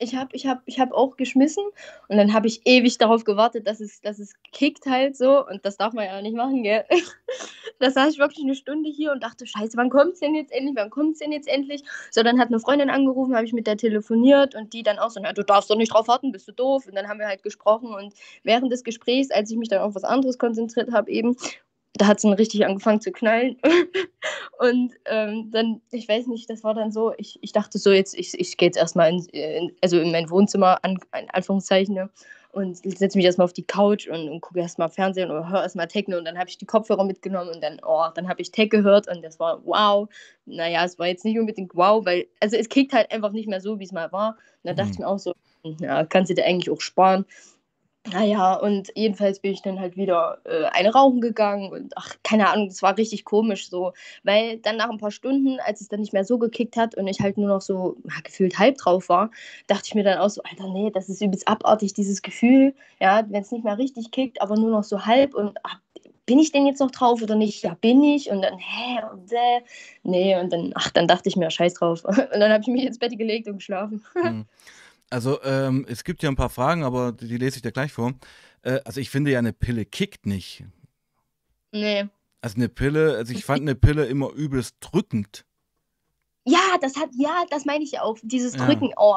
Ich 0.00 0.16
habe 0.16 0.30
ich 0.34 0.46
hab, 0.46 0.62
ich 0.64 0.80
hab 0.80 0.92
auch 0.92 1.16
geschmissen 1.16 1.64
und 2.08 2.16
dann 2.16 2.32
habe 2.32 2.46
ich 2.48 2.62
ewig 2.64 2.96
darauf 2.98 3.24
gewartet, 3.24 3.66
dass 3.66 3.80
es, 3.80 4.00
dass 4.00 4.18
es 4.18 4.32
kickt 4.50 4.86
halt 4.86 5.16
so 5.16 5.46
und 5.46 5.64
das 5.64 5.76
darf 5.76 5.92
man 5.92 6.06
ja 6.06 6.20
nicht 6.22 6.34
machen, 6.34 6.62
gell? 6.62 6.84
Da 7.78 7.90
saß 7.90 8.12
ich 8.12 8.18
wirklich 8.18 8.44
eine 8.44 8.54
Stunde 8.54 8.90
hier 8.90 9.10
und 9.10 9.22
dachte, 9.22 9.46
scheiße, 9.46 9.74
wann 9.78 9.88
kommt 9.88 10.12
es 10.12 10.20
denn 10.20 10.34
jetzt 10.34 10.52
endlich, 10.52 10.76
wann 10.76 10.90
kommt 10.90 11.12
es 11.14 11.20
denn 11.20 11.32
jetzt 11.32 11.48
endlich? 11.48 11.82
So, 12.10 12.22
dann 12.22 12.38
hat 12.38 12.48
eine 12.48 12.60
Freundin 12.60 12.90
angerufen, 12.90 13.34
habe 13.34 13.46
ich 13.46 13.54
mit 13.54 13.66
der 13.66 13.78
telefoniert 13.78 14.54
und 14.54 14.74
die 14.74 14.82
dann 14.82 14.98
auch 14.98 15.08
so, 15.08 15.18
na, 15.22 15.32
du 15.32 15.42
darfst 15.42 15.70
doch 15.70 15.76
nicht 15.76 15.94
drauf 15.94 16.06
warten, 16.06 16.30
bist 16.30 16.46
du 16.46 16.52
doof? 16.52 16.86
Und 16.86 16.94
dann 16.94 17.08
haben 17.08 17.18
wir 17.20 17.26
halt 17.26 17.42
gesprochen 17.42 17.94
und 17.94 18.12
während 18.42 18.70
des 18.70 18.84
Gesprächs, 18.84 19.30
als 19.30 19.50
ich 19.50 19.56
mich 19.56 19.70
dann 19.70 19.80
auf 19.80 19.94
was 19.94 20.04
anderes 20.04 20.36
konzentriert 20.36 20.92
habe 20.92 21.10
eben, 21.10 21.36
da 21.94 22.06
hat 22.06 22.18
es 22.18 22.22
dann 22.22 22.32
richtig 22.32 22.64
angefangen 22.64 23.00
zu 23.00 23.12
knallen. 23.12 23.56
Und 24.58 24.92
ähm, 25.06 25.50
dann, 25.50 25.80
ich 25.90 26.08
weiß 26.08 26.26
nicht, 26.28 26.48
das 26.50 26.62
war 26.64 26.74
dann 26.74 26.92
so, 26.92 27.12
ich, 27.18 27.38
ich 27.42 27.52
dachte 27.52 27.78
so, 27.78 27.90
jetzt, 27.90 28.14
ich, 28.14 28.38
ich 28.38 28.56
gehe 28.56 28.68
jetzt 28.68 28.76
erstmal 28.78 29.10
in, 29.10 29.24
in, 29.26 29.72
also 29.80 29.98
in 29.98 30.12
mein 30.12 30.30
Wohnzimmer, 30.30 30.78
an, 30.84 30.98
in 31.18 31.30
Anführungszeichen, 31.30 31.94
ne, 31.94 32.10
und 32.52 32.76
setze 32.78 33.16
mich 33.16 33.24
erstmal 33.24 33.44
auf 33.44 33.52
die 33.52 33.62
Couch 33.64 34.08
und, 34.08 34.28
und 34.28 34.40
gucke 34.40 34.60
erstmal 34.60 34.88
Fernsehen 34.88 35.30
oder 35.30 35.48
höre 35.48 35.62
erstmal 35.62 35.86
Techno 35.86 36.18
und 36.18 36.24
dann 36.24 36.36
habe 36.38 36.50
ich 36.50 36.58
die 36.58 36.66
Kopfhörer 36.66 37.04
mitgenommen 37.04 37.50
und 37.54 37.62
dann, 37.62 37.80
oh, 37.86 38.06
dann 38.14 38.28
habe 38.28 38.42
ich 38.42 38.50
Tech 38.50 38.70
gehört 38.70 39.08
und 39.08 39.22
das 39.22 39.38
war 39.38 39.64
wow. 39.64 40.08
Naja, 40.46 40.84
es 40.84 40.98
war 40.98 41.06
jetzt 41.06 41.24
nicht 41.24 41.38
unbedingt 41.38 41.72
wow, 41.74 42.04
weil, 42.04 42.26
also 42.40 42.56
es 42.56 42.68
kickt 42.68 42.92
halt 42.92 43.10
einfach 43.12 43.30
nicht 43.32 43.48
mehr 43.48 43.60
so, 43.60 43.78
wie 43.78 43.84
es 43.84 43.92
mal 43.92 44.10
war. 44.12 44.30
Und 44.62 44.68
da 44.68 44.74
dachte 44.74 44.90
Mhm. 44.90 44.92
ich 44.94 44.98
mir 44.98 45.06
auch 45.08 45.18
so, 45.18 45.32
ja, 45.62 46.04
kannst 46.04 46.30
du 46.30 46.34
dir 46.34 46.44
eigentlich 46.44 46.70
auch 46.70 46.80
sparen. 46.80 47.24
Naja, 48.06 48.54
und 48.54 48.90
jedenfalls 48.94 49.40
bin 49.40 49.52
ich 49.52 49.60
dann 49.60 49.78
halt 49.78 49.94
wieder 49.94 50.38
äh, 50.44 50.64
eine 50.72 50.90
rauchen 50.90 51.20
gegangen 51.20 51.70
und 51.70 51.92
ach, 51.96 52.16
keine 52.22 52.48
Ahnung, 52.48 52.68
das 52.68 52.82
war 52.82 52.96
richtig 52.96 53.26
komisch 53.26 53.68
so, 53.68 53.92
weil 54.22 54.56
dann 54.56 54.78
nach 54.78 54.88
ein 54.88 54.96
paar 54.96 55.10
Stunden, 55.10 55.60
als 55.60 55.82
es 55.82 55.88
dann 55.88 56.00
nicht 56.00 56.14
mehr 56.14 56.24
so 56.24 56.38
gekickt 56.38 56.78
hat 56.78 56.94
und 56.94 57.06
ich 57.08 57.20
halt 57.20 57.36
nur 57.36 57.48
noch 57.48 57.60
so 57.60 57.96
ja, 58.04 58.20
gefühlt 58.24 58.58
halb 58.58 58.78
drauf 58.78 59.10
war, 59.10 59.30
dachte 59.66 59.82
ich 59.84 59.94
mir 59.94 60.02
dann 60.02 60.18
auch 60.18 60.30
so, 60.30 60.42
Alter, 60.42 60.72
nee, 60.72 60.90
das 60.90 61.10
ist 61.10 61.20
übelst 61.20 61.46
abartig, 61.46 61.92
dieses 61.92 62.22
Gefühl, 62.22 62.74
ja, 63.00 63.22
wenn 63.28 63.42
es 63.42 63.52
nicht 63.52 63.64
mehr 63.64 63.76
richtig 63.76 64.10
kickt, 64.12 64.40
aber 64.40 64.56
nur 64.56 64.70
noch 64.70 64.84
so 64.84 65.04
halb 65.04 65.34
und 65.34 65.58
ach, 65.62 65.78
bin 66.24 66.38
ich 66.38 66.52
denn 66.52 66.64
jetzt 66.64 66.78
noch 66.78 66.92
drauf 66.92 67.20
oder 67.22 67.34
nicht? 67.34 67.64
Ja, 67.64 67.76
bin 67.80 68.04
ich. 68.04 68.30
Und 68.30 68.40
dann, 68.42 68.56
hä, 68.56 69.00
und 69.12 69.32
äh, 69.32 69.60
nee, 70.04 70.38
und 70.38 70.52
dann, 70.52 70.70
ach, 70.76 70.90
dann 70.90 71.08
dachte 71.08 71.28
ich 71.28 71.34
mir, 71.34 71.50
scheiß 71.50 71.74
drauf. 71.74 72.04
Und 72.04 72.38
dann 72.38 72.52
habe 72.52 72.62
ich 72.62 72.68
mich 72.68 72.84
ins 72.84 73.00
Bett 73.00 73.18
gelegt 73.18 73.48
und 73.48 73.56
geschlafen. 73.56 74.04
Mhm. 74.14 74.46
Also, 75.10 75.42
ähm, 75.42 75.84
es 75.88 76.04
gibt 76.04 76.22
ja 76.22 76.30
ein 76.30 76.36
paar 76.36 76.50
Fragen, 76.50 76.84
aber 76.84 77.12
die, 77.12 77.26
die 77.26 77.36
lese 77.36 77.56
ich 77.56 77.62
dir 77.62 77.72
gleich 77.72 77.92
vor. 77.92 78.14
Äh, 78.62 78.80
also, 78.84 79.00
ich 79.00 79.10
finde 79.10 79.32
ja, 79.32 79.40
eine 79.40 79.52
Pille 79.52 79.84
kickt 79.84 80.24
nicht. 80.24 80.64
Nee. 81.72 82.08
Also, 82.40 82.56
eine 82.56 82.68
Pille, 82.68 83.16
also 83.16 83.32
ich 83.32 83.44
fand 83.44 83.62
eine 83.62 83.74
Pille 83.74 84.06
immer 84.06 84.30
übelst 84.32 84.76
drückend. 84.80 85.44
Ja, 86.44 86.78
das 86.80 86.96
hat, 86.96 87.10
ja, 87.18 87.44
das 87.50 87.64
meine 87.64 87.84
ich 87.84 87.92
ja 87.92 88.02
auch, 88.02 88.16
dieses 88.22 88.54
Ja. 88.54 88.66
Drücken, 88.66 88.92
oh. 88.96 89.16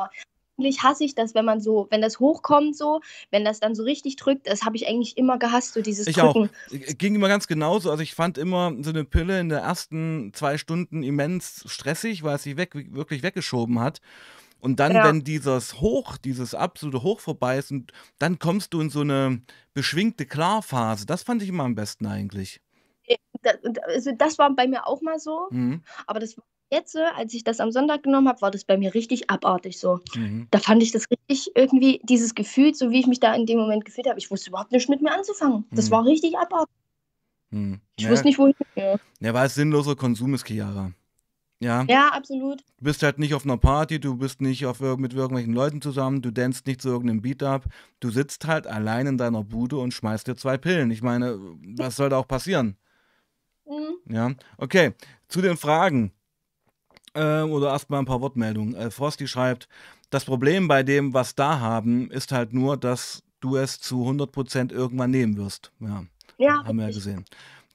Eigentlich 0.59 0.83
hasse 0.83 1.03
ich 1.03 1.15
das, 1.15 1.33
wenn 1.33 1.45
man 1.45 1.61
so, 1.61 1.87
wenn 1.89 2.01
das 2.01 2.19
hochkommt 2.19 2.77
so, 2.77 3.01
wenn 3.31 3.43
das 3.43 3.59
dann 3.59 3.73
so 3.73 3.81
richtig 3.81 4.17
drückt, 4.17 4.45
das 4.45 4.61
habe 4.63 4.75
ich 4.75 4.87
eigentlich 4.87 5.17
immer 5.17 5.39
gehasst, 5.39 5.73
so 5.73 5.81
dieses 5.81 6.05
Ich 6.05 6.21
auch. 6.21 6.33
Drücken. 6.33 6.49
Äh, 6.69 6.93
Ging 6.93 7.15
immer 7.15 7.27
ganz 7.27 7.47
genauso. 7.47 7.89
Also, 7.89 8.03
ich 8.03 8.13
fand 8.13 8.37
immer 8.37 8.71
so 8.81 8.91
eine 8.91 9.03
Pille 9.03 9.39
in 9.39 9.49
den 9.49 9.59
ersten 9.59 10.31
zwei 10.33 10.57
Stunden 10.57 11.01
immens 11.01 11.63
stressig, 11.67 12.23
weil 12.23 12.35
es 12.35 12.43
sich 12.43 12.57
weg, 12.57 12.71
wirklich 12.73 13.23
weggeschoben 13.23 13.79
hat. 13.79 13.99
Und 14.63 14.79
dann, 14.79 14.93
Ja. 14.93 15.03
wenn 15.03 15.25
dieses 15.25 15.81
Hoch, 15.81 16.15
dieses 16.17 16.55
absolute 16.55 17.03
Hoch 17.03 17.19
vorbei 17.19 17.57
ist, 17.57 17.69
und 17.69 17.91
dann 18.17 18.39
kommst 18.39 18.73
du 18.73 18.79
in 18.79 18.89
so 18.89 19.01
eine 19.01 19.41
beschwingte 19.73 20.25
Klarphase. 20.25 21.05
Das 21.05 21.21
fand 21.23 21.41
ich 21.41 21.49
immer 21.49 21.65
am 21.65 21.75
besten 21.75 22.05
eigentlich. 22.05 22.61
Das, 23.41 23.57
also 23.85 24.11
das 24.17 24.37
war 24.37 24.49
bei 24.55 24.65
mir 24.67 24.87
auch 24.87 25.01
mal 25.01 25.19
so, 25.19 25.47
Mhm. 25.51 25.81
aber 26.07 26.21
das 26.21 26.37
war 26.37 26.45
jetzt, 26.71 26.95
als 26.95 27.33
ich 27.33 27.43
das 27.43 27.59
am 27.59 27.71
Sonntag 27.73 28.03
genommen 28.03 28.29
habe, 28.29 28.41
war 28.41 28.51
das 28.51 28.63
bei 28.63 28.77
mir 28.77 28.93
richtig 28.93 29.29
abartig 29.29 29.77
so. 29.77 29.99
Mhm. 30.15 30.47
Da 30.49 30.59
fand 30.59 30.81
ich 30.81 30.93
das 30.93 31.07
richtig 31.11 31.51
irgendwie, 31.55 31.99
dieses 32.03 32.33
Gefühl, 32.33 32.73
so 32.73 32.89
wie 32.89 33.01
ich 33.01 33.07
mich 33.07 33.19
da 33.19 33.33
in 33.35 33.45
dem 33.45 33.59
Moment 33.59 33.83
gefühlt 33.83 34.07
habe, 34.07 34.17
ich 34.17 34.31
wusste 34.31 34.49
überhaupt 34.49 34.71
nicht 34.71 34.87
mit 34.87 35.01
mir 35.01 35.11
anzufangen. 35.13 35.65
Das 35.71 35.89
Mhm. 35.89 35.91
war 35.91 36.05
richtig 36.05 36.37
abartig. 36.37 36.73
Mhm. 37.49 37.81
Ich 37.97 38.05
Ja, 38.05 38.11
wusste 38.11 38.27
nicht, 38.27 38.39
wohin. 38.39 38.55
Ja, 38.77 38.95
ja, 39.19 39.33
weil 39.33 39.47
es 39.47 39.55
sinnloser 39.55 39.97
Konsum 39.97 40.33
ist, 40.35 40.47
Chiara. 40.47 40.93
Ja, 41.63 41.85
ja 41.87 42.09
absolut. 42.09 42.61
du 42.77 42.83
bist 42.83 43.01
halt 43.03 43.19
nicht 43.19 43.33
auf 43.33 43.45
einer 43.45 43.57
Party, 43.57 43.99
du 43.99 44.17
bist 44.17 44.41
nicht 44.41 44.65
auf, 44.65 44.81
mit 44.81 45.13
irgendwelchen 45.13 45.53
Leuten 45.53 45.81
zusammen, 45.81 46.21
du 46.21 46.31
danst 46.31 46.67
nicht 46.67 46.81
zu 46.81 46.89
irgendeinem 46.89 47.21
Beat 47.21 47.41
ab. 47.41 47.65
Du 47.99 48.09
sitzt 48.09 48.45
halt 48.45 48.67
allein 48.67 49.07
in 49.07 49.17
deiner 49.17 49.43
Bude 49.43 49.77
und 49.77 49.93
schmeißt 49.93 50.27
dir 50.27 50.35
zwei 50.35 50.57
Pillen. 50.57 50.91
Ich 50.91 51.01
meine, 51.01 51.39
was 51.77 51.95
soll 51.95 52.09
da 52.09 52.17
auch 52.17 52.27
passieren? 52.27 52.77
Mhm. 53.65 54.13
Ja, 54.13 54.31
okay. 54.57 54.93
Zu 55.27 55.41
den 55.41 55.57
Fragen. 55.57 56.11
Ähm, 57.15 57.51
oder 57.51 57.69
erstmal 57.69 57.99
ein 57.99 58.05
paar 58.05 58.21
Wortmeldungen. 58.21 58.75
Äh, 58.75 58.91
Frosty 58.91 59.27
schreibt, 59.27 59.69
das 60.09 60.25
Problem 60.25 60.67
bei 60.67 60.83
dem, 60.83 61.13
was 61.13 61.35
da 61.35 61.59
haben, 61.59 62.11
ist 62.11 62.31
halt 62.31 62.53
nur, 62.53 62.75
dass 62.75 63.23
du 63.39 63.55
es 63.55 63.79
zu 63.79 64.03
100% 64.07 64.71
irgendwann 64.71 65.11
nehmen 65.11 65.37
wirst. 65.37 65.71
Ja, 65.79 66.05
Ja, 66.37 66.63
haben 66.63 66.77
wir 66.77 66.87
ja 66.87 66.93
gesehen. 66.93 67.25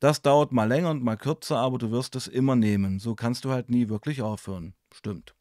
Das 0.01 0.23
dauert 0.23 0.53
mal 0.53 0.69
länger 0.69 0.91
und 0.91 1.03
mal 1.03 1.17
kürzer, 1.17 1.59
aber 1.59 1.79
du 1.79 1.91
wirst 1.91 2.15
es 2.15 2.29
immer 2.29 2.55
nehmen. 2.55 3.01
So 3.01 3.15
kannst 3.15 3.45
du 3.45 3.51
halt 3.51 3.69
nie 3.69 3.89
wirklich 3.89 4.23
aufhören. 4.23 4.75
Stimmt. 4.95 5.35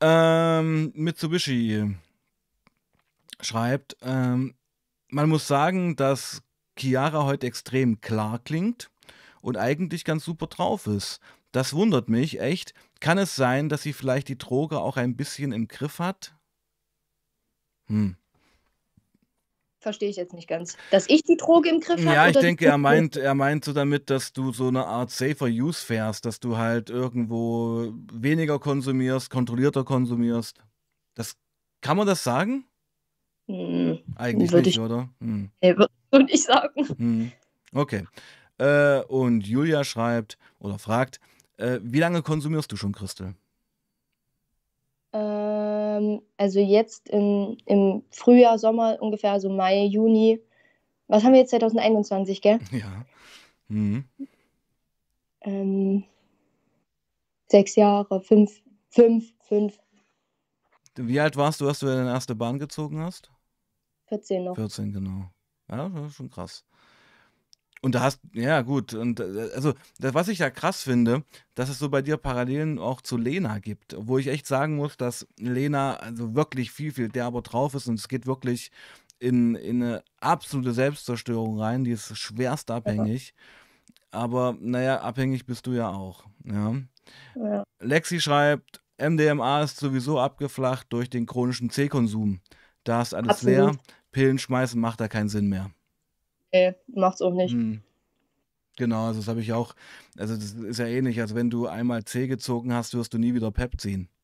Ähm, 0.00 0.92
Mitsubishi 0.94 1.96
schreibt, 3.40 3.96
ähm, 4.02 4.54
man 5.08 5.28
muss 5.28 5.46
sagen, 5.46 5.96
dass 5.96 6.42
Chiara 6.78 7.24
heute 7.24 7.46
extrem 7.46 8.00
klar 8.00 8.38
klingt 8.38 8.90
und 9.40 9.56
eigentlich 9.56 10.04
ganz 10.04 10.24
super 10.24 10.48
drauf 10.48 10.86
ist. 10.86 11.20
Das 11.52 11.72
wundert 11.72 12.10
mich 12.10 12.40
echt. 12.40 12.74
Kann 13.00 13.16
es 13.16 13.36
sein, 13.36 13.70
dass 13.70 13.82
sie 13.82 13.94
vielleicht 13.94 14.28
die 14.28 14.36
Droge 14.36 14.78
auch 14.80 14.98
ein 14.98 15.16
bisschen 15.16 15.52
im 15.52 15.68
Griff 15.68 15.98
hat? 15.98 16.36
Hm. 17.86 18.16
Verstehe 19.86 20.08
ich 20.08 20.16
jetzt 20.16 20.32
nicht 20.32 20.48
ganz. 20.48 20.76
Dass 20.90 21.08
ich 21.08 21.22
die 21.22 21.36
Droge 21.36 21.68
im 21.68 21.78
Griff 21.78 22.04
habe? 22.04 22.12
Ja, 22.12 22.28
ich 22.28 22.36
denke, 22.36 22.66
er 22.66 22.76
meint, 22.76 23.16
er 23.16 23.36
meint 23.36 23.64
so 23.64 23.72
damit, 23.72 24.10
dass 24.10 24.32
du 24.32 24.52
so 24.52 24.66
eine 24.66 24.84
Art 24.84 25.12
safer 25.12 25.46
Use 25.46 25.86
fährst, 25.86 26.24
dass 26.24 26.40
du 26.40 26.56
halt 26.56 26.90
irgendwo 26.90 27.92
weniger 28.12 28.58
konsumierst, 28.58 29.30
kontrollierter 29.30 29.84
konsumierst. 29.84 30.58
Das 31.14 31.36
kann 31.82 31.96
man 31.96 32.04
das 32.08 32.24
sagen? 32.24 32.64
Hm, 33.46 34.00
Eigentlich 34.16 34.50
nicht, 34.50 34.66
ich- 34.66 34.80
oder? 34.80 35.08
Hm. 35.20 35.50
nee, 35.62 35.76
würde 35.76 35.92
ich 36.10 36.32
nicht 36.32 36.44
sagen. 36.46 36.88
Hm. 36.98 37.32
Okay. 37.72 38.08
Äh, 38.58 39.02
und 39.02 39.46
Julia 39.46 39.84
schreibt 39.84 40.36
oder 40.58 40.80
fragt, 40.80 41.20
äh, 41.58 41.78
wie 41.80 42.00
lange 42.00 42.22
konsumierst 42.22 42.72
du 42.72 42.76
schon 42.76 42.90
Christel? 42.90 43.36
Ähm, 45.96 46.22
also 46.36 46.60
jetzt 46.60 47.08
in, 47.08 47.56
im 47.66 48.02
Frühjahr, 48.10 48.58
Sommer 48.58 48.98
ungefähr, 49.00 49.32
also 49.32 49.48
Mai, 49.48 49.84
Juni. 49.84 50.40
Was 51.08 51.24
haben 51.24 51.32
wir 51.32 51.40
jetzt 51.40 51.50
2021, 51.50 52.40
gell? 52.42 52.58
Ja. 52.70 53.04
Hm. 53.68 54.04
Ähm, 55.40 56.04
sechs 57.48 57.76
Jahre, 57.76 58.20
fünf, 58.20 58.62
fünf, 58.90 59.32
fünf, 59.40 59.78
Wie 60.96 61.20
alt 61.20 61.36
warst 61.36 61.60
du, 61.60 61.68
als 61.68 61.80
du 61.80 61.86
deine 61.86 62.10
erste 62.10 62.34
Bahn 62.34 62.58
gezogen 62.58 63.00
hast? 63.00 63.30
14 64.06 64.44
noch. 64.44 64.54
14, 64.54 64.92
genau. 64.92 65.30
Ja, 65.68 65.88
das 65.88 66.06
ist 66.06 66.14
schon 66.14 66.30
krass. 66.30 66.64
Und 67.82 67.94
da 67.94 68.00
hast, 68.00 68.20
ja 68.32 68.62
gut, 68.62 68.94
und 68.94 69.20
äh, 69.20 69.50
also 69.54 69.74
das, 69.98 70.14
was 70.14 70.28
ich 70.28 70.38
ja 70.38 70.50
krass 70.50 70.82
finde, 70.82 71.24
dass 71.54 71.68
es 71.68 71.78
so 71.78 71.88
bei 71.88 72.02
dir 72.02 72.16
Parallelen 72.16 72.78
auch 72.78 73.00
zu 73.00 73.16
Lena 73.16 73.58
gibt, 73.58 73.94
wo 73.98 74.18
ich 74.18 74.28
echt 74.28 74.46
sagen 74.46 74.76
muss, 74.76 74.96
dass 74.96 75.26
Lena 75.38 75.96
also 75.96 76.34
wirklich 76.34 76.70
viel, 76.72 76.92
viel 76.92 77.08
derber 77.08 77.42
drauf 77.42 77.74
ist 77.74 77.86
und 77.86 77.98
es 77.98 78.08
geht 78.08 78.26
wirklich 78.26 78.70
in, 79.18 79.54
in 79.54 79.82
eine 79.82 80.04
absolute 80.20 80.72
Selbstzerstörung 80.72 81.58
rein, 81.58 81.84
die 81.84 81.92
ist 81.92 82.16
schwerst 82.16 82.70
abhängig. 82.70 83.34
Aber 84.10 84.56
naja, 84.60 85.00
abhängig 85.00 85.46
bist 85.46 85.66
du 85.66 85.72
ja 85.72 85.90
auch. 85.90 86.24
Ja. 86.44 86.76
Ja. 87.34 87.64
Lexi 87.80 88.20
schreibt, 88.20 88.80
MDMA 88.98 89.62
ist 89.62 89.78
sowieso 89.78 90.18
abgeflacht 90.18 90.86
durch 90.90 91.10
den 91.10 91.26
chronischen 91.26 91.70
C-Konsum. 91.70 92.40
Da 92.84 93.02
ist 93.02 93.14
alles 93.14 93.30
Absolut. 93.30 93.56
leer. 93.56 93.72
Pillen 94.12 94.38
schmeißen 94.38 94.80
macht 94.80 95.00
da 95.00 95.08
keinen 95.08 95.28
Sinn 95.28 95.48
mehr. 95.48 95.70
Nee, 96.52 96.74
macht's 96.88 97.22
auch 97.22 97.32
nicht. 97.34 97.52
Hm. 97.52 97.80
Genau, 98.76 99.06
also 99.06 99.20
das 99.20 99.28
habe 99.28 99.40
ich 99.40 99.52
auch. 99.52 99.74
Also 100.18 100.34
das 100.34 100.52
ist 100.52 100.78
ja 100.78 100.86
ähnlich, 100.86 101.20
als 101.20 101.34
wenn 101.34 101.50
du 101.50 101.66
einmal 101.66 102.04
C 102.04 102.26
gezogen 102.26 102.72
hast, 102.74 102.94
wirst 102.94 103.14
du 103.14 103.18
nie 103.18 103.34
wieder 103.34 103.50
Pep 103.50 103.80
ziehen. 103.80 104.08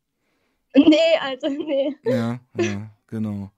Nee, 0.74 0.96
also 1.20 1.48
nee. 1.48 1.94
Ja, 2.02 2.40
ja, 2.56 2.90
genau. 3.06 3.50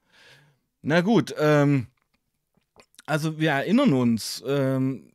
Na 0.82 1.00
gut, 1.00 1.32
ähm, 1.38 1.86
also 3.06 3.38
wir 3.38 3.50
erinnern 3.52 3.92
uns, 3.92 4.42
ähm, 4.46 5.12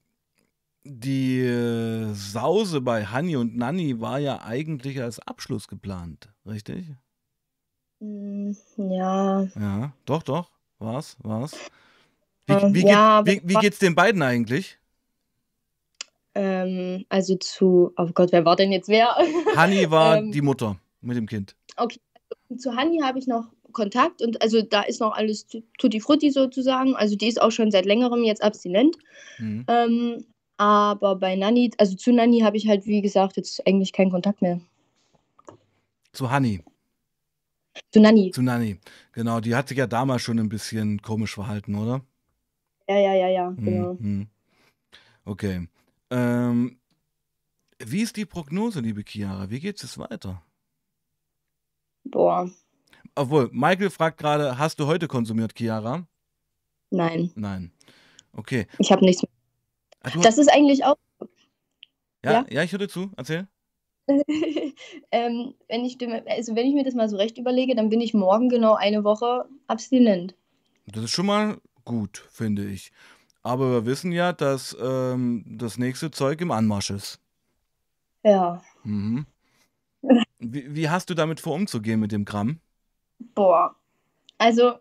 die 0.85 1.41
äh, 1.41 2.13
Sause 2.13 2.79
bei 2.81 3.05
Hanni 3.05 3.35
und 3.35 3.57
Nanni 3.57 3.99
war 3.99 4.17
ja 4.19 4.41
eigentlich 4.41 5.01
als 5.01 5.19
Abschluss 5.19 5.67
geplant, 5.67 6.29
richtig? 6.45 6.87
Hm, 7.99 8.55
Ja, 8.77 9.43
Ja, 9.55 9.93
doch, 10.05 10.23
doch, 10.23 10.49
war's, 10.79 11.17
war's. 11.21 11.51
Wie, 12.49 12.53
Ähm, 12.53 12.73
wie, 12.73 12.87
ja, 12.87 13.21
geht, 13.21 13.43
wie, 13.43 13.49
wie 13.49 13.59
geht's 13.59 13.79
den 13.79 13.93
beiden 13.93 14.21
eigentlich? 14.23 14.77
ähm, 16.35 17.05
also 17.09 17.35
zu, 17.35 17.93
oh 17.97 18.07
Gott, 18.13 18.31
wer 18.31 18.45
war 18.45 18.55
denn 18.55 18.71
jetzt 18.71 18.87
wer? 18.89 19.15
Hanni 19.55 19.89
war 19.91 20.17
Ähm, 20.17 20.31
die 20.31 20.41
Mutter 20.41 20.79
mit 21.01 21.17
dem 21.17 21.27
Kind. 21.27 21.55
zu 22.57 22.75
Hanni 22.75 23.01
habe 23.01 23.19
ich 23.19 23.27
noch 23.27 23.51
Kontakt 23.71 24.23
und 24.23 24.41
also 24.41 24.61
da 24.63 24.81
ist 24.81 24.99
noch 24.99 25.13
alles 25.13 25.45
tu- 25.45 25.61
tutti 25.77 25.99
frutti 25.99 26.31
sozusagen. 26.31 26.95
Also 26.95 27.15
die 27.15 27.27
ist 27.27 27.39
auch 27.39 27.51
schon 27.51 27.69
seit 27.69 27.85
längerem 27.85 28.23
jetzt 28.23 28.41
abstinent. 28.41 28.97
Mhm. 29.37 29.65
Ähm, 29.67 30.25
aber 30.57 31.15
bei 31.15 31.35
Nanni, 31.35 31.71
also 31.77 31.95
zu 31.95 32.11
Nanni 32.11 32.39
habe 32.39 32.57
ich 32.57 32.67
halt, 32.67 32.85
wie 32.87 33.01
gesagt, 33.01 33.37
jetzt 33.37 33.65
eigentlich 33.67 33.93
keinen 33.93 34.09
Kontakt 34.11 34.41
mehr. 34.41 34.59
Zu 36.13 36.31
Hanni. 36.31 36.63
Zu 37.91 37.99
Nanni. 38.01 38.31
Zu 38.31 38.41
Nanni. 38.41 38.79
Genau, 39.13 39.39
die 39.39 39.55
hat 39.55 39.69
sich 39.69 39.77
ja 39.77 39.87
damals 39.87 40.21
schon 40.23 40.39
ein 40.39 40.49
bisschen 40.49 41.01
komisch 41.01 41.33
verhalten, 41.35 41.75
oder? 41.75 42.01
Ja, 42.89 42.97
ja, 42.97 43.13
ja, 43.13 43.27
ja, 43.27 43.47
Hm, 43.49 43.65
genau. 43.65 43.97
hm. 43.99 44.27
Okay. 45.25 45.67
Ähm, 46.09 46.79
wie 47.77 48.01
ist 48.01 48.17
die 48.17 48.25
Prognose, 48.25 48.79
liebe 48.79 49.03
Chiara? 49.07 49.51
Wie 49.51 49.59
geht 49.59 49.83
es 49.83 49.99
weiter? 49.99 50.41
Boah, 52.03 52.49
Obwohl, 53.13 53.49
Michael 53.51 53.91
fragt 53.91 54.17
gerade, 54.17 54.57
hast 54.57 54.79
du 54.79 54.87
heute 54.87 55.07
konsumiert, 55.07 55.53
Chiara? 55.55 56.07
nein, 56.89 57.31
Nein. 57.35 57.71
Okay. 58.33 58.65
ich 58.79 58.91
habe 58.91 59.05
nichts 59.05 59.21
mehr. 59.21 60.11
Du, 60.13 60.21
Das 60.21 60.39
ist 60.39 60.51
eigentlich 60.51 60.83
auch, 60.83 60.95
ja, 62.25 62.31
ja. 62.31 62.45
ja, 62.49 62.63
ich 62.63 62.71
höre 62.71 62.89
zu. 62.89 63.11
Erzähl. 63.17 63.47
ähm, 65.11 65.53
wenn 65.67 65.85
ich, 65.85 65.99
dem- 65.99 66.23
also 66.27 66.55
wenn 66.55 66.65
ich 66.65 66.73
mir 66.73 66.83
das 66.83 66.95
mal 66.95 67.07
so 67.07 67.17
recht 67.17 67.37
überlege, 67.37 67.75
dann 67.75 67.89
bin 67.89 68.01
ich 68.01 68.15
morgen 68.15 68.49
genau 68.49 68.73
eine 68.73 69.03
Woche 69.03 69.47
abstinent. 69.67 70.33
Das 70.87 71.03
ist 71.03 71.11
schon 71.11 71.27
mal 71.27 71.61
gut, 71.89 72.23
finde 72.29 72.65
ich. 72.65 72.91
Aber 73.41 73.71
wir 73.71 73.85
wissen 73.87 74.11
ja, 74.11 74.31
dass 74.31 74.77
ähm, 74.79 75.43
das 75.47 75.79
nächste 75.79 76.11
Zeug 76.11 76.39
im 76.39 76.51
Anmarsch 76.51 76.91
ist. 76.91 77.19
Ja, 78.23 78.61
Mhm. 78.83 79.25
Wie, 80.39 80.73
wie 80.73 80.89
hast 80.89 81.09
du 81.09 81.15
damit 81.15 81.41
vor, 81.41 81.53
umzugehen 81.55 81.99
mit 81.99 82.13
dem 82.13 82.23
Gramm? 82.23 82.61
boah. 83.35 83.75
Also, 84.37 84.75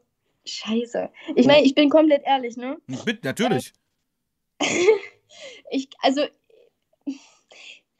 scheiße. 0.46 1.10
Ich 1.34 1.46
meine, 1.46 1.66
ich 1.66 1.74
bin 1.74 1.90
komplett 1.90 2.22
ehrlich, 2.24 2.56
ne? 2.56 2.78
Bitte, 3.04 3.26
natürlich. 3.26 3.72
Ich, 5.70 5.88
also, 6.00 6.22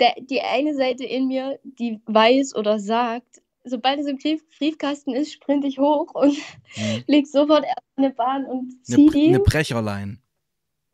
der, 0.00 0.14
die 0.18 0.40
eine 0.40 0.74
Seite 0.74 1.04
in 1.04 1.28
mir, 1.28 1.61
die 1.62 2.00
weiß 2.06 2.56
oder 2.56 2.78
sagt, 2.78 3.42
sobald 3.68 4.00
es 4.00 4.06
im 4.06 4.18
Brief, 4.18 4.42
Briefkasten 4.58 5.12
ist, 5.14 5.32
sprinte 5.32 5.66
ich 5.66 5.78
hoch 5.78 6.14
und 6.14 6.36
Mhm. 6.76 7.04
leg 7.06 7.26
sofort 7.26 7.64
erst 7.64 7.78
eine 7.96 8.10
Bahn 8.10 8.44
und 8.46 8.72
Eine, 8.72 8.82
zieh 8.82 9.08
Pr- 9.08 9.12
die. 9.12 9.28
eine 9.28 9.40
Brecherlein. 9.40 10.18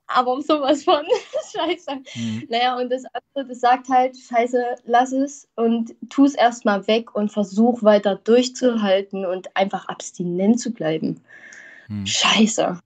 aber 0.07 0.41
sowas 0.43 0.85
von 0.85 1.05
scheiße. 1.53 1.91
Mhm. 2.15 2.47
Naja, 2.49 2.77
und 2.79 2.91
das 2.91 3.05
andere, 3.07 3.49
das 3.49 3.61
sagt 3.61 3.89
halt, 3.89 4.17
scheiße, 4.17 4.77
lass 4.85 5.13
es 5.13 5.49
und 5.57 5.95
tu 6.11 6.25
es 6.27 6.35
erstmal 6.35 6.87
weg 6.87 7.15
und 7.15 7.33
versuch 7.33 7.83
weiter 7.83 8.17
durchzuhalten 8.17 9.25
und 9.25 9.57
einfach 9.57 9.89
abstinent 9.89 10.61
zu 10.61 10.71
bleiben. 10.73 11.21
Mhm. 11.89 12.07
Scheiße. 12.07 12.79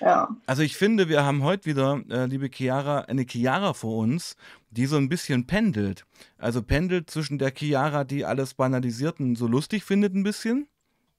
Ja. 0.00 0.28
Also 0.46 0.62
ich 0.62 0.76
finde, 0.76 1.08
wir 1.08 1.24
haben 1.24 1.42
heute 1.42 1.66
wieder, 1.66 2.00
äh, 2.10 2.26
liebe 2.26 2.48
Chiara, 2.52 3.00
eine 3.02 3.24
Chiara 3.28 3.72
vor 3.72 3.98
uns, 3.98 4.36
die 4.70 4.86
so 4.86 4.96
ein 4.96 5.08
bisschen 5.08 5.46
pendelt. 5.46 6.04
Also 6.38 6.62
pendelt 6.62 7.10
zwischen 7.10 7.38
der 7.38 7.52
Chiara, 7.56 8.04
die 8.04 8.24
alles 8.24 8.54
banalisiert 8.54 9.20
und 9.20 9.36
so 9.36 9.46
lustig 9.46 9.84
findet 9.84 10.14
ein 10.14 10.22
bisschen, 10.22 10.66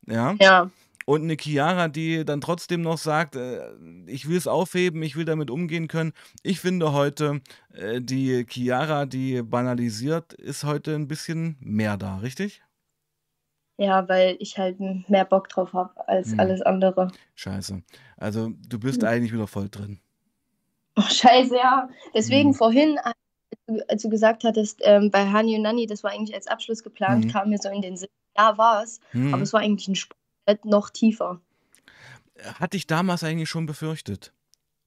ja, 0.08 0.36
Ja. 0.40 0.70
und 1.06 1.24
eine 1.24 1.36
Chiara, 1.38 1.88
die 1.88 2.24
dann 2.26 2.42
trotzdem 2.42 2.82
noch 2.82 2.98
sagt, 2.98 3.36
äh, 3.36 3.62
ich 4.08 4.28
will 4.30 4.38
es 4.38 4.48
aufheben, 4.48 5.04
ich 5.04 5.16
will 5.16 5.26
damit 5.26 5.50
umgehen 5.50 5.88
können. 5.88 6.14
Ich 6.44 6.60
finde 6.60 6.94
heute, 6.94 7.42
äh, 7.74 8.00
die 8.02 8.46
Chiara, 8.48 9.06
die 9.06 9.42
banalisiert, 9.42 10.34
ist 10.34 10.64
heute 10.64 10.96
ein 10.96 11.08
bisschen 11.08 11.58
mehr 11.60 11.98
da, 11.98 12.18
richtig? 12.18 12.62
Ja, 13.82 14.08
weil 14.08 14.36
ich 14.38 14.60
halt 14.60 14.80
mehr 14.80 15.26
Bock 15.26 15.50
drauf 15.50 15.74
habe 15.74 16.08
als 16.08 16.34
Hm. 16.34 16.40
alles 16.40 16.62
andere. 16.62 17.12
Scheiße. 17.34 17.82
Also 18.16 18.52
du 18.68 18.80
bist 18.80 19.02
Hm. 19.02 19.08
eigentlich 19.10 19.34
wieder 19.34 19.48
voll 19.48 19.70
drin. 19.70 20.00
Oh, 20.96 21.02
scheiße, 21.02 21.56
ja. 21.56 21.90
Deswegen 22.14 22.50
Hm. 22.50 22.54
vorhin, 22.54 23.00
als 23.88 24.04
du- 24.04 24.10
gesagt 24.10 24.44
hattest, 24.44 24.82
ähm, 24.84 25.10
bei 25.10 25.26
Hani 25.28 25.56
und 25.56 25.64
Nanni, 25.64 25.88
das 25.88 26.04
war 26.04 26.12
eigentlich 26.12 26.36
als 26.36 26.46
Abschluss 26.46 26.84
geplant, 26.84 27.26
Mhm. 27.26 27.30
kam 27.32 27.50
mir 27.50 27.58
so 27.58 27.70
in 27.70 27.82
den 27.82 27.98
Sinn, 27.98 28.10
ja, 28.38 28.56
war 28.60 28.84
es, 28.84 29.00
Hm. 29.14 29.34
aber 29.34 29.42
es 29.42 29.52
war 29.52 29.62
eigentlich 29.62 29.88
ein 29.88 29.96
Sprung 29.96 30.18
noch 30.66 30.92
tiefer. 30.92 31.42
Hatte 32.60 32.78
ich 32.78 32.86
damals 32.86 33.24
eigentlich 33.24 33.50
schon 33.50 33.66
befürchtet. 33.66 34.32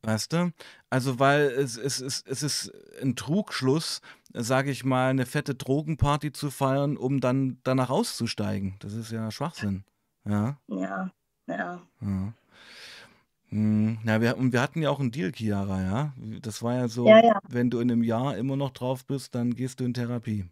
Weißt 0.03 0.32
du? 0.34 0.53
Also, 0.90 1.18
weil 1.18 1.47
es, 1.47 1.76
es, 1.78 2.01
es, 2.01 2.22
es 2.28 2.42
ist 2.45 2.72
ein 3.03 3.16
Trugschluss, 3.16 4.03
sage 4.35 4.70
ich 4.70 4.85
mal, 4.85 5.11
eine 5.11 5.26
fette 5.26 5.55
Drogenparty 5.55 6.32
zu 6.32 6.51
feiern, 6.51 6.97
um 6.97 7.20
dann 7.20 7.59
danach 7.62 7.91
auszusteigen. 7.91 8.74
Das 8.80 8.93
ist 8.93 9.12
ja 9.12 9.30
Schwachsinn. 9.30 9.85
Ja. 10.24 10.59
Ja, 10.68 11.11
ja. 11.47 11.80
ja. 12.01 12.32
Hm, 13.49 13.99
wir, 14.03 14.37
und 14.37 14.53
wir 14.53 14.61
hatten 14.61 14.82
ja 14.82 14.91
auch 14.91 14.99
einen 14.99 15.12
Deal, 15.12 15.30
Chiara, 15.30 15.80
ja. 15.82 16.12
Das 16.43 16.62
war 16.62 16.74
ja 16.74 16.89
so, 16.89 17.07
Ja, 17.07 17.24
ja, 17.24 17.39
wenn 17.49 17.70
du 17.70 17.78
in 17.78 17.91
einem 17.91 18.03
Jahr 18.03 18.37
immer 18.37 18.57
noch 18.57 18.70
drauf 18.70 19.07
bist, 19.07 19.35
dann 19.35 19.55
gehst 19.55 19.78
du 19.80 19.85
in 19.85 19.95
Therapie. 19.95 20.47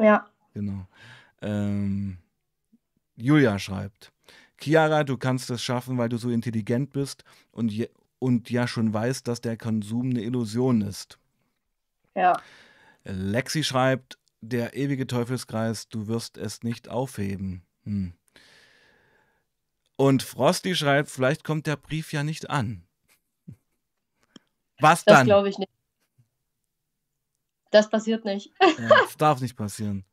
ja. 0.00 0.26
Genau. 0.54 0.86
Ähm, 1.42 2.18
Julia 3.14 3.58
schreibt, 3.58 4.10
Chiara, 4.58 5.04
du 5.04 5.16
kannst 5.16 5.50
es 5.50 5.62
schaffen, 5.62 5.98
weil 5.98 6.08
du 6.08 6.16
so 6.16 6.30
intelligent 6.30 6.92
bist 6.92 7.22
und, 7.52 7.70
je, 7.70 7.90
und 8.18 8.50
ja 8.50 8.66
schon 8.66 8.92
weißt, 8.92 9.28
dass 9.28 9.40
der 9.40 9.56
Konsum 9.56 10.10
eine 10.10 10.22
Illusion 10.22 10.80
ist. 10.80 11.18
Ja. 12.16 12.40
Lexi 13.04 13.64
schreibt, 13.64 14.18
der 14.40 14.74
ewige 14.74 15.06
Teufelskreis, 15.06 15.88
du 15.88 16.06
wirst 16.06 16.36
es 16.38 16.62
nicht 16.62 16.88
aufheben. 16.88 17.66
Hm. 17.84 18.12
Und 19.96 20.22
Frosty 20.22 20.74
schreibt, 20.76 21.10
vielleicht 21.10 21.42
kommt 21.42 21.66
der 21.66 21.76
Brief 21.76 22.12
ja 22.12 22.22
nicht 22.22 22.48
an. 22.50 22.84
Was 24.80 25.04
Das 25.04 25.18
dann? 25.18 25.26
glaube 25.26 25.48
ich 25.48 25.58
nicht. 25.58 25.70
Das 27.70 27.90
passiert 27.90 28.24
nicht. 28.24 28.52
Ja, 28.60 28.88
das 28.88 29.16
darf 29.16 29.40
nicht 29.40 29.56
passieren. 29.56 30.04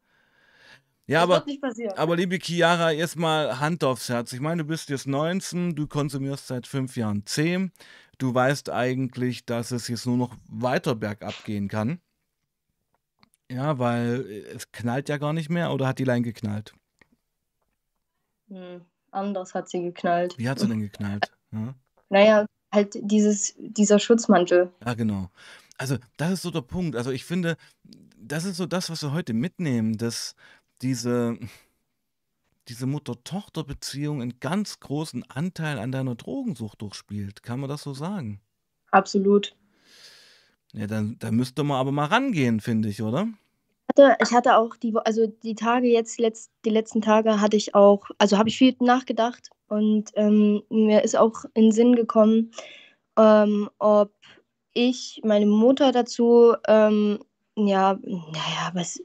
Ja, 1.08 1.20
Das 1.20 1.24
aber 1.24 1.36
wird 1.36 1.48
nicht 1.48 1.62
passieren. 1.62 1.98
Aber 1.98 2.16
liebe 2.16 2.40
Chiara, 2.42 2.90
jetzt 2.92 3.16
mal 3.16 3.60
Hand 3.60 3.84
aufs 3.84 4.10
Herz. 4.10 4.34
Ich 4.34 4.40
meine, 4.40 4.64
du 4.64 4.68
bist 4.68 4.90
jetzt 4.90 5.06
19, 5.06 5.76
du 5.76 5.88
konsumierst 5.88 6.48
seit 6.48 6.66
fünf 6.66 6.98
Jahren 6.98 7.26
10. 7.26 7.72
Du 8.18 8.34
weißt 8.34 8.72
eigentlich, 8.72 9.46
dass 9.46 9.70
es 9.72 9.88
jetzt 9.88 10.08
nur 10.08 10.18
noch 10.18 10.36
weiter 10.50 10.96
bergab 10.96 11.44
gehen 11.46 11.68
kann. 11.68 12.02
Ja, 13.50 13.78
weil 13.78 14.26
es 14.56 14.72
knallt 14.72 15.10
ja 15.10 15.18
gar 15.18 15.34
nicht 15.34 15.50
mehr 15.50 15.72
oder 15.72 15.88
hat 15.88 16.00
die 16.00 16.04
Line 16.04 16.24
geknallt? 16.24 16.74
Hm, 18.50 18.82
anders 19.12 19.54
hat 19.54 19.70
sie 19.70 19.82
geknallt. 19.82 20.38
Wie 20.38 20.50
hat 20.50 20.60
sie 20.60 20.68
denn 20.68 20.80
geknallt? 20.82 21.32
Ja, 21.52 21.74
Naja, 22.10 22.46
halt 22.74 22.98
dieses, 23.00 23.54
dieser 23.58 24.00
Schutzmantel. 24.00 24.74
ja 24.86 24.94
genau. 24.94 25.30
Also, 25.78 25.98
das 26.18 26.32
ist 26.34 26.42
so 26.42 26.52
der 26.52 26.62
Punkt. 26.62 26.98
Also, 26.98 27.12
ich 27.12 27.24
finde, 27.24 27.56
das 28.18 28.44
ist 28.44 28.58
so 28.58 28.66
das, 28.66 28.90
was 28.90 29.04
wir 29.04 29.14
heute 29.14 29.34
mitnehmen, 29.34 29.98
dass 29.98 30.36
diese, 30.82 31.38
diese 32.68 32.88
Mutter-Tochter-Beziehung 32.88 34.22
einen 34.22 34.40
ganz 34.42 34.80
großen 34.82 35.24
Anteil 35.30 35.80
an 35.80 35.94
deiner 35.94 36.16
Drogensucht 36.16 36.82
durchspielt. 36.82 37.42
Kann 37.44 37.62
man 37.62 37.70
das 37.70 37.84
so 37.84 37.94
sagen? 37.94 38.42
Absolut. 38.92 39.56
Ja, 40.78 40.88
dann, 40.88 41.16
dann 41.20 41.36
müsste 41.36 41.64
man 41.64 41.78
aber 41.78 41.92
mal 41.92 42.06
rangehen, 42.06 42.60
finde 42.60 42.90
ich, 42.90 43.02
oder? 43.02 43.28
ich 44.22 44.32
hatte 44.32 44.58
auch 44.58 44.76
die, 44.76 44.94
also 45.06 45.28
die 45.28 45.56
Tage 45.56 45.88
jetzt, 45.88 46.20
die 46.20 46.70
letzten 46.70 47.02
Tage 47.02 47.40
hatte 47.40 47.56
ich 47.56 47.76
auch, 47.76 48.04
also 48.18 48.38
habe 48.38 48.50
ich 48.50 48.58
viel 48.58 48.76
nachgedacht 48.80 49.50
und 49.70 50.12
ähm, 50.16 50.64
mir 50.70 51.04
ist 51.04 51.16
auch 51.16 51.46
in 51.54 51.66
den 51.66 51.72
Sinn 51.72 51.96
gekommen, 51.96 52.52
ähm, 53.18 53.70
ob 53.80 54.12
ich 54.74 55.22
meine 55.24 55.46
Mutter 55.46 55.94
dazu, 55.94 56.56
ähm, 56.68 57.20
ja, 57.56 57.98
naja, 58.04 58.72
was, 58.74 59.02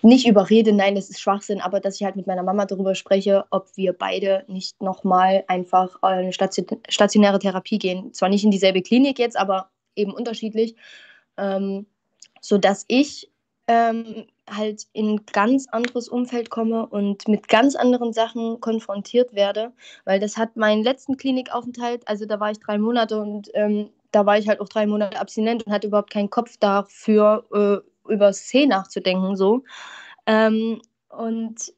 nicht 0.00 0.26
überrede, 0.26 0.72
nein, 0.72 0.94
das 0.94 1.10
ist 1.10 1.20
Schwachsinn, 1.20 1.60
aber 1.60 1.80
dass 1.80 1.96
ich 1.96 2.04
halt 2.04 2.16
mit 2.16 2.26
meiner 2.26 2.42
Mama 2.42 2.64
darüber 2.64 2.94
spreche, 2.94 3.44
ob 3.50 3.68
wir 3.76 3.92
beide 3.92 4.44
nicht 4.48 4.80
nochmal 4.80 5.44
einfach 5.48 5.96
in 5.96 6.08
eine 6.08 6.32
Station, 6.32 6.66
stationäre 6.88 7.38
Therapie 7.38 7.78
gehen. 7.78 8.14
Zwar 8.14 8.30
nicht 8.30 8.44
in 8.44 8.50
dieselbe 8.50 8.80
Klinik 8.80 9.18
jetzt, 9.18 9.36
aber 9.36 9.68
eben 9.96 10.12
unterschiedlich, 10.12 10.76
ähm, 11.36 11.86
sodass 12.40 12.84
ich 12.88 13.30
ähm, 13.66 14.26
halt 14.50 14.86
in 14.92 15.14
ein 15.14 15.26
ganz 15.32 15.66
anderes 15.68 16.08
Umfeld 16.08 16.50
komme 16.50 16.86
und 16.86 17.26
mit 17.28 17.48
ganz 17.48 17.74
anderen 17.76 18.12
Sachen 18.12 18.60
konfrontiert 18.60 19.34
werde, 19.34 19.72
weil 20.04 20.20
das 20.20 20.36
hat 20.36 20.56
meinen 20.56 20.82
letzten 20.82 21.16
Klinikaufenthalt, 21.16 22.06
also 22.06 22.26
da 22.26 22.40
war 22.40 22.50
ich 22.50 22.60
drei 22.60 22.76
Monate 22.78 23.20
und 23.20 23.50
ähm, 23.54 23.90
da 24.10 24.26
war 24.26 24.38
ich 24.38 24.48
halt 24.48 24.60
auch 24.60 24.68
drei 24.68 24.86
Monate 24.86 25.18
abstinent 25.18 25.64
und 25.66 25.72
hatte 25.72 25.88
überhaupt 25.88 26.12
keinen 26.12 26.30
Kopf 26.30 26.56
dafür, 26.58 27.44
äh, 27.52 28.12
über 28.12 28.32
C 28.32 28.66
nachzudenken, 28.66 29.36
so. 29.36 29.64
Ähm, 30.26 30.80
und 31.08 31.72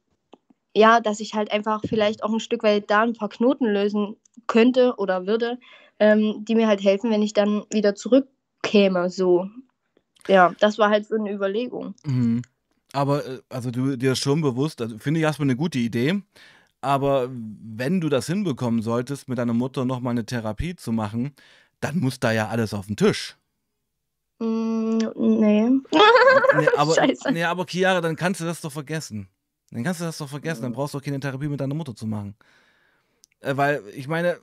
ja, 0.75 1.01
dass 1.01 1.21
ich 1.21 1.35
halt 1.35 1.53
einfach 1.53 1.83
vielleicht 1.89 2.23
auch 2.23 2.33
ein 2.33 2.41
Stück 2.41 2.62
weit 2.62 2.91
da 2.91 3.03
ein 3.03 3.14
paar 3.14 3.29
Knoten 3.29 3.67
lösen 3.67 4.17
könnte 4.47 4.95
oder 4.99 5.26
würde, 5.26 5.59
ähm, 5.99 6.45
die 6.45 6.55
mir 6.55 6.68
halt 6.68 6.82
helfen, 6.82 7.11
wenn 7.11 7.22
ich 7.22 7.32
dann 7.32 7.64
wieder 7.72 7.95
zurückkäme, 7.95 9.11
so. 9.11 9.49
Ja, 10.28 10.55
das 10.61 10.78
war 10.78 10.91
halt 10.91 11.07
so 11.07 11.14
eine 11.14 11.32
Überlegung. 11.32 11.95
Mhm. 12.05 12.43
Aber, 12.93 13.24
äh, 13.26 13.41
also 13.49 13.70
du 13.70 13.97
dir 13.97 14.12
ist 14.12 14.18
schon 14.20 14.41
bewusst, 14.41 14.80
also 14.80 14.99
finde 14.99 15.20
ich 15.20 15.24
erstmal 15.24 15.47
eine 15.47 15.57
gute 15.57 15.78
Idee, 15.78 16.22
aber 16.80 17.28
wenn 17.30 18.01
du 18.01 18.09
das 18.09 18.26
hinbekommen 18.26 18.82
solltest, 18.82 19.28
mit 19.28 19.39
deiner 19.39 19.55
Mutter 19.55 19.84
nochmal 19.84 20.12
eine 20.12 20.26
Therapie 20.26 20.76
zu 20.76 20.93
machen, 20.93 21.34
dann 21.80 21.99
muss 21.99 22.20
da 22.20 22.32
ja 22.32 22.49
alles 22.49 22.74
auf 22.74 22.87
den 22.87 22.97
Tisch. 22.97 23.37
Mm, 24.39 24.99
nee. 25.16 25.70
Nee, 25.70 26.68
aber, 26.76 26.95
Scheiße. 26.95 27.32
nee, 27.32 27.45
aber 27.45 27.66
Chiara, 27.66 28.01
dann 28.01 28.16
kannst 28.16 28.41
du 28.41 28.45
das 28.45 28.61
doch 28.61 28.72
vergessen. 28.72 29.28
Dann 29.70 29.82
kannst 29.82 30.01
du 30.01 30.05
das 30.05 30.18
doch 30.18 30.28
vergessen, 30.28 30.62
dann 30.62 30.72
brauchst 30.72 30.95
du 30.95 30.99
auch 30.99 31.03
keine 31.03 31.20
Therapie 31.20 31.49
mit 31.49 31.61
deiner 31.61 31.74
Mutter 31.74 31.95
zu 31.95 32.07
machen. 32.07 32.37
Äh, 33.47 33.57
weil, 33.57 33.82
ich 33.94 34.09
meine, 34.09 34.40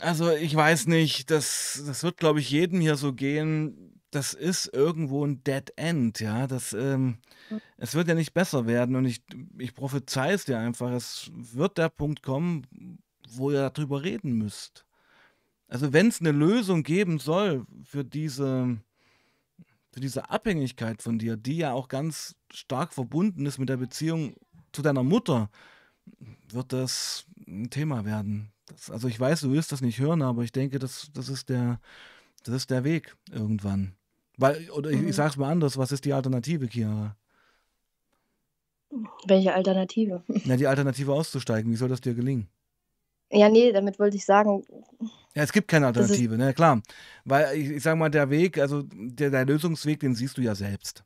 also 0.00 0.30
ich 0.32 0.54
weiß 0.54 0.86
nicht, 0.86 1.30
das, 1.30 1.82
das 1.86 2.02
wird, 2.02 2.16
glaube 2.16 2.40
ich, 2.40 2.50
jedem 2.50 2.80
hier 2.80 2.96
so 2.96 3.12
gehen. 3.12 4.00
Das 4.10 4.34
ist 4.34 4.66
irgendwo 4.72 5.24
ein 5.24 5.44
Dead 5.44 5.72
End, 5.76 6.20
ja. 6.20 6.46
Das, 6.46 6.72
ähm, 6.72 7.18
es 7.76 7.94
wird 7.94 8.08
ja 8.08 8.14
nicht 8.14 8.32
besser 8.32 8.66
werden 8.66 8.96
und 8.96 9.04
ich, 9.04 9.22
ich 9.58 9.74
prophezei 9.74 10.32
es 10.32 10.46
dir 10.46 10.58
einfach. 10.58 10.90
Es 10.90 11.30
wird 11.34 11.78
der 11.78 11.90
Punkt 11.90 12.22
kommen, 12.22 12.66
wo 13.28 13.50
ihr 13.50 13.70
darüber 13.70 14.02
reden 14.02 14.32
müsst. 14.32 14.86
Also 15.68 15.92
wenn 15.92 16.08
es 16.08 16.20
eine 16.20 16.32
Lösung 16.32 16.82
geben 16.82 17.18
soll 17.18 17.66
für 17.84 18.04
diese, 18.04 18.78
für 19.92 20.00
diese 20.00 20.30
Abhängigkeit 20.30 21.02
von 21.02 21.18
dir, 21.18 21.36
die 21.36 21.58
ja 21.58 21.72
auch 21.72 21.86
ganz 21.86 22.34
stark 22.50 22.92
verbunden 22.92 23.46
ist 23.46 23.58
mit 23.58 23.68
der 23.68 23.76
Beziehung 23.76 24.34
zu 24.72 24.82
deiner 24.82 25.04
Mutter, 25.04 25.50
wird 26.54 26.72
das 26.72 27.26
ein 27.46 27.70
Thema 27.70 28.04
werden. 28.04 28.52
Das, 28.66 28.90
also 28.90 29.08
ich 29.08 29.18
weiß, 29.18 29.40
du 29.40 29.52
willst 29.52 29.72
das 29.72 29.80
nicht 29.80 29.98
hören, 29.98 30.22
aber 30.22 30.42
ich 30.42 30.52
denke, 30.52 30.78
das, 30.78 31.10
das, 31.12 31.28
ist, 31.28 31.48
der, 31.48 31.80
das 32.44 32.54
ist 32.54 32.70
der 32.70 32.84
Weg 32.84 33.16
irgendwann. 33.30 33.94
Weil, 34.36 34.70
oder 34.70 34.90
ich, 34.90 35.02
ich 35.02 35.16
sag's 35.16 35.36
mal 35.36 35.50
anders, 35.50 35.76
was 35.76 35.92
ist 35.92 36.04
die 36.04 36.12
Alternative, 36.12 36.68
Chiara? 36.68 37.16
Welche 39.26 39.54
Alternative? 39.54 40.22
Na, 40.44 40.56
die 40.56 40.66
Alternative 40.66 41.12
auszusteigen, 41.12 41.70
wie 41.70 41.76
soll 41.76 41.88
das 41.88 42.00
dir 42.00 42.14
gelingen? 42.14 42.48
Ja, 43.32 43.48
nee, 43.48 43.70
damit 43.70 43.98
wollte 44.00 44.16
ich 44.16 44.24
sagen, 44.24 44.64
Ja, 45.34 45.44
es 45.44 45.52
gibt 45.52 45.68
keine 45.68 45.86
Alternative, 45.86 46.36
ne, 46.36 46.52
klar. 46.52 46.82
Weil 47.24 47.56
ich, 47.56 47.70
ich 47.70 47.82
sag 47.82 47.96
mal, 47.96 48.10
der 48.10 48.30
Weg, 48.30 48.58
also 48.58 48.82
der, 48.82 49.30
der 49.30 49.44
Lösungsweg, 49.46 50.00
den 50.00 50.14
siehst 50.16 50.36
du 50.36 50.42
ja 50.42 50.54
selbst. 50.54 51.04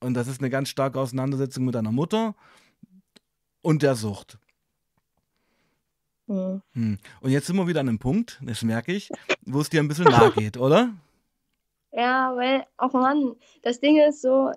Und 0.00 0.14
das 0.14 0.28
ist 0.28 0.40
eine 0.40 0.50
ganz 0.50 0.68
starke 0.68 1.00
Auseinandersetzung 1.00 1.64
mit 1.64 1.74
deiner 1.74 1.92
Mutter 1.92 2.34
und 3.62 3.82
der 3.82 3.94
Sucht. 3.94 4.38
hm, 6.26 6.62
Hm. 6.72 6.98
Und 7.20 7.30
jetzt 7.30 7.46
sind 7.46 7.56
wir 7.56 7.66
wieder 7.66 7.80
an 7.80 7.88
einem 7.88 7.98
Punkt, 7.98 8.38
das 8.42 8.62
merke 8.62 8.92
ich, 8.92 9.10
wo 9.42 9.60
es 9.60 9.70
dir 9.70 9.80
ein 9.80 9.88
bisschen 9.88 10.08
nahe 10.08 10.30
geht, 10.34 10.56
oder? 10.56 10.92
Ja, 11.92 12.34
weil, 12.36 12.66
auch 12.76 12.92
Mann, 12.92 13.34
das 13.62 13.80
Ding 13.80 13.96
ist 13.98 14.20
so, 14.20 14.52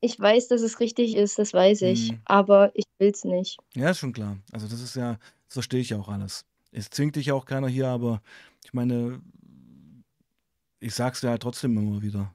ich 0.00 0.18
weiß, 0.18 0.48
dass 0.48 0.60
es 0.62 0.78
richtig 0.78 1.16
ist, 1.16 1.38
das 1.38 1.52
weiß 1.52 1.82
ich, 1.82 2.12
Mhm. 2.12 2.20
aber 2.24 2.70
ich 2.74 2.84
will's 2.98 3.24
nicht. 3.24 3.58
Ja, 3.74 3.90
ist 3.90 3.98
schon 3.98 4.12
klar. 4.12 4.38
Also 4.52 4.68
das 4.68 4.80
ist 4.80 4.94
ja, 4.94 5.14
das 5.46 5.54
verstehe 5.54 5.80
ich 5.80 5.90
ja 5.90 5.98
auch 5.98 6.08
alles. 6.08 6.44
Es 6.70 6.88
zwingt 6.90 7.16
dich 7.16 7.26
ja 7.26 7.34
auch 7.34 7.46
keiner 7.46 7.68
hier, 7.68 7.88
aber 7.88 8.22
ich 8.64 8.72
meine, 8.72 9.20
ich 10.80 10.94
sag's 10.94 11.20
dir 11.20 11.30
halt 11.30 11.42
trotzdem 11.42 11.76
immer 11.76 12.00
wieder. 12.00 12.32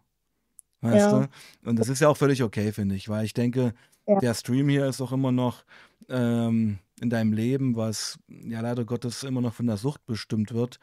Weißt 0.84 1.12
Ja. 1.12 1.28
du? 1.64 1.70
Und 1.70 1.80
das 1.80 1.88
ist 1.90 2.02
ja 2.02 2.10
auch 2.10 2.18
völlig 2.18 2.44
okay, 2.44 2.72
finde 2.74 2.96
ich, 2.96 3.08
weil 3.10 3.26
ich 3.26 3.34
denke, 3.34 3.74
Ja. 4.06 4.20
der 4.20 4.34
Stream 4.34 4.68
hier 4.68 4.86
ist 4.86 5.02
auch 5.02 5.14
immer 5.14 5.32
noch 5.32 5.64
ähm, 6.10 6.80
in 7.02 7.10
deinem 7.10 7.32
Leben, 7.34 7.76
was 7.78 8.20
ja 8.28 8.60
leider 8.62 8.84
Gottes 8.86 9.24
immer 9.24 9.40
noch 9.42 9.54
von 9.54 9.66
der 9.68 9.78
Sucht 9.78 10.06
bestimmt 10.06 10.54
wird, 10.54 10.80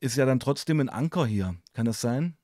ist 0.00 0.16
ja 0.16 0.24
dann 0.24 0.40
trotzdem 0.40 0.80
ein 0.80 0.88
Anker 0.88 1.26
hier. 1.26 1.54
Kann 1.74 1.84
das 1.86 2.00
sein? 2.00 2.34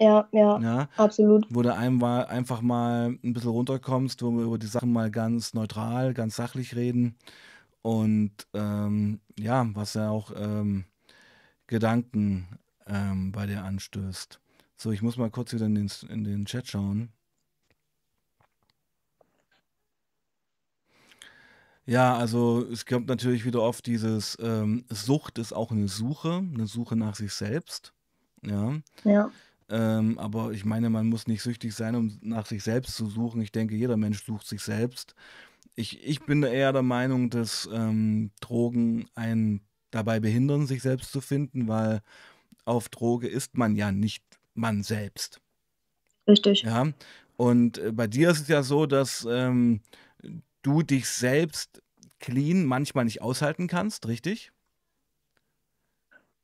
Ja, 0.00 0.28
ja, 0.32 0.58
Ja. 0.60 0.88
absolut. 0.96 1.46
wo 1.50 1.62
du 1.62 1.74
einmal 1.74 2.26
einfach 2.26 2.60
mal 2.60 3.16
ein 3.22 3.32
bisschen 3.32 3.50
runterkommst, 3.50 4.22
wo 4.22 4.30
wir 4.32 4.44
über 4.44 4.58
die 4.58 4.66
Sachen 4.66 4.92
mal 4.92 5.10
ganz 5.10 5.54
neutral, 5.54 6.14
ganz 6.14 6.36
sachlich 6.36 6.74
reden 6.74 7.16
und 7.82 8.32
ähm, 8.54 9.20
ja, 9.38 9.66
was 9.74 9.94
ja 9.94 10.10
auch 10.10 10.32
ähm, 10.36 10.84
Gedanken 11.66 12.48
ähm, 12.86 13.30
bei 13.32 13.46
dir 13.46 13.62
anstößt. 13.64 14.40
So, 14.80 14.90
ich 14.92 15.02
muss 15.02 15.18
mal 15.18 15.28
kurz 15.28 15.52
wieder 15.52 15.66
in 15.66 15.74
den, 15.74 15.90
in 16.08 16.24
den 16.24 16.46
Chat 16.46 16.66
schauen. 16.66 17.10
Ja, 21.84 22.16
also 22.16 22.66
es 22.72 22.86
kommt 22.86 23.06
natürlich 23.06 23.44
wieder 23.44 23.60
oft 23.60 23.84
dieses 23.84 24.38
ähm, 24.40 24.86
Sucht 24.88 25.36
ist 25.36 25.52
auch 25.52 25.70
eine 25.70 25.86
Suche, 25.86 26.42
eine 26.54 26.66
Suche 26.66 26.96
nach 26.96 27.14
sich 27.14 27.34
selbst. 27.34 27.92
Ja. 28.40 28.80
Ja. 29.04 29.30
Ähm, 29.68 30.18
aber 30.18 30.52
ich 30.52 30.64
meine, 30.64 30.88
man 30.88 31.08
muss 31.08 31.26
nicht 31.26 31.42
süchtig 31.42 31.74
sein, 31.74 31.94
um 31.94 32.18
nach 32.22 32.46
sich 32.46 32.62
selbst 32.62 32.94
zu 32.94 33.04
suchen. 33.04 33.42
Ich 33.42 33.52
denke, 33.52 33.74
jeder 33.74 33.98
Mensch 33.98 34.24
sucht 34.24 34.46
sich 34.46 34.62
selbst. 34.62 35.14
Ich, 35.74 36.02
ich 36.02 36.24
bin 36.24 36.42
eher 36.42 36.72
der 36.72 36.82
Meinung, 36.82 37.28
dass 37.28 37.68
ähm, 37.70 38.30
Drogen 38.40 39.10
einen 39.14 39.60
dabei 39.90 40.20
behindern, 40.20 40.66
sich 40.66 40.80
selbst 40.80 41.12
zu 41.12 41.20
finden, 41.20 41.68
weil 41.68 42.00
auf 42.64 42.88
Droge 42.88 43.28
ist 43.28 43.58
man 43.58 43.76
ja 43.76 43.92
nicht 43.92 44.24
man 44.54 44.82
selbst. 44.82 45.40
Richtig. 46.28 46.62
Ja. 46.62 46.88
Und 47.36 47.78
äh, 47.78 47.92
bei 47.92 48.06
dir 48.06 48.30
ist 48.30 48.42
es 48.42 48.48
ja 48.48 48.62
so, 48.62 48.86
dass 48.86 49.26
ähm, 49.28 49.80
du 50.62 50.82
dich 50.82 51.08
selbst 51.08 51.82
clean 52.18 52.64
manchmal 52.64 53.04
nicht 53.04 53.22
aushalten 53.22 53.66
kannst, 53.66 54.06
richtig? 54.06 54.52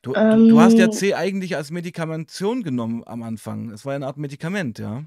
Du, 0.03 0.13
du, 0.13 0.49
du 0.49 0.61
hast 0.61 0.79
ja 0.79 0.87
Ähm, 0.87 0.93
C 0.93 1.15
eigentlich 1.15 1.57
als 1.57 1.71
Medikamentation 1.71 2.63
genommen 2.63 3.03
am 3.07 3.23
Anfang. 3.23 3.71
Es 3.71 3.85
war 3.85 3.93
ja 3.93 3.97
eine 3.97 4.07
Art 4.07 4.17
Medikament, 4.17 4.79
ja? 4.79 5.05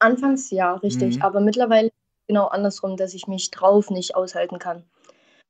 anfangs 0.00 0.50
ja, 0.50 0.74
richtig. 0.76 1.16
Mhm. 1.16 1.22
Aber 1.22 1.40
mittlerweile 1.40 1.90
genau 2.26 2.46
andersrum, 2.46 2.96
dass 2.96 3.14
ich 3.14 3.26
mich 3.26 3.50
drauf 3.50 3.90
nicht 3.90 4.14
aushalten 4.16 4.58
kann. 4.58 4.84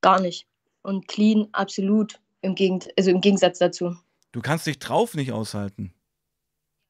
Gar 0.00 0.20
nicht. 0.20 0.46
Und 0.82 1.08
clean 1.08 1.48
absolut 1.52 2.20
im, 2.42 2.54
Gegend 2.54 2.88
also 2.98 3.10
im 3.10 3.20
Gegensatz 3.20 3.58
dazu. 3.58 3.96
Du 4.32 4.40
kannst 4.40 4.66
dich 4.66 4.78
drauf 4.78 5.14
nicht 5.14 5.32
aushalten. 5.32 5.92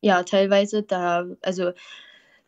Ja, 0.03 0.23
teilweise, 0.23 0.83
da, 0.83 1.27
also 1.43 1.73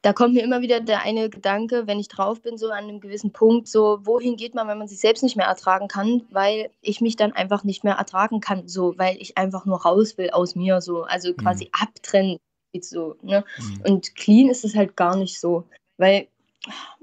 da 0.02 0.12
kommt 0.12 0.34
mir 0.34 0.42
immer 0.42 0.60
wieder 0.62 0.80
der 0.80 1.02
eine 1.02 1.30
Gedanke, 1.30 1.86
wenn 1.86 2.00
ich 2.00 2.08
drauf 2.08 2.42
bin, 2.42 2.58
so 2.58 2.70
an 2.70 2.84
einem 2.84 3.00
gewissen 3.00 3.32
Punkt, 3.32 3.68
so, 3.68 4.00
wohin 4.02 4.36
geht 4.36 4.54
man, 4.54 4.66
wenn 4.66 4.78
man 4.78 4.88
sich 4.88 4.98
selbst 4.98 5.22
nicht 5.22 5.36
mehr 5.36 5.46
ertragen 5.46 5.86
kann, 5.86 6.22
weil 6.30 6.70
ich 6.80 7.00
mich 7.00 7.14
dann 7.14 7.32
einfach 7.32 7.62
nicht 7.62 7.84
mehr 7.84 7.94
ertragen 7.94 8.40
kann, 8.40 8.66
so, 8.66 8.98
weil 8.98 9.16
ich 9.20 9.38
einfach 9.38 9.64
nur 9.64 9.82
raus 9.82 10.18
will 10.18 10.30
aus 10.30 10.56
mir, 10.56 10.80
so, 10.80 11.04
also 11.04 11.30
Mhm. 11.30 11.36
quasi 11.36 11.70
abtrennen, 11.72 12.38
so, 12.80 13.16
ne? 13.22 13.44
Mhm. 13.58 13.80
Und 13.84 14.16
clean 14.16 14.48
ist 14.48 14.64
es 14.64 14.74
halt 14.74 14.96
gar 14.96 15.16
nicht 15.16 15.38
so, 15.38 15.64
weil, 15.98 16.26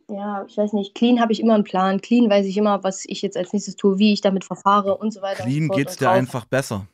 ja, 0.10 0.44
ich 0.46 0.58
weiß 0.58 0.74
nicht, 0.74 0.94
clean 0.94 1.22
habe 1.22 1.32
ich 1.32 1.40
immer 1.40 1.56
einen 1.56 1.64
Plan, 1.64 2.02
clean 2.02 2.30
weiß 2.30 2.46
ich 2.46 2.58
immer, 2.58 2.84
was 2.84 3.06
ich 3.06 3.22
jetzt 3.22 3.38
als 3.38 3.54
nächstes 3.54 3.78
tue, 3.78 3.98
wie 3.98 4.12
ich 4.12 4.22
damit 4.22 4.44
verfahre 4.44 4.98
und 4.98 5.14
so 5.14 5.22
weiter 5.22 5.44
Clean 5.44 5.70
geht's 5.70 5.94
Und 5.94 6.02
dir 6.02 6.10
einfach 6.10 6.46
besser. 6.46 6.86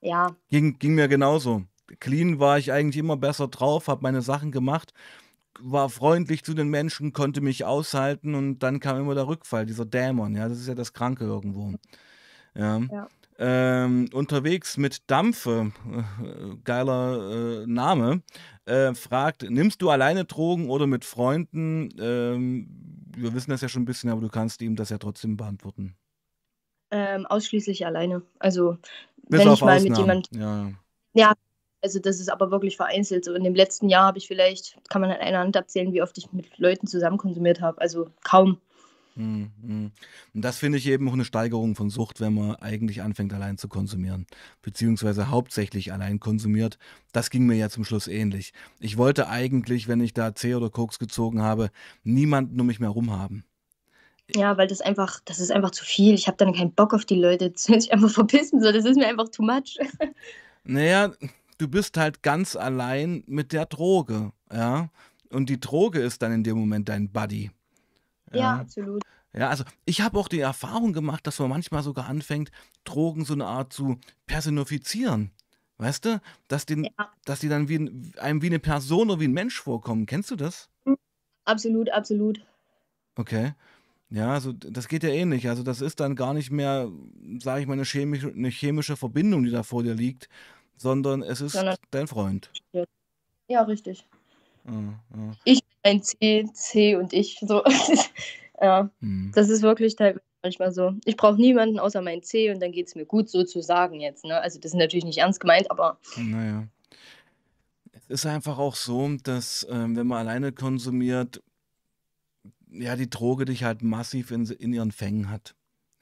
ja, 0.00 0.36
Ging, 0.48 0.78
ging 0.78 0.94
mir 0.94 1.08
genauso. 1.08 1.62
Clean 2.00 2.38
war 2.38 2.58
ich 2.58 2.72
eigentlich 2.72 2.98
immer 2.98 3.16
besser 3.16 3.48
drauf, 3.48 3.88
habe 3.88 4.02
meine 4.02 4.22
Sachen 4.22 4.50
gemacht, 4.52 4.92
war 5.60 5.88
freundlich 5.90 6.44
zu 6.44 6.54
den 6.54 6.68
Menschen, 6.68 7.12
konnte 7.12 7.40
mich 7.40 7.64
aushalten 7.64 8.34
und 8.34 8.60
dann 8.60 8.80
kam 8.80 8.98
immer 8.98 9.14
der 9.14 9.26
Rückfall, 9.26 9.66
dieser 9.66 9.84
Dämon, 9.84 10.34
ja, 10.34 10.48
das 10.48 10.58
ist 10.58 10.68
ja 10.68 10.74
das 10.74 10.92
Kranke 10.92 11.24
irgendwo. 11.24 11.74
Ja. 12.54 12.78
Ja. 12.90 13.08
Ähm, 13.38 14.08
unterwegs 14.12 14.76
mit 14.76 15.10
Dampfe, 15.10 15.72
äh, 16.22 16.56
geiler 16.64 17.62
äh, 17.62 17.66
Name, 17.66 18.22
äh, 18.66 18.94
fragt, 18.94 19.42
nimmst 19.48 19.82
du 19.82 19.90
alleine 19.90 20.24
Drogen 20.26 20.68
oder 20.68 20.86
mit 20.86 21.04
Freunden? 21.04 21.88
Ähm, 21.98 22.68
wir 23.16 23.34
wissen 23.34 23.50
das 23.50 23.60
ja 23.62 23.68
schon 23.68 23.82
ein 23.82 23.86
bisschen, 23.86 24.10
aber 24.10 24.20
du 24.20 24.28
kannst 24.28 24.62
ihm 24.62 24.76
das 24.76 24.90
ja 24.90 24.98
trotzdem 24.98 25.36
beantworten. 25.36 25.96
ähm, 26.90 27.26
ausschließlich 27.26 27.84
alleine. 27.86 28.22
Also, 28.38 28.76
Bis 29.28 29.40
wenn 29.40 29.52
ich 29.52 29.60
mal 29.62 29.80
mit 29.80 29.92
Ausnahmen. 29.92 30.22
jemand 30.28 30.28
Ja. 31.14 31.34
Also 31.82 31.98
das 31.98 32.20
ist 32.20 32.30
aber 32.30 32.50
wirklich 32.50 32.76
vereinzelt. 32.76 33.24
So 33.24 33.34
in 33.34 33.44
dem 33.44 33.54
letzten 33.54 33.88
Jahr 33.88 34.06
habe 34.06 34.18
ich 34.18 34.28
vielleicht, 34.28 34.78
kann 34.88 35.00
man 35.00 35.10
an 35.10 35.18
einer 35.18 35.40
Hand 35.40 35.56
abzählen, 35.56 35.92
wie 35.92 36.02
oft 36.02 36.16
ich 36.16 36.32
mit 36.32 36.58
Leuten 36.58 36.86
zusammen 36.86 37.18
konsumiert 37.18 37.60
habe. 37.60 37.80
Also 37.80 38.08
kaum. 38.22 38.58
Hm, 39.14 39.50
hm. 39.62 39.92
Und 40.32 40.42
das 40.42 40.58
finde 40.58 40.78
ich 40.78 40.86
eben 40.86 41.08
auch 41.08 41.12
eine 41.12 41.24
Steigerung 41.24 41.74
von 41.74 41.90
Sucht, 41.90 42.20
wenn 42.20 42.34
man 42.34 42.56
eigentlich 42.56 43.02
anfängt, 43.02 43.34
allein 43.34 43.58
zu 43.58 43.68
konsumieren, 43.68 44.26
beziehungsweise 44.62 45.28
hauptsächlich 45.28 45.92
allein 45.92 46.18
konsumiert. 46.18 46.78
Das 47.12 47.28
ging 47.28 47.44
mir 47.44 47.56
ja 47.56 47.68
zum 47.68 47.84
Schluss 47.84 48.08
ähnlich. 48.08 48.54
Ich 48.80 48.96
wollte 48.96 49.28
eigentlich, 49.28 49.86
wenn 49.86 50.00
ich 50.00 50.14
da 50.14 50.34
C 50.34 50.54
oder 50.54 50.70
Koks 50.70 50.98
gezogen 50.98 51.42
habe, 51.42 51.70
niemanden 52.04 52.58
um 52.58 52.66
mich 52.66 52.80
mehr 52.80 52.88
rum 52.88 53.10
haben. 53.10 53.44
Ja, 54.34 54.56
weil 54.56 54.66
das 54.66 54.80
einfach, 54.80 55.20
das 55.24 55.40
ist 55.40 55.50
einfach 55.50 55.72
zu 55.72 55.84
viel. 55.84 56.14
Ich 56.14 56.26
habe 56.26 56.38
dann 56.38 56.54
keinen 56.54 56.72
Bock 56.72 56.94
auf 56.94 57.04
die 57.04 57.16
Leute. 57.16 57.50
Das 57.50 57.68
will 57.68 57.76
ich 57.76 57.92
einfach 57.92 58.10
verpissen. 58.10 58.62
So, 58.62 58.72
das 58.72 58.84
ist 58.84 58.96
mir 58.96 59.08
einfach 59.08 59.28
too 59.28 59.42
much. 59.42 59.78
Naja, 60.64 61.10
du 61.62 61.68
bist 61.68 61.96
halt 61.96 62.22
ganz 62.22 62.56
allein 62.56 63.22
mit 63.26 63.52
der 63.52 63.66
Droge, 63.66 64.32
ja. 64.52 64.90
Und 65.30 65.48
die 65.48 65.60
Droge 65.60 66.00
ist 66.00 66.20
dann 66.20 66.32
in 66.32 66.44
dem 66.44 66.58
Moment 66.58 66.88
dein 66.90 67.10
Buddy. 67.10 67.50
Ja, 68.32 68.56
absolut. 68.60 69.02
Ja, 69.34 69.48
also 69.48 69.64
ich 69.86 70.02
habe 70.02 70.18
auch 70.18 70.28
die 70.28 70.40
Erfahrung 70.40 70.92
gemacht, 70.92 71.26
dass 71.26 71.38
man 71.38 71.48
manchmal 71.48 71.82
sogar 71.82 72.06
anfängt, 72.06 72.50
Drogen 72.84 73.24
so 73.24 73.32
eine 73.32 73.46
Art 73.46 73.72
zu 73.72 73.98
personifizieren. 74.26 75.30
Weißt 75.78 76.04
du? 76.04 76.20
Dass, 76.48 76.66
den, 76.66 76.84
Ja, 76.84 77.12
dass 77.24 77.40
die 77.40 77.48
dann 77.48 77.68
wie, 77.68 77.78
ein- 77.78 78.12
einem 78.18 78.42
wie 78.42 78.46
eine 78.46 78.58
Person 78.58 79.08
oder 79.08 79.20
wie 79.20 79.28
ein 79.28 79.32
Mensch 79.32 79.58
vorkommen. 79.58 80.04
Kennst 80.04 80.30
du 80.30 80.36
das? 80.36 80.68
absolut, 81.44 81.90
absolut. 81.90 82.44
Okay. 83.16 83.54
Ja, 84.10 84.34
also 84.34 84.52
das 84.52 84.88
geht 84.88 85.02
ja 85.04 85.08
ähnlich. 85.08 85.48
Also 85.48 85.62
das 85.62 85.80
ist 85.80 85.98
dann 86.00 86.14
gar 86.14 86.34
nicht 86.34 86.50
mehr, 86.50 86.90
sage 87.38 87.62
ich 87.62 87.66
mal, 87.66 87.72
eine 87.74 87.84
chemische, 87.84 88.28
eine 88.28 88.50
chemische 88.50 88.96
Verbindung, 88.96 89.44
die 89.44 89.50
da 89.50 89.62
vor 89.62 89.82
dir 89.82 89.94
liegt, 89.94 90.28
sondern 90.76 91.22
es 91.22 91.40
ist 91.40 91.52
Sondern, 91.52 91.76
dein 91.90 92.06
Freund. 92.06 92.50
ja, 93.48 93.62
richtig. 93.62 94.06
Ja, 94.66 94.72
ja. 94.72 95.32
Ich, 95.44 95.60
ein 95.82 96.02
C, 96.02 96.44
C 96.52 96.96
und 96.96 97.12
ich. 97.12 97.38
So. 97.40 97.62
ja, 98.60 98.90
Hm. 99.00 99.32
das 99.34 99.48
ist 99.48 99.62
wirklich 99.62 99.96
teilweise 99.96 100.22
manchmal 100.42 100.72
so. 100.72 100.94
Ich 101.04 101.16
brauche 101.16 101.36
niemanden 101.36 101.78
außer 101.78 102.02
meinen 102.02 102.22
C 102.22 102.50
und 102.52 102.60
dann 102.60 102.72
geht 102.72 102.88
es 102.88 102.94
mir 102.94 103.06
gut, 103.06 103.28
sozusagen 103.28 104.00
jetzt. 104.00 104.24
Ne? 104.24 104.40
Also 104.40 104.58
das 104.58 104.72
ist 104.72 104.78
natürlich 104.78 105.04
nicht 105.04 105.18
ernst 105.18 105.40
gemeint, 105.40 105.70
aber 105.70 105.98
Naja. 106.16 106.66
Es 107.92 108.08
ist 108.08 108.26
einfach 108.26 108.58
auch 108.58 108.74
so, 108.74 109.08
dass 109.22 109.66
ähm, 109.70 109.96
wenn 109.96 110.06
man 110.06 110.26
alleine 110.26 110.52
konsumiert, 110.52 111.42
ja, 112.70 112.96
die 112.96 113.08
Droge 113.10 113.44
dich 113.44 113.64
halt 113.64 113.82
massiv 113.82 114.30
in, 114.30 114.46
in 114.46 114.72
ihren 114.72 114.92
Fängen 114.92 115.30
hat. 115.30 115.54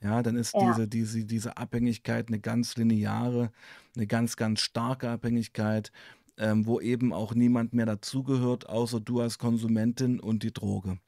Ja, 0.02 0.22
dann 0.22 0.36
ist 0.36 0.54
ja, 0.54 0.60
diese, 0.66 0.88
diese, 0.88 1.24
diese 1.24 1.56
Abhängigkeit 1.56 2.28
eine 2.28 2.40
ganz 2.40 2.76
lineare, 2.76 3.52
eine 3.94 4.06
ganz, 4.06 4.36
ganz 4.36 4.60
starke 4.60 5.10
Abhängigkeit, 5.10 5.92
ähm, 6.38 6.66
wo 6.66 6.80
eben 6.80 7.12
auch 7.12 7.34
niemand 7.34 7.74
mehr 7.74 7.86
dazugehört, 7.86 8.68
außer 8.68 9.00
du 9.00 9.20
als 9.20 9.38
Konsumentin 9.38 10.18
und 10.18 10.42
die 10.42 10.52
Droge. 10.52 10.98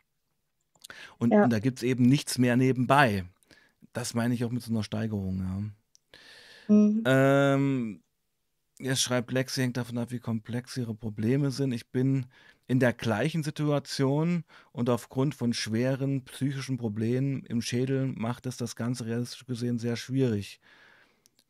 Und, 1.18 1.32
ja. 1.32 1.45
und 1.45 1.51
da 1.51 1.59
gibt 1.59 1.78
es 1.78 1.82
eben 1.82 2.05
nichts 2.05 2.36
mehr 2.36 2.57
nebenbei. 2.57 3.24
Das 3.95 4.14
meine 4.14 4.34
ich 4.34 4.45
auch 4.45 4.51
mit 4.51 4.62
so 4.62 4.70
einer 4.70 4.82
Steigerung, 4.82 5.38
ja. 5.38 6.74
Mhm. 6.74 7.03
Ähm, 7.07 8.03
jetzt 8.78 9.01
schreibt 9.01 9.32
Lexi, 9.32 9.62
hängt 9.62 9.76
davon 9.76 9.99
ab, 9.99 10.11
wie 10.11 10.20
komplex 10.20 10.76
ihre 10.76 10.95
Probleme 10.95 11.51
sind. 11.51 11.72
Ich 11.72 11.90
bin 11.90 12.26
in 12.67 12.81
der 12.81 12.93
gleichen 12.93 13.43
Situation 13.43 14.45
und 14.73 14.89
aufgrund 14.89 15.35
von 15.35 15.53
schweren 15.53 16.25
psychischen 16.25 16.79
Problemen 16.79 17.45
im 17.47 17.61
Schädel 17.61 18.07
macht 18.07 18.47
es 18.47 18.57
das 18.57 18.77
Ganze 18.77 19.07
realistisch 19.07 19.47
gesehen 19.47 19.79
sehr 19.79 19.97
schwierig. 19.97 20.61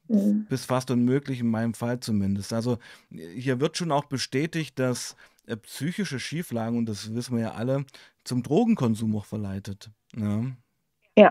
Mhm. 0.08 0.46
Bis 0.48 0.64
fast 0.64 0.90
unmöglich, 0.90 1.40
in 1.40 1.48
meinem 1.48 1.74
Fall 1.74 2.00
zumindest. 2.00 2.52
Also 2.52 2.78
hier 3.10 3.60
wird 3.60 3.76
schon 3.76 3.92
auch 3.92 4.04
bestätigt, 4.06 4.78
dass 4.78 5.16
äh, 5.46 5.56
psychische 5.56 6.18
Schieflagen, 6.18 6.78
und 6.78 6.86
das 6.86 7.14
wissen 7.14 7.36
wir 7.36 7.42
ja 7.42 7.52
alle, 7.52 7.84
zum 8.24 8.42
Drogenkonsum 8.42 9.16
auch 9.16 9.24
verleitet. 9.24 9.90
Ja, 10.16 10.44
Ja. 11.16 11.30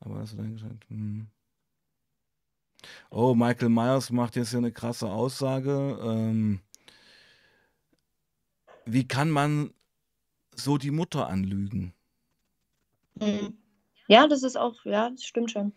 aber 0.00 0.20
das 0.20 0.36
dann 0.36 0.52
gesagt. 0.54 0.88
Hm. 0.88 1.26
Oh, 3.10 3.34
Michael 3.34 3.68
Myers 3.68 4.10
macht 4.10 4.36
jetzt 4.36 4.50
hier 4.50 4.58
eine 4.58 4.72
krasse 4.72 5.08
Aussage. 5.08 5.98
Ähm, 6.02 6.60
wie 8.84 9.06
kann 9.06 9.30
man 9.30 9.72
so 10.54 10.78
die 10.78 10.90
Mutter 10.90 11.28
anlügen? 11.28 11.94
Mhm. 13.14 13.56
Ja, 14.08 14.26
das 14.26 14.42
ist 14.42 14.56
auch, 14.56 14.84
ja, 14.84 15.10
das 15.10 15.24
stimmt 15.24 15.50
schon. 15.50 15.72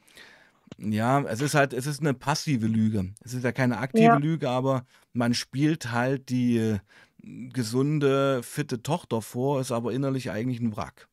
Ja, 0.78 1.22
es 1.24 1.42
ist 1.42 1.54
halt, 1.56 1.74
es 1.74 1.86
ist 1.88 2.02
eine 2.02 2.14
passive 2.14 2.68
Lüge. 2.68 3.14
Es 3.24 3.34
ist 3.34 3.44
ja 3.44 3.52
keine 3.52 3.78
aktive 3.78 4.04
Ja, 4.04 4.18
Lüge, 4.18 4.50
aber 4.50 4.86
man 5.14 5.34
spielt 5.34 5.92
halt 5.92 6.30
die 6.30 6.58
äh, 6.58 6.80
gesunde, 7.24 8.44
fitte 8.44 8.82
Tochter 8.84 9.22
vor, 9.22 9.62
ist 9.62 9.72
aber 9.72 9.94
innerlich 9.94 10.32
eigentlich 10.32 10.60
ein 10.60 10.76
Wrack. 10.76 11.08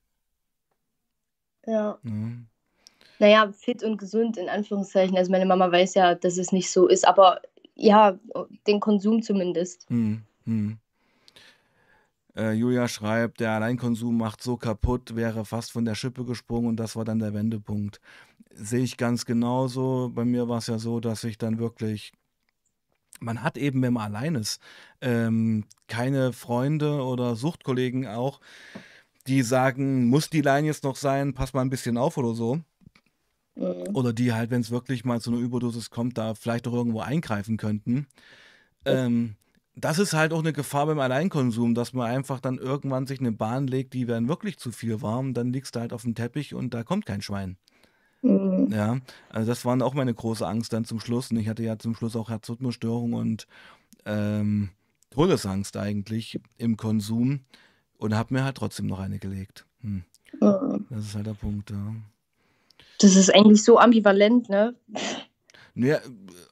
ja. 1.66 1.98
Ja. 2.02 2.28
Naja, 3.18 3.52
fit 3.52 3.82
und 3.84 3.98
gesund 3.98 4.36
in 4.36 4.48
Anführungszeichen. 4.48 5.16
Also 5.16 5.30
meine 5.30 5.46
Mama 5.46 5.70
weiß 5.70 5.94
ja, 5.94 6.14
dass 6.14 6.38
es 6.38 6.50
nicht 6.52 6.70
so 6.70 6.88
ist, 6.88 7.06
aber 7.06 7.40
ja, 7.76 8.18
den 8.66 8.80
Konsum 8.80 9.22
zumindest. 9.22 9.88
Hm, 9.88 10.22
hm. 10.44 10.78
Äh, 12.36 12.52
Julia 12.52 12.88
schreibt, 12.88 13.40
der 13.40 13.52
Alleinkonsum 13.52 14.16
macht 14.16 14.42
so 14.42 14.56
kaputt, 14.56 15.14
wäre 15.16 15.44
fast 15.44 15.72
von 15.72 15.84
der 15.84 15.94
Schippe 15.94 16.24
gesprungen 16.24 16.68
und 16.68 16.76
das 16.76 16.96
war 16.96 17.04
dann 17.04 17.18
der 17.18 17.34
Wendepunkt. 17.34 18.00
Sehe 18.54 18.82
ich 18.82 18.96
ganz 18.96 19.26
genauso. 19.26 20.10
Bei 20.14 20.24
mir 20.24 20.48
war 20.48 20.58
es 20.58 20.66
ja 20.66 20.78
so, 20.78 21.00
dass 21.00 21.24
ich 21.24 21.38
dann 21.38 21.58
wirklich, 21.58 22.12
man 23.20 23.42
hat 23.42 23.58
eben, 23.58 23.82
wenn 23.82 23.92
man 23.92 24.14
allein 24.14 24.34
ist, 24.34 24.60
ähm, 25.00 25.64
keine 25.88 26.32
Freunde 26.32 27.02
oder 27.02 27.36
Suchtkollegen 27.36 28.06
auch, 28.06 28.40
die 29.26 29.42
sagen, 29.42 30.06
muss 30.08 30.30
die 30.30 30.40
Line 30.40 30.66
jetzt 30.66 30.84
noch 30.84 30.96
sein, 30.96 31.34
pass 31.34 31.52
mal 31.52 31.60
ein 31.60 31.70
bisschen 31.70 31.96
auf 31.96 32.16
oder 32.16 32.34
so. 32.34 32.60
Mhm. 33.54 33.94
Oder 33.94 34.12
die 34.12 34.32
halt, 34.32 34.50
wenn 34.50 34.62
es 34.62 34.70
wirklich 34.70 35.04
mal 35.04 35.20
zu 35.20 35.30
einer 35.30 35.40
Überdosis 35.40 35.90
kommt, 35.90 36.18
da 36.18 36.34
vielleicht 36.34 36.66
auch 36.66 36.72
irgendwo 36.72 37.00
eingreifen 37.00 37.58
könnten. 37.58 38.06
Ähm, 38.84 39.36
das 39.74 39.98
ist 39.98 40.12
halt 40.12 40.32
auch 40.32 40.40
eine 40.40 40.52
Gefahr 40.52 40.86
beim 40.86 40.98
Alleinkonsum, 40.98 41.74
dass 41.74 41.92
man 41.92 42.10
einfach 42.10 42.40
dann 42.40 42.58
irgendwann 42.58 43.06
sich 43.06 43.20
eine 43.20 43.32
Bahn 43.32 43.66
legt, 43.66 43.94
die 43.94 44.04
dann 44.04 44.28
wirklich 44.28 44.58
zu 44.58 44.70
viel 44.70 45.00
war 45.02 45.18
und 45.18 45.34
dann 45.34 45.52
liegst 45.52 45.76
du 45.76 45.80
halt 45.80 45.92
auf 45.92 46.02
dem 46.02 46.14
Teppich 46.14 46.54
und 46.54 46.74
da 46.74 46.84
kommt 46.84 47.06
kein 47.06 47.22
Schwein. 47.22 47.56
Mhm. 48.22 48.68
Ja, 48.72 48.98
also 49.30 49.50
das 49.50 49.64
war 49.64 49.80
auch 49.82 49.94
meine 49.94 50.14
große 50.14 50.46
Angst 50.46 50.72
dann 50.72 50.84
zum 50.84 51.00
Schluss. 51.00 51.30
Und 51.30 51.38
ich 51.38 51.48
hatte 51.48 51.62
ja 51.62 51.78
zum 51.78 51.94
Schluss 51.94 52.16
auch 52.16 52.30
Herzrhythmusstörung 52.30 53.14
und 53.14 53.46
ähm, 54.06 54.70
Todesangst 55.10 55.76
eigentlich 55.76 56.40
im 56.56 56.76
Konsum 56.76 57.40
und 57.98 58.14
habe 58.14 58.34
mir 58.34 58.44
halt 58.44 58.56
trotzdem 58.56 58.86
noch 58.86 59.00
eine 59.00 59.18
gelegt. 59.18 59.66
Hm. 59.80 60.04
Mhm. 60.40 60.86
Das 60.90 61.04
ist 61.04 61.14
halt 61.14 61.26
der 61.26 61.34
Punkt, 61.34 61.70
ja. 61.70 61.94
Das 63.00 63.16
ist 63.16 63.34
eigentlich 63.34 63.64
so 63.64 63.78
ambivalent, 63.78 64.48
ne? 64.48 64.74
Ja, 65.74 65.98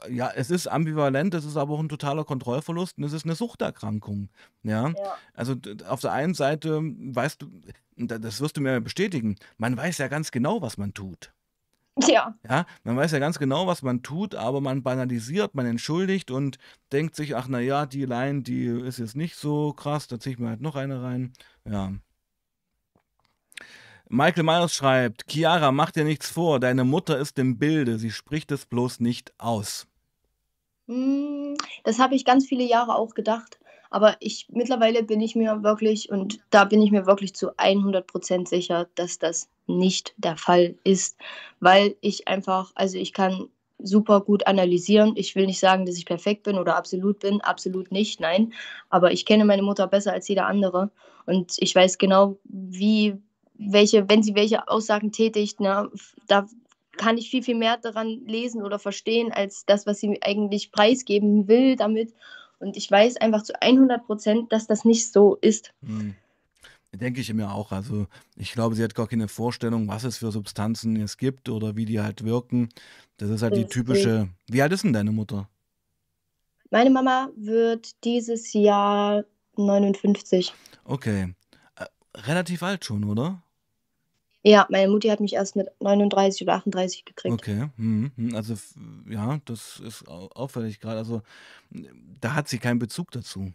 ja, 0.09 0.31
es 0.35 0.51
ist 0.51 0.67
ambivalent, 0.67 1.35
es 1.35 1.45
ist 1.45 1.57
aber 1.57 1.75
auch 1.75 1.81
ein 1.81 1.89
totaler 1.91 2.25
Kontrollverlust 2.25 2.97
und 2.97 3.05
es 3.05 3.13
ist 3.13 3.25
eine 3.27 3.35
Suchterkrankung. 3.35 4.31
Ja, 4.63 4.89
Ja. 4.89 5.17
also 5.35 5.57
auf 5.87 6.01
der 6.01 6.13
einen 6.13 6.33
Seite 6.35 6.81
weißt 6.83 7.43
du, 7.43 7.49
das 7.97 8.41
wirst 8.41 8.57
du 8.57 8.63
mir 8.63 8.81
bestätigen, 8.81 9.37
man 9.59 9.77
weiß 9.77 9.99
ja 9.99 10.09
ganz 10.09 10.31
genau, 10.31 10.63
was 10.63 10.79
man 10.79 10.95
tut. 10.95 11.33
Ja. 12.09 12.35
Ja, 12.49 12.65
man 12.85 12.97
weiß 12.97 13.13
ja 13.13 13.19
ganz 13.19 13.39
genau, 13.39 13.67
was 13.67 13.83
man 13.83 14.03
tut, 14.03 14.35
aber 14.35 14.63
man 14.63 14.83
banalisiert, 14.83 15.55
man 15.55 15.67
entschuldigt 15.67 16.31
und 16.31 16.57
denkt 16.93 17.15
sich, 17.15 17.37
ach 17.37 17.47
na 17.49 17.61
ja, 17.61 17.85
die 17.85 18.07
Line, 18.07 18.41
die 18.43 18.65
ist 18.65 18.99
jetzt 18.99 19.17
nicht 19.17 19.37
so 19.37 19.75
krass, 19.75 20.07
da 20.07 20.19
ziehe 20.19 20.35
ich 20.35 20.39
mir 20.39 20.49
halt 20.49 20.63
noch 20.63 20.77
eine 20.77 21.03
rein. 21.03 21.33
Ja. 21.69 21.93
Michael 24.13 24.43
Myers 24.43 24.75
schreibt, 24.75 25.23
Chiara, 25.31 25.71
mach 25.71 25.93
dir 25.93 26.03
nichts 26.03 26.29
vor, 26.29 26.59
deine 26.59 26.83
Mutter 26.83 27.17
ist 27.17 27.39
im 27.39 27.59
Bilde, 27.59 27.97
sie 27.97 28.11
spricht 28.11 28.51
es 28.51 28.67
bloß 28.67 28.99
nicht 28.99 29.33
aus. 29.39 29.87
Mm, 30.89 31.55
Das 31.85 32.01
habe 32.01 32.17
ich 32.17 32.25
ganz 32.25 32.45
viele 32.45 32.65
Jahre 32.65 32.97
auch 32.97 33.15
gedacht. 33.15 33.61
Aber 33.89 34.17
ich 34.19 34.49
mittlerweile 34.51 35.05
bin 35.05 35.21
ich 35.21 35.37
mir 35.37 35.63
wirklich, 35.63 36.11
und 36.11 36.41
da 36.51 36.65
bin 36.65 36.83
ich 36.83 36.91
mir 36.91 37.07
wirklich 37.07 37.35
zu 37.37 37.57
100% 37.57 38.49
sicher, 38.49 38.89
dass 38.97 39.21
das 39.21 39.49
nicht 39.69 40.13
der 40.17 40.37
Fall 40.37 40.75
ist, 40.83 41.17
weil 41.61 41.95
ich 42.01 42.27
einfach, 42.27 42.73
also 42.75 42.99
ich 42.99 43.13
kann 43.13 43.47
super 43.79 44.23
gut 44.23 44.45
analysieren. 44.49 45.13
Ich 45.15 45.37
will 45.37 45.47
nicht 45.47 45.61
sagen, 45.61 45.87
dass 45.87 45.97
ich 45.97 46.05
perfekt 46.05 46.43
bin 46.43 46.59
oder 46.59 46.75
absolut 46.75 47.21
bin, 47.21 47.41
absolut 47.43 47.93
nicht, 47.93 48.19
nein. 48.21 48.53
Aber 48.89 49.13
ich 49.13 49.25
kenne 49.25 49.45
meine 49.45 49.63
Mutter 49.63 49.87
besser 49.87 50.13
als 50.13 50.27
jeder 50.27 50.47
andere 50.47 50.91
und 51.27 51.55
ich 51.59 51.75
weiß 51.75 51.99
genau, 51.99 52.39
wie, 52.45 53.17
welche, 53.61 54.09
wenn 54.09 54.23
sie 54.23 54.35
welche 54.35 54.69
Aussagen 54.69 55.13
tätigt, 55.13 55.61
ne, 55.61 55.91
da 56.27 56.47
kann 56.97 57.19
ich 57.19 57.31
viel, 57.31 57.43
viel 57.43 57.57
mehr 57.57 57.77
daran 57.77 58.21
lesen 58.27 58.63
oder 58.63 58.79
verstehen, 58.79 59.33
als 59.33 59.65
das, 59.67 59.87
was 59.87 60.01
sie 60.01 60.21
eigentlich 60.23 60.73
preisgeben 60.73 61.49
will 61.49 61.77
damit. 61.77 62.15
Und 62.59 62.77
ich 62.77 62.91
weiß 62.91 63.17
einfach 63.19 63.43
zu 63.43 63.61
100 63.61 64.05
Prozent, 64.05 64.53
dass 64.53 64.67
das 64.67 64.85
nicht 64.85 65.11
so 65.13 65.37
ist. 65.37 65.73
Hm. 65.85 66.15
Denke 66.93 67.21
ich 67.21 67.33
mir 67.33 67.53
auch. 67.53 67.71
Also 67.71 68.07
ich 68.37 68.53
glaube, 68.53 68.75
sie 68.75 68.83
hat 68.83 68.95
gar 68.95 69.07
keine 69.07 69.29
Vorstellung, 69.29 69.87
was 69.89 70.05
es 70.05 70.19
für 70.19 70.33
Substanzen 70.33 70.97
es 70.97 71.17
gibt 71.17 71.49
oder 71.49 71.77
wie 71.77 71.85
die 71.85 72.01
halt 72.01 72.25
wirken. 72.25 72.69
Das 73.17 73.31
ist 73.31 73.43
halt 73.43 73.55
die 73.55 73.65
Deswegen. 73.65 73.87
typische. 73.87 74.29
Wie 74.49 74.61
alt 74.61 74.73
ist 74.73 74.83
denn 74.83 74.93
deine 74.93 75.13
Mutter? 75.13 75.49
Meine 76.71 76.91
Mama 76.91 77.31
wird 77.37 78.05
dieses 78.05 78.53
Jahr 78.53 79.25
59. 79.57 80.53
Okay. 80.85 81.35
Äh, 81.77 81.85
relativ 82.17 82.63
alt 82.63 82.85
schon, 82.85 83.05
oder? 83.05 83.43
Ja, 84.43 84.67
meine 84.71 84.91
Mutti 84.91 85.09
hat 85.09 85.21
mich 85.21 85.35
erst 85.35 85.55
mit 85.57 85.69
39 85.81 86.43
oder 86.43 86.55
38 86.55 87.05
gekriegt. 87.05 87.33
Okay. 87.35 87.69
Mhm. 87.77 88.11
mhm. 88.17 88.35
Also 88.35 88.55
ja, 89.09 89.39
das 89.45 89.81
ist 89.81 90.09
au- 90.09 90.29
auffällig 90.35 90.81
gerade. 90.81 90.99
Also 90.99 91.23
da 92.21 92.35
hat 92.35 92.49
sie 92.49 92.59
keinen 92.59 92.79
Bezug 92.79 93.11
dazu. 93.11 93.53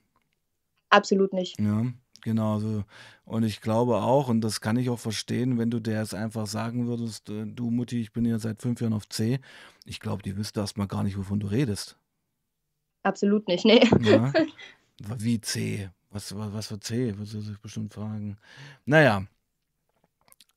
Absolut 0.89 1.33
nicht. 1.33 1.59
Ja, 1.59 1.88
genau. 2.21 2.53
Also, 2.55 2.83
und 3.25 3.43
ich 3.43 3.61
glaube 3.61 3.95
auch, 3.97 4.29
und 4.29 4.41
das 4.41 4.61
kann 4.61 4.77
ich 4.77 4.89
auch 4.89 4.99
verstehen, 4.99 5.57
wenn 5.57 5.71
du 5.71 5.79
der 5.79 5.99
jetzt 6.01 6.13
einfach 6.13 6.45
sagen 6.45 6.86
würdest, 6.88 7.29
äh, 7.29 7.45
du 7.47 7.71
Mutti, 7.71 7.99
ich 7.99 8.13
bin 8.13 8.23
hier 8.23 8.38
seit 8.39 8.61
fünf 8.61 8.79
Jahren 8.79 8.93
auf 8.93 9.09
C. 9.09 9.39
Ich 9.86 9.99
glaube, 9.99 10.21
die 10.21 10.38
wüsste 10.38 10.59
erstmal 10.59 10.88
gar 10.88 11.03
nicht, 11.03 11.17
wovon 11.17 11.39
du 11.39 11.47
redest. 11.47 11.97
Absolut 13.03 13.47
nicht. 13.47 13.65
Nee. 13.65 13.88
Ja. 14.01 14.31
Wie 15.17 15.41
C? 15.41 15.89
Was, 16.11 16.36
was, 16.36 16.53
was 16.53 16.67
für 16.67 16.79
C? 16.79 17.17
Wird 17.17 17.27
sie 17.27 17.41
sich 17.41 17.59
bestimmt 17.59 17.93
fragen. 17.93 18.38
Naja. 18.86 19.25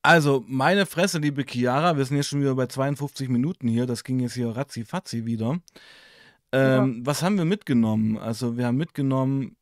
Also, 0.01 0.43
meine 0.47 0.85
Fresse, 0.85 1.19
liebe 1.19 1.43
Chiara, 1.43 1.97
wir 1.97 2.05
sind 2.05 2.17
jetzt 2.17 2.29
schon 2.29 2.41
wieder 2.41 2.55
bei 2.55 2.67
52 2.67 3.27
Minuten 3.29 3.67
hier. 3.67 3.85
Das 3.85 4.03
ging 4.03 4.19
jetzt 4.19 4.33
hier 4.33 4.55
ratzi-fatzi 4.55 5.25
wieder. 5.25 5.59
Ähm, 6.51 7.05
Was 7.05 7.21
haben 7.21 7.37
wir 7.37 7.45
mitgenommen? 7.45 8.17
Also, 8.17 8.57
wir 8.57 8.67
haben 8.67 8.77
mitgenommen, 8.77 9.57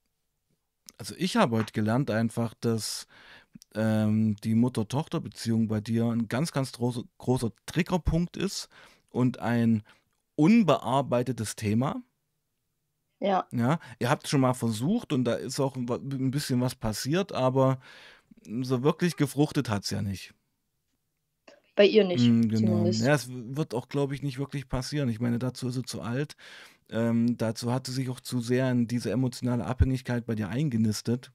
also 0.97 1.15
ich 1.17 1.35
habe 1.35 1.57
heute 1.57 1.73
gelernt 1.73 2.09
einfach, 2.11 2.53
dass 2.59 3.07
ähm, 3.75 4.35
die 4.43 4.55
Mutter-Tochter-Beziehung 4.55 5.67
bei 5.67 5.81
dir 5.81 6.05
ein 6.05 6.27
ganz, 6.27 6.51
ganz 6.51 6.71
großer, 6.71 7.03
großer 7.17 7.51
Triggerpunkt 7.65 8.37
ist 8.37 8.69
und 9.09 9.39
ein 9.39 9.83
unbearbeitetes 10.35 11.55
Thema. 11.55 12.01
Ja, 13.19 13.47
Ja, 13.51 13.79
ihr 13.97 14.09
habt 14.11 14.27
schon 14.27 14.41
mal 14.41 14.53
versucht 14.53 15.11
und 15.11 15.23
da 15.25 15.33
ist 15.33 15.59
auch 15.59 15.75
ein 15.75 16.31
bisschen 16.31 16.61
was 16.61 16.75
passiert, 16.75 17.31
aber 17.33 17.79
so 18.61 18.83
wirklich 18.83 19.15
gefruchtet 19.15 19.69
hat 19.69 19.83
es 19.83 19.89
ja 19.89 20.01
nicht. 20.01 20.33
bei 21.75 21.85
ihr 21.85 22.03
nicht. 22.03 22.27
Mm, 22.27 22.49
genau. 22.49 22.71
Zumindest. 22.71 23.05
Ja, 23.05 23.13
es 23.13 23.29
wird 23.29 23.73
auch, 23.73 23.87
glaube 23.87 24.15
ich, 24.15 24.23
nicht 24.23 24.39
wirklich 24.39 24.67
passieren. 24.67 25.09
Ich 25.09 25.19
meine, 25.19 25.39
dazu 25.39 25.67
ist 25.69 25.75
sie 25.75 25.83
zu 25.83 26.01
alt. 26.01 26.35
Ähm, 26.89 27.37
dazu 27.37 27.71
hat 27.71 27.85
sie 27.85 27.93
sich 27.93 28.09
auch 28.09 28.19
zu 28.19 28.39
sehr 28.39 28.71
in 28.71 28.87
diese 28.87 29.11
emotionale 29.11 29.65
Abhängigkeit 29.65 30.25
bei 30.25 30.35
dir 30.35 30.49
eingenistet. 30.49 31.31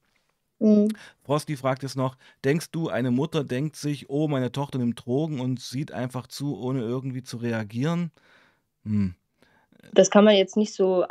Mhm. 0.59 0.89
Frosty 1.23 1.57
fragt 1.57 1.83
jetzt 1.83 1.95
noch, 1.97 2.17
denkst 2.43 2.71
du, 2.71 2.89
eine 2.89 3.11
Mutter 3.11 3.43
denkt 3.43 3.75
sich, 3.75 4.09
oh, 4.09 4.27
meine 4.27 4.51
Tochter 4.51 4.79
nimmt 4.79 5.05
Drogen 5.05 5.39
und 5.39 5.59
sieht 5.59 5.91
einfach 5.91 6.27
zu, 6.27 6.57
ohne 6.57 6.81
irgendwie 6.81 7.23
zu 7.23 7.37
reagieren? 7.37 8.11
Hm. 8.83 9.15
Das 9.93 10.09
kann 10.09 10.23
man 10.23 10.35
jetzt 10.35 10.55
nicht 10.55 10.73
so 10.73 11.05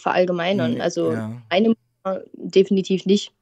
verallgemeinern. 0.00 0.74
Nee, 0.74 0.80
Also 0.80 1.12
ja. 1.12 1.42
eine 1.48 1.70
Mutter 1.70 2.24
definitiv 2.34 3.04
nicht. 3.06 3.32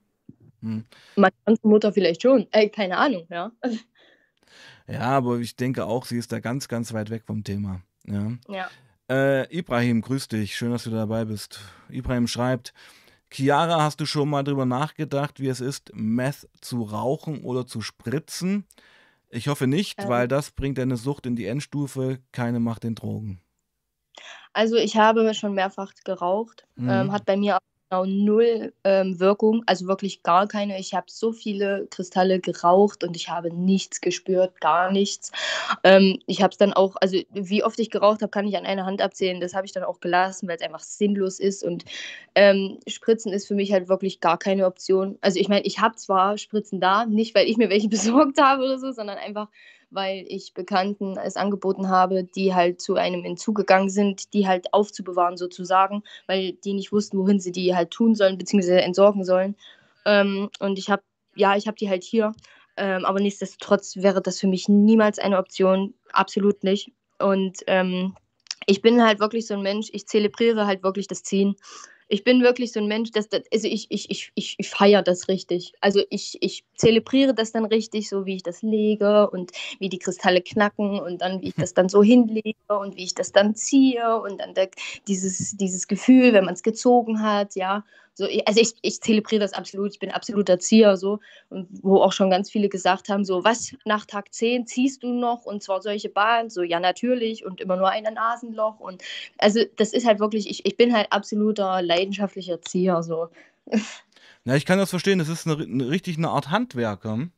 Hm. 0.62 0.84
Meine 1.16 1.32
ganze 1.46 1.66
Mutter 1.66 1.92
vielleicht 1.92 2.22
schon. 2.22 2.46
Äh, 2.52 2.68
keine 2.68 2.96
Ahnung, 2.98 3.26
ja. 3.30 3.50
Ja, 4.88 5.02
aber 5.02 5.38
ich 5.38 5.54
denke 5.54 5.84
auch, 5.86 6.04
sie 6.04 6.18
ist 6.18 6.32
da 6.32 6.40
ganz, 6.40 6.66
ganz 6.66 6.92
weit 6.92 7.10
weg 7.10 7.22
vom 7.24 7.44
Thema. 7.44 7.80
Ja. 8.06 8.32
Ja. 8.48 8.68
Äh, 9.08 9.56
Ibrahim, 9.56 10.00
grüß 10.00 10.26
dich. 10.28 10.56
Schön, 10.56 10.72
dass 10.72 10.82
du 10.84 10.90
dabei 10.90 11.24
bist. 11.26 11.60
Ibrahim 11.88 12.26
schreibt, 12.26 12.72
Chiara, 13.32 13.80
hast 13.84 14.00
du 14.00 14.06
schon 14.06 14.28
mal 14.28 14.42
drüber 14.42 14.66
nachgedacht, 14.66 15.38
wie 15.38 15.46
es 15.46 15.60
ist, 15.60 15.92
Meth 15.94 16.48
zu 16.60 16.82
rauchen 16.82 17.42
oder 17.44 17.66
zu 17.66 17.80
spritzen? 17.82 18.66
Ich 19.28 19.46
hoffe 19.46 19.68
nicht, 19.68 20.00
Ähm. 20.02 20.08
weil 20.08 20.26
das 20.26 20.50
bringt 20.50 20.78
deine 20.78 20.96
Sucht 20.96 21.26
in 21.26 21.36
die 21.36 21.46
Endstufe. 21.46 22.18
Keine 22.32 22.58
Macht 22.58 22.82
den 22.82 22.96
Drogen. 22.96 23.40
Also 24.52 24.74
ich 24.74 24.96
habe 24.96 25.32
schon 25.34 25.54
mehrfach 25.54 25.92
geraucht, 26.04 26.66
Mhm. 26.74 26.88
ähm, 26.90 27.12
hat 27.12 27.24
bei 27.26 27.36
mir 27.36 27.56
auch 27.58 27.60
genau 27.90 28.04
null 28.04 28.72
ähm, 28.84 29.18
Wirkung, 29.18 29.64
also 29.66 29.86
wirklich 29.86 30.22
gar 30.22 30.46
keine. 30.46 30.78
Ich 30.78 30.94
habe 30.94 31.06
so 31.08 31.32
viele 31.32 31.88
Kristalle 31.90 32.38
geraucht 32.38 33.02
und 33.02 33.16
ich 33.16 33.28
habe 33.28 33.52
nichts 33.52 34.00
gespürt, 34.00 34.60
gar 34.60 34.92
nichts. 34.92 35.32
Ähm, 35.82 36.20
ich 36.26 36.40
habe 36.40 36.52
es 36.52 36.58
dann 36.58 36.72
auch, 36.72 36.96
also 37.00 37.18
wie 37.32 37.64
oft 37.64 37.78
ich 37.80 37.90
geraucht 37.90 38.22
habe, 38.22 38.30
kann 38.30 38.46
ich 38.46 38.56
an 38.56 38.64
einer 38.64 38.86
Hand 38.86 39.02
abzählen. 39.02 39.40
Das 39.40 39.54
habe 39.54 39.66
ich 39.66 39.72
dann 39.72 39.82
auch 39.82 40.00
gelassen, 40.00 40.48
weil 40.48 40.56
es 40.56 40.62
einfach 40.62 40.80
sinnlos 40.80 41.40
ist 41.40 41.64
und 41.64 41.84
ähm, 42.36 42.78
Spritzen 42.86 43.32
ist 43.32 43.48
für 43.48 43.54
mich 43.54 43.72
halt 43.72 43.88
wirklich 43.88 44.20
gar 44.20 44.38
keine 44.38 44.66
Option. 44.66 45.18
Also 45.20 45.40
ich 45.40 45.48
meine, 45.48 45.62
ich 45.66 45.80
habe 45.80 45.96
zwar 45.96 46.38
Spritzen 46.38 46.80
da, 46.80 47.06
nicht 47.06 47.34
weil 47.34 47.48
ich 47.48 47.56
mir 47.56 47.70
welche 47.70 47.88
besorgt 47.90 48.40
habe 48.40 48.64
oder 48.64 48.78
so, 48.78 48.92
sondern 48.92 49.18
einfach 49.18 49.48
weil 49.90 50.24
ich 50.28 50.54
Bekannten 50.54 51.16
es 51.18 51.36
angeboten 51.36 51.88
habe, 51.88 52.24
die 52.24 52.54
halt 52.54 52.80
zu 52.80 52.94
einem 52.94 53.24
Entzug 53.24 53.56
gegangen 53.56 53.90
sind, 53.90 54.32
die 54.32 54.46
halt 54.46 54.72
aufzubewahren 54.72 55.36
sozusagen, 55.36 56.02
weil 56.26 56.52
die 56.52 56.74
nicht 56.74 56.92
wussten, 56.92 57.18
wohin 57.18 57.40
sie 57.40 57.52
die 57.52 57.74
halt 57.74 57.90
tun 57.90 58.14
sollen, 58.14 58.38
beziehungsweise 58.38 58.80
entsorgen 58.80 59.24
sollen. 59.24 59.56
Ähm, 60.06 60.50
und 60.60 60.78
ich 60.78 60.90
habe, 60.90 61.02
ja, 61.34 61.56
ich 61.56 61.66
habe 61.66 61.76
die 61.76 61.88
halt 61.88 62.04
hier, 62.04 62.32
ähm, 62.76 63.04
aber 63.04 63.20
nichtsdestotrotz 63.20 63.96
wäre 63.96 64.22
das 64.22 64.38
für 64.40 64.46
mich 64.46 64.68
niemals 64.68 65.18
eine 65.18 65.38
Option, 65.38 65.94
absolut 66.12 66.64
nicht. 66.64 66.92
Und 67.18 67.58
ähm, 67.66 68.14
ich 68.66 68.82
bin 68.82 69.02
halt 69.02 69.20
wirklich 69.20 69.46
so 69.46 69.54
ein 69.54 69.62
Mensch, 69.62 69.88
ich 69.92 70.06
zelebriere 70.06 70.66
halt 70.66 70.82
wirklich 70.82 71.08
das 71.08 71.22
Ziehen. 71.22 71.56
Ich 72.12 72.24
bin 72.24 72.42
wirklich 72.42 72.72
so 72.72 72.80
ein 72.80 72.88
Mensch, 72.88 73.12
dass 73.12 73.28
das, 73.28 73.42
also 73.52 73.68
ich, 73.68 73.86
ich, 73.88 74.10
ich, 74.10 74.32
ich, 74.34 74.56
ich 74.58 74.68
feiere 74.68 75.02
das 75.02 75.28
richtig. 75.28 75.72
Also 75.80 76.02
ich, 76.10 76.36
ich 76.40 76.64
zelebriere 76.74 77.34
das 77.34 77.52
dann 77.52 77.64
richtig, 77.64 78.08
so 78.08 78.26
wie 78.26 78.34
ich 78.34 78.42
das 78.42 78.62
lege 78.62 79.30
und 79.30 79.52
wie 79.78 79.88
die 79.88 80.00
Kristalle 80.00 80.42
knacken 80.42 80.98
und 80.98 81.22
dann, 81.22 81.40
wie 81.40 81.48
ich 81.48 81.54
das 81.54 81.72
dann 81.72 81.88
so 81.88 82.02
hinlege 82.02 82.56
und 82.66 82.96
wie 82.96 83.04
ich 83.04 83.14
das 83.14 83.30
dann 83.30 83.54
ziehe 83.54 84.20
und 84.20 84.40
dann 84.40 84.54
der, 84.54 84.70
dieses, 85.06 85.56
dieses 85.56 85.86
Gefühl, 85.86 86.32
wenn 86.32 86.44
man 86.44 86.54
es 86.54 86.64
gezogen 86.64 87.22
hat, 87.22 87.54
ja, 87.54 87.84
So, 88.20 88.28
also 88.44 88.60
ich, 88.60 88.74
ich 88.82 89.00
zelebriere 89.00 89.40
das 89.40 89.54
absolut, 89.54 89.92
ich 89.92 89.98
bin 89.98 90.10
absoluter 90.10 90.52
Erzieher, 90.52 90.98
so, 90.98 91.20
und 91.48 91.68
wo 91.82 92.02
auch 92.02 92.12
schon 92.12 92.28
ganz 92.28 92.50
viele 92.50 92.68
gesagt 92.68 93.08
haben, 93.08 93.24
so, 93.24 93.44
was, 93.44 93.74
nach 93.86 94.04
Tag 94.04 94.34
10 94.34 94.66
ziehst 94.66 95.02
du 95.02 95.14
noch? 95.14 95.46
Und 95.46 95.62
zwar 95.62 95.80
solche 95.80 96.10
Bahnen, 96.10 96.50
so, 96.50 96.62
ja, 96.62 96.80
natürlich. 96.80 97.46
Und 97.46 97.62
immer 97.62 97.76
nur 97.76 97.88
ein 97.88 98.04
Nasenloch. 98.04 98.78
Und, 98.78 99.02
also 99.38 99.60
das 99.76 99.94
ist 99.94 100.06
halt 100.06 100.20
wirklich, 100.20 100.50
ich, 100.50 100.66
ich 100.66 100.76
bin 100.76 100.94
halt 100.94 101.10
absoluter 101.10 101.80
leidenschaftlicher 101.80 102.52
Erzieher, 102.52 103.02
so. 103.02 103.28
Ja, 104.44 104.54
ich 104.54 104.64
kann 104.64 104.78
das 104.78 104.88
verstehen, 104.88 105.18
das 105.18 105.28
ist 105.28 105.46
eine, 105.46 105.62
eine 105.62 105.90
richtig 105.90 106.16
eine 106.16 106.30
Art 106.30 106.50
Handwerker. 106.50 107.28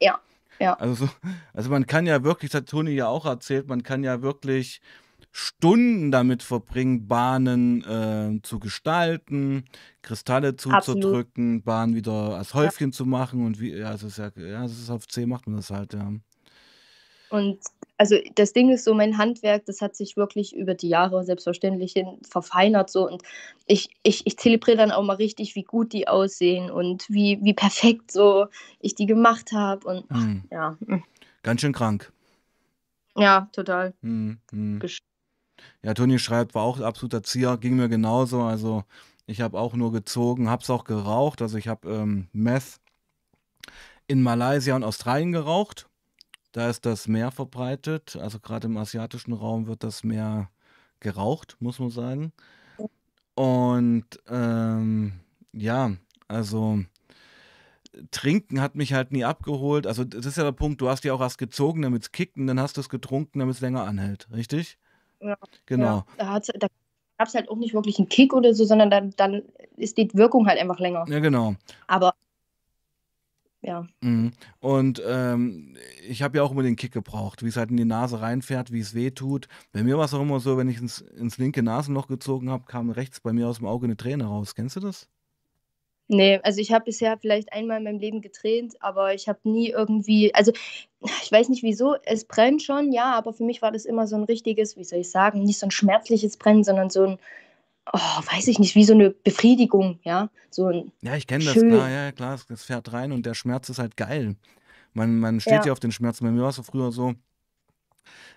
Ja, 0.00 0.20
ja. 0.58 0.74
Also, 0.74 1.08
also 1.54 1.70
man 1.70 1.86
kann 1.86 2.04
ja 2.04 2.22
wirklich, 2.22 2.50
das 2.50 2.60
hat 2.60 2.68
Toni 2.68 2.90
ja 2.90 3.08
auch 3.08 3.24
erzählt, 3.24 3.68
man 3.68 3.82
kann 3.82 4.04
ja 4.04 4.20
wirklich 4.20 4.82
Stunden 5.32 6.10
damit 6.10 6.42
verbringen, 6.42 7.06
Bahnen 7.06 7.84
äh, 7.84 8.42
zu 8.42 8.58
gestalten, 8.58 9.64
Kristalle 10.02 10.56
zuzudrücken, 10.56 11.58
Absolut. 11.58 11.64
Bahnen 11.64 11.94
wieder 11.94 12.36
als 12.36 12.54
Häufchen 12.54 12.90
ja. 12.90 12.92
zu 12.92 13.06
machen 13.06 13.46
und 13.46 13.60
wie, 13.60 13.76
ja, 13.76 13.94
es 13.94 14.02
ist 14.02 14.18
ja, 14.18 14.30
ja, 14.36 14.64
es 14.64 14.72
ist 14.72 14.90
auf 14.90 15.06
C 15.06 15.26
macht 15.26 15.46
man 15.46 15.56
das 15.56 15.70
halt, 15.70 15.94
ja. 15.94 16.12
Und 17.30 17.60
also 17.96 18.16
das 18.34 18.52
Ding 18.52 18.70
ist 18.70 18.84
so, 18.84 18.92
mein 18.92 19.18
Handwerk, 19.18 19.66
das 19.66 19.80
hat 19.80 19.94
sich 19.94 20.16
wirklich 20.16 20.56
über 20.56 20.74
die 20.74 20.88
Jahre 20.88 21.22
selbstverständlich 21.22 21.92
hin 21.92 22.18
verfeinert 22.28 22.90
so 22.90 23.06
und 23.06 23.22
ich, 23.66 23.90
ich, 24.02 24.26
ich 24.26 24.36
zelebriere 24.36 24.78
dann 24.78 24.90
auch 24.90 25.04
mal 25.04 25.16
richtig, 25.16 25.54
wie 25.54 25.62
gut 25.62 25.92
die 25.92 26.08
aussehen 26.08 26.70
und 26.70 27.08
wie, 27.08 27.38
wie 27.42 27.54
perfekt 27.54 28.10
so 28.10 28.46
ich 28.80 28.96
die 28.96 29.06
gemacht 29.06 29.52
habe 29.52 29.86
und 29.86 30.10
hm. 30.10 30.44
ja. 30.50 30.76
Ganz 31.42 31.60
schön 31.60 31.72
krank. 31.72 32.12
Ja, 33.16 33.48
total. 33.52 33.94
Hm, 34.02 34.38
hm. 34.50 34.80
Ja, 35.82 35.94
Toni 35.94 36.18
schreibt, 36.18 36.54
war 36.54 36.62
auch 36.62 36.80
absoluter 36.80 37.22
Zier, 37.22 37.56
ging 37.58 37.76
mir 37.76 37.88
genauso. 37.88 38.42
Also 38.42 38.84
ich 39.26 39.40
habe 39.40 39.58
auch 39.58 39.74
nur 39.74 39.92
gezogen, 39.92 40.48
habe 40.48 40.62
es 40.62 40.70
auch 40.70 40.84
geraucht. 40.84 41.42
Also 41.42 41.56
ich 41.58 41.68
habe 41.68 41.88
ähm, 41.90 42.28
Meth 42.32 42.80
in 44.06 44.22
Malaysia 44.22 44.74
und 44.74 44.84
Australien 44.84 45.32
geraucht. 45.32 45.88
Da 46.52 46.68
ist 46.68 46.84
das 46.84 47.06
mehr 47.06 47.30
verbreitet. 47.30 48.16
Also 48.16 48.40
gerade 48.40 48.66
im 48.66 48.76
asiatischen 48.76 49.32
Raum 49.32 49.66
wird 49.66 49.84
das 49.84 50.02
mehr 50.02 50.50
geraucht, 50.98 51.56
muss 51.60 51.78
man 51.78 51.90
sagen. 51.90 52.32
Und 53.34 54.04
ähm, 54.28 55.12
ja, 55.52 55.92
also 56.28 56.80
Trinken 58.10 58.60
hat 58.60 58.74
mich 58.74 58.92
halt 58.92 59.12
nie 59.12 59.24
abgeholt. 59.24 59.86
Also 59.86 60.04
das 60.04 60.26
ist 60.26 60.36
ja 60.36 60.44
der 60.44 60.52
Punkt, 60.52 60.80
du 60.80 60.88
hast 60.88 61.04
ja 61.04 61.12
auch 61.12 61.20
erst 61.20 61.38
gezogen, 61.38 61.82
damit 61.82 62.02
es 62.02 62.12
kickt 62.12 62.36
und 62.36 62.46
dann 62.46 62.60
hast 62.60 62.76
du 62.76 62.80
es 62.80 62.88
getrunken, 62.88 63.38
damit 63.38 63.56
es 63.56 63.60
länger 63.60 63.84
anhält, 63.84 64.28
richtig? 64.32 64.78
Ja. 65.20 65.36
Genau. 65.66 66.04
Da, 66.16 66.38
da 66.38 66.68
gab 67.18 67.28
es 67.28 67.34
halt 67.34 67.48
auch 67.48 67.56
nicht 67.56 67.74
wirklich 67.74 67.98
einen 67.98 68.08
Kick 68.08 68.32
oder 68.32 68.54
so, 68.54 68.64
sondern 68.64 68.90
dann, 68.90 69.10
dann 69.16 69.42
ist 69.76 69.98
die 69.98 70.08
Wirkung 70.14 70.46
halt 70.46 70.58
einfach 70.58 70.78
länger. 70.78 71.04
Ja, 71.08 71.18
genau. 71.18 71.54
Aber 71.86 72.14
ja. 73.62 73.86
Mhm. 74.00 74.32
Und 74.60 75.02
ähm, 75.06 75.76
ich 76.08 76.22
habe 76.22 76.38
ja 76.38 76.42
auch 76.42 76.52
immer 76.52 76.62
den 76.62 76.76
Kick 76.76 76.92
gebraucht, 76.92 77.42
wie 77.42 77.48
es 77.48 77.56
halt 77.56 77.70
in 77.70 77.76
die 77.76 77.84
Nase 77.84 78.20
reinfährt, 78.20 78.72
wie 78.72 78.80
es 78.80 78.94
weh 78.94 79.10
tut. 79.10 79.48
Bei 79.72 79.82
mir 79.82 79.98
war 79.98 80.06
es 80.06 80.14
auch 80.14 80.22
immer 80.22 80.40
so, 80.40 80.56
wenn 80.56 80.68
ich 80.68 80.78
ins, 80.78 81.00
ins 81.00 81.36
linke 81.36 81.62
Nasenloch 81.62 82.06
gezogen 82.06 82.48
habe, 82.50 82.64
kam 82.64 82.90
rechts 82.90 83.20
bei 83.20 83.32
mir 83.32 83.48
aus 83.48 83.58
dem 83.58 83.66
Auge 83.66 83.84
eine 83.84 83.98
Träne 83.98 84.24
raus. 84.24 84.54
Kennst 84.54 84.76
du 84.76 84.80
das? 84.80 85.08
Nee, 86.10 86.40
also 86.42 86.60
ich 86.60 86.72
habe 86.72 86.86
bisher 86.86 87.16
vielleicht 87.18 87.52
einmal 87.52 87.78
in 87.78 87.84
meinem 87.84 88.00
Leben 88.00 88.20
getränt, 88.20 88.74
aber 88.80 89.14
ich 89.14 89.28
habe 89.28 89.38
nie 89.44 89.70
irgendwie, 89.70 90.34
also 90.34 90.50
ich 91.22 91.30
weiß 91.30 91.48
nicht 91.48 91.62
wieso, 91.62 91.94
es 92.04 92.24
brennt 92.24 92.62
schon, 92.62 92.90
ja, 92.90 93.14
aber 93.14 93.32
für 93.32 93.44
mich 93.44 93.62
war 93.62 93.70
das 93.70 93.84
immer 93.84 94.08
so 94.08 94.16
ein 94.16 94.24
richtiges, 94.24 94.76
wie 94.76 94.82
soll 94.82 94.98
ich 94.98 95.10
sagen, 95.10 95.44
nicht 95.44 95.60
so 95.60 95.66
ein 95.66 95.70
schmerzliches 95.70 96.36
Brennen, 96.36 96.64
sondern 96.64 96.90
so 96.90 97.04
ein, 97.04 97.18
oh, 97.92 98.22
weiß 98.34 98.48
ich 98.48 98.58
nicht, 98.58 98.74
wie 98.74 98.82
so 98.82 98.92
eine 98.92 99.10
Befriedigung, 99.10 100.00
ja. 100.02 100.30
So 100.50 100.66
ein 100.66 100.90
ja, 101.00 101.14
ich 101.14 101.28
kenne 101.28 101.44
das, 101.44 101.54
klar, 101.54 101.88
ja, 101.88 102.10
klar, 102.10 102.40
das 102.48 102.64
fährt 102.64 102.92
rein 102.92 103.12
und 103.12 103.24
der 103.24 103.34
Schmerz 103.34 103.68
ist 103.68 103.78
halt 103.78 103.96
geil. 103.96 104.34
Man, 104.92 105.20
man 105.20 105.38
steht 105.38 105.52
ja. 105.52 105.66
ja 105.66 105.72
auf 105.72 105.78
den 105.78 105.92
Schmerz. 105.92 106.20
Bei 106.20 106.32
mir 106.32 106.42
war 106.42 106.48
es 106.48 106.56
so 106.56 106.64
früher 106.64 106.90
so, 106.90 107.14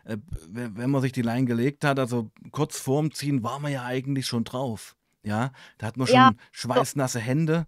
äh, 0.05 0.17
wenn 0.51 0.91
man 0.91 1.01
sich 1.01 1.11
die 1.11 1.23
Leine 1.23 1.47
gelegt 1.47 1.83
hat, 1.83 1.97
also 1.97 2.29
kurz 2.51 2.77
vorm 2.77 3.11
Ziehen 3.11 3.41
war 3.41 3.57
man 3.57 3.71
ja 3.71 3.83
eigentlich 3.83 4.27
schon 4.27 4.43
drauf. 4.43 4.95
Ja, 5.23 5.51
da 5.77 5.87
hat 5.87 5.97
man 5.97 6.07
schon 6.07 6.15
ja. 6.15 6.31
schweißnasse 6.51 7.19
Hände. 7.19 7.67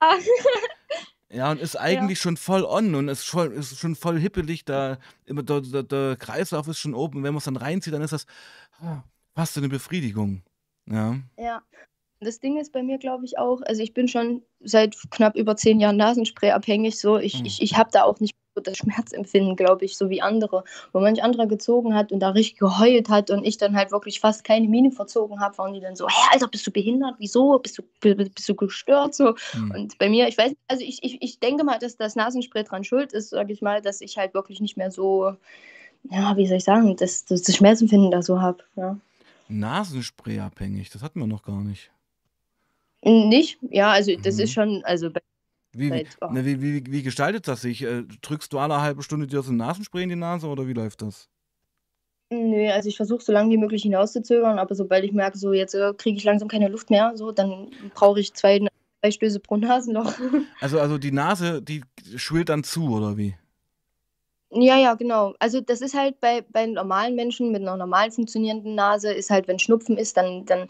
Ja, 1.34 1.50
und 1.50 1.62
ist 1.62 1.76
eigentlich 1.76 2.18
ja. 2.18 2.22
schon 2.22 2.36
voll 2.36 2.62
on 2.62 2.94
und 2.94 3.08
ist, 3.08 3.24
voll, 3.24 3.52
ist 3.52 3.78
schon 3.78 3.96
voll 3.96 4.20
hippelig. 4.20 4.66
Da, 4.66 4.98
immer 5.24 5.42
der, 5.42 5.62
der, 5.62 5.82
der 5.82 6.16
Kreislauf 6.16 6.68
ist 6.68 6.78
schon 6.78 6.94
oben. 6.94 7.22
Wenn 7.22 7.32
man 7.32 7.38
es 7.38 7.44
dann 7.44 7.56
reinzieht, 7.56 7.94
dann 7.94 8.02
ist 8.02 8.12
das 8.12 8.26
ah, 8.82 9.02
fast 9.34 9.56
eine 9.56 9.70
Befriedigung. 9.70 10.42
Ja. 10.86 11.16
Ja. 11.38 11.62
Das 12.20 12.38
Ding 12.38 12.60
ist 12.60 12.72
bei 12.72 12.82
mir, 12.82 12.98
glaube 12.98 13.24
ich, 13.24 13.38
auch, 13.38 13.62
also 13.62 13.82
ich 13.82 13.94
bin 13.94 14.08
schon 14.08 14.42
seit 14.60 14.94
knapp 15.10 15.34
über 15.34 15.56
zehn 15.56 15.80
Jahren 15.80 15.96
Nasenspray 15.96 16.50
abhängig. 16.50 16.98
So. 16.98 17.18
Ich, 17.18 17.40
mhm. 17.40 17.46
ich, 17.46 17.62
ich 17.62 17.76
habe 17.78 17.90
da 17.90 18.02
auch 18.02 18.20
nicht 18.20 18.36
das 18.60 18.76
Schmerzempfinden, 18.78 19.56
glaube 19.56 19.84
ich, 19.84 19.96
so 19.96 20.10
wie 20.10 20.22
andere. 20.22 20.64
Wo 20.92 21.00
manch 21.00 21.22
anderer 21.22 21.46
gezogen 21.46 21.94
hat 21.94 22.12
und 22.12 22.20
da 22.20 22.30
richtig 22.30 22.58
geheult 22.58 23.08
hat 23.08 23.30
und 23.30 23.44
ich 23.44 23.58
dann 23.58 23.76
halt 23.76 23.92
wirklich 23.92 24.20
fast 24.20 24.44
keine 24.44 24.68
Miene 24.68 24.90
verzogen 24.90 25.40
habe, 25.40 25.56
waren 25.58 25.72
die 25.72 25.80
dann 25.80 25.96
so, 25.96 26.08
hey, 26.08 26.28
Alter, 26.32 26.48
bist 26.48 26.66
du 26.66 26.70
behindert? 26.70 27.14
Wieso? 27.18 27.58
Bist 27.58 27.78
du, 27.78 27.82
bist 28.00 28.48
du 28.48 28.54
gestört? 28.54 29.14
So. 29.14 29.34
Mhm. 29.54 29.70
Und 29.70 29.98
bei 29.98 30.08
mir, 30.08 30.28
ich 30.28 30.36
weiß, 30.36 30.54
also 30.68 30.84
ich, 30.84 31.02
ich, 31.02 31.22
ich 31.22 31.40
denke 31.40 31.64
mal, 31.64 31.78
dass 31.78 31.96
das 31.96 32.16
Nasenspray 32.16 32.64
dran 32.64 32.84
schuld 32.84 33.12
ist, 33.12 33.30
sage 33.30 33.52
ich 33.52 33.62
mal, 33.62 33.80
dass 33.80 34.00
ich 34.00 34.18
halt 34.18 34.34
wirklich 34.34 34.60
nicht 34.60 34.76
mehr 34.76 34.90
so, 34.90 35.34
ja, 36.10 36.36
wie 36.36 36.46
soll 36.46 36.58
ich 36.58 36.64
sagen, 36.64 36.96
das, 36.96 37.24
das 37.24 37.44
Schmerzempfinden 37.54 38.10
da 38.10 38.22
so 38.22 38.40
habe. 38.40 38.64
Ja. 38.76 38.98
Nasenspray 39.48 40.40
abhängig, 40.40 40.90
das 40.90 41.02
hatten 41.02 41.20
wir 41.20 41.26
noch 41.26 41.42
gar 41.42 41.62
nicht. 41.62 41.90
Nicht? 43.04 43.58
Ja, 43.70 43.90
also 43.90 44.14
das 44.16 44.36
mhm. 44.36 44.42
ist 44.42 44.52
schon, 44.52 44.84
also 44.84 45.10
bei 45.10 45.20
wie, 45.74 45.90
wie, 45.92 46.06
ne, 46.30 46.44
wie, 46.44 46.60
wie, 46.60 46.84
wie, 46.86 47.02
gestaltet 47.02 47.48
das 47.48 47.62
sich? 47.62 47.82
Äh, 47.82 48.04
drückst 48.20 48.52
du 48.52 48.58
alle 48.58 48.80
halbe 48.80 49.02
Stunde 49.02 49.26
dir 49.26 49.42
so 49.42 49.52
ein 49.52 49.56
Nasenspray 49.56 50.02
in 50.02 50.10
die 50.10 50.16
Nase 50.16 50.46
oder 50.46 50.66
wie 50.66 50.74
läuft 50.74 51.02
das? 51.02 51.28
Nö, 52.30 52.70
also 52.70 52.88
ich 52.88 52.96
versuche 52.96 53.22
so 53.22 53.32
lange 53.32 53.50
wie 53.50 53.58
möglich 53.58 53.82
hinauszuzögern, 53.82 54.58
aber 54.58 54.74
sobald 54.74 55.04
ich 55.04 55.12
merke, 55.12 55.36
so 55.36 55.52
jetzt 55.52 55.74
äh, 55.74 55.92
kriege 55.96 56.16
ich 56.16 56.24
langsam 56.24 56.48
keine 56.48 56.68
Luft 56.68 56.90
mehr, 56.90 57.12
so, 57.14 57.30
dann 57.30 57.70
brauche 57.94 58.20
ich 58.20 58.32
zwei, 58.34 58.66
zwei 59.00 59.10
Stöße 59.10 59.40
pro 59.40 59.56
Nasenloch. 59.56 60.12
Also, 60.60 60.80
also 60.80 60.98
die 60.98 61.12
Nase, 61.12 61.60
die 61.62 61.82
schwillt 62.16 62.48
dann 62.48 62.64
zu, 62.64 62.90
oder 62.94 63.16
wie? 63.16 63.34
Ja, 64.54 64.76
ja, 64.76 64.94
genau. 64.94 65.34
Also 65.38 65.62
das 65.62 65.80
ist 65.80 65.94
halt 65.94 66.20
bei, 66.20 66.42
bei 66.42 66.66
normalen 66.66 67.14
Menschen 67.14 67.52
mit 67.52 67.62
einer 67.62 67.76
normal 67.76 68.10
funktionierenden 68.10 68.74
Nase, 68.74 69.10
ist 69.12 69.30
halt, 69.30 69.48
wenn 69.48 69.58
Schnupfen 69.58 69.96
ist, 69.96 70.18
dann, 70.18 70.44
dann 70.44 70.66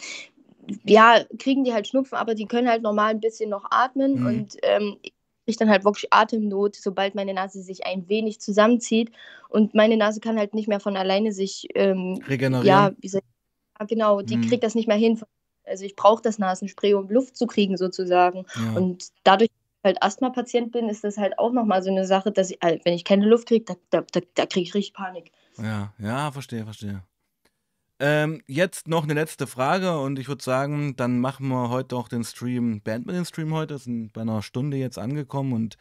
ja, 0.85 1.25
kriegen 1.39 1.65
die 1.65 1.73
halt 1.73 1.89
Schnupfen, 1.89 2.17
aber 2.17 2.35
die 2.35 2.47
können 2.47 2.69
halt 2.69 2.83
normal 2.83 3.11
ein 3.11 3.21
bisschen 3.21 3.51
noch 3.51 3.65
atmen 3.71 4.21
mhm. 4.21 4.27
und 4.27 4.57
ähm, 4.63 4.97
ich 5.45 5.57
dann 5.57 5.69
halt 5.69 5.85
wirklich 5.85 6.13
Atemnot, 6.13 6.77
sobald 6.77 7.15
meine 7.15 7.35
Nase 7.35 7.63
sich 7.63 7.85
ein 7.85 8.09
wenig 8.09 8.41
zusammenzieht 8.41 9.11
und 9.49 9.75
meine 9.75 9.97
Nase 9.97 10.21
kann 10.21 10.39
halt 10.39 10.55
nicht 10.55 10.69
mehr 10.69 10.81
von 10.81 10.97
alleine 10.97 11.33
sich 11.33 11.67
ähm, 11.75 12.21
regenerieren. 12.29 12.67
Ja, 12.67 12.93
ich, 13.01 13.13
genau, 13.89 14.23
die 14.23 14.37
mhm. 14.37 14.49
kriegt 14.49 14.63
das 14.63 14.75
nicht 14.75 14.89
mehr 14.89 14.97
hin. 14.97 15.21
Also 15.65 15.85
ich 15.85 15.97
brauche 15.97 16.23
das 16.23 16.39
Nasenspray, 16.39 16.95
um 16.95 17.09
Luft 17.09 17.37
zu 17.37 17.47
kriegen 17.47 17.77
sozusagen. 17.77 18.45
Ja. 18.55 18.79
Und 18.79 19.09
dadurch, 19.25 19.51
dass 19.51 19.59
ich 19.59 19.85
halt 19.85 20.03
Asthma-Patient 20.03 20.73
bin, 20.73 20.89
ist 20.89 21.05
das 21.05 21.19
halt 21.19 21.39
auch 21.39 21.53
nochmal 21.53 21.83
so 21.83 21.91
eine 21.91 22.07
Sache, 22.07 22.31
dass 22.31 22.51
ich, 22.51 22.59
halt, 22.63 22.85
wenn 22.85 22.95
ich 22.95 23.05
keine 23.05 23.27
Luft 23.27 23.49
kriege, 23.49 23.65
da, 23.65 23.75
da, 23.91 24.05
da, 24.13 24.21
da 24.35 24.47
kriege 24.47 24.69
ich 24.69 24.75
richtig 24.75 24.95
Panik. 24.95 25.33
Ja, 25.59 25.93
ja, 25.99 26.31
verstehe, 26.31 26.65
verstehe. 26.65 27.03
Ähm, 28.05 28.43
jetzt 28.49 28.89
noch 28.89 29.05
eine 29.05 29.15
letzte 29.15 29.47
Frage 29.47 29.97
und 30.01 30.19
ich 30.19 30.27
würde 30.27 30.43
sagen, 30.43 30.97
dann 30.97 31.21
machen 31.21 31.47
wir 31.47 31.71
heute 31.71 31.95
auch 31.95 32.09
den 32.09 32.25
Stream, 32.25 32.81
beenden 32.81 33.07
wir 33.07 33.15
den 33.15 33.25
Stream 33.25 33.55
heute, 33.55 33.79
sind 33.79 34.13
bei 34.13 34.23
einer 34.23 34.43
Stunde 34.43 34.77
jetzt 34.77 34.99
angekommen 34.99 35.53
und 35.53 35.77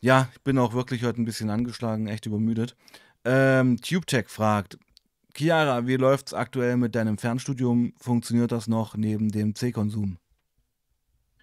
ja, 0.00 0.28
ich 0.34 0.40
bin 0.40 0.58
auch 0.58 0.74
wirklich 0.74 1.04
heute 1.04 1.22
ein 1.22 1.24
bisschen 1.24 1.50
angeschlagen, 1.50 2.08
echt 2.08 2.26
übermüdet. 2.26 2.74
Ähm, 3.24 3.76
TubeTech 3.80 4.30
fragt, 4.30 4.78
Chiara, 5.36 5.86
wie 5.86 5.94
läuft 5.94 6.26
es 6.26 6.34
aktuell 6.34 6.76
mit 6.76 6.96
deinem 6.96 7.18
Fernstudium? 7.18 7.92
Funktioniert 7.98 8.50
das 8.50 8.66
noch 8.66 8.96
neben 8.96 9.30
dem 9.30 9.54
C-Konsum? 9.54 10.18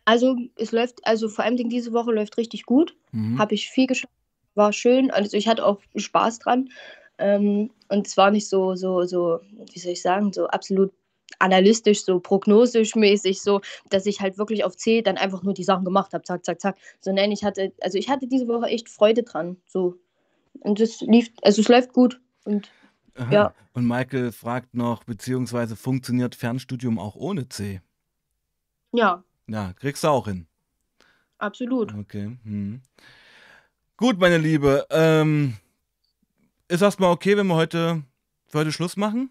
Also 0.03 0.35
es 0.57 0.73
läuft, 0.73 1.07
also 1.07 1.29
vor 1.29 1.45
allem 1.45 1.69
diese 1.69 1.93
Woche 1.93 2.11
läuft 2.11 2.37
richtig 2.37 2.65
gut. 2.65 2.97
Mhm. 3.13 3.39
Habe 3.39 3.53
ich 3.53 3.69
viel 3.69 3.87
geschafft, 3.87 4.13
war 4.55 4.73
schön. 4.73 5.09
Also 5.09 5.37
ich 5.37 5.47
hatte 5.47 5.65
auch 5.65 5.79
Spaß 5.95 6.39
dran. 6.39 6.67
Ähm, 7.21 7.69
und 7.87 8.07
es 8.07 8.17
war 8.17 8.31
nicht 8.31 8.49
so, 8.49 8.75
so, 8.75 9.03
so, 9.03 9.39
wie 9.71 9.79
soll 9.79 9.93
ich 9.93 10.01
sagen, 10.01 10.33
so 10.33 10.47
absolut 10.47 10.91
analytisch, 11.39 12.03
so 12.03 12.19
prognosisch 12.19 12.95
mäßig, 12.95 13.41
so, 13.41 13.61
dass 13.89 14.05
ich 14.05 14.21
halt 14.21 14.37
wirklich 14.37 14.63
auf 14.63 14.75
C 14.75 15.01
dann 15.01 15.17
einfach 15.17 15.43
nur 15.43 15.53
die 15.53 15.63
Sachen 15.63 15.85
gemacht 15.85 16.13
habe, 16.13 16.23
zack, 16.23 16.43
zack, 16.43 16.59
zack. 16.59 16.77
So 16.99 17.13
nein, 17.13 17.31
ich 17.31 17.43
hatte, 17.43 17.71
also 17.81 17.97
ich 17.97 18.09
hatte 18.09 18.27
diese 18.27 18.47
Woche 18.47 18.67
echt 18.67 18.89
Freude 18.89 19.23
dran. 19.23 19.57
So. 19.67 19.95
Und 20.59 20.79
es 20.79 21.01
lief, 21.01 21.31
also 21.41 21.61
es 21.61 21.67
läuft 21.67 21.93
gut. 21.93 22.19
Und 22.45 22.69
Aha. 23.15 23.31
ja. 23.31 23.53
Und 23.73 23.87
Michael 23.87 24.31
fragt 24.31 24.73
noch, 24.73 25.03
beziehungsweise 25.03 25.75
funktioniert 25.75 26.35
Fernstudium 26.35 26.99
auch 26.99 27.15
ohne 27.15 27.47
C? 27.47 27.81
Ja. 28.91 29.23
Ja, 29.47 29.73
kriegst 29.73 30.03
du 30.03 30.09
auch 30.09 30.27
hin. 30.27 30.47
Absolut. 31.37 31.93
Okay. 31.93 32.37
Hm. 32.43 32.81
Gut, 33.97 34.19
meine 34.19 34.37
Liebe. 34.37 34.85
Ähm, 34.89 35.57
ist 36.71 36.81
erstmal 36.81 37.11
okay, 37.11 37.35
wenn 37.35 37.47
wir 37.47 37.55
heute 37.55 38.01
für 38.47 38.59
heute 38.59 38.71
Schluss 38.71 38.95
machen? 38.95 39.29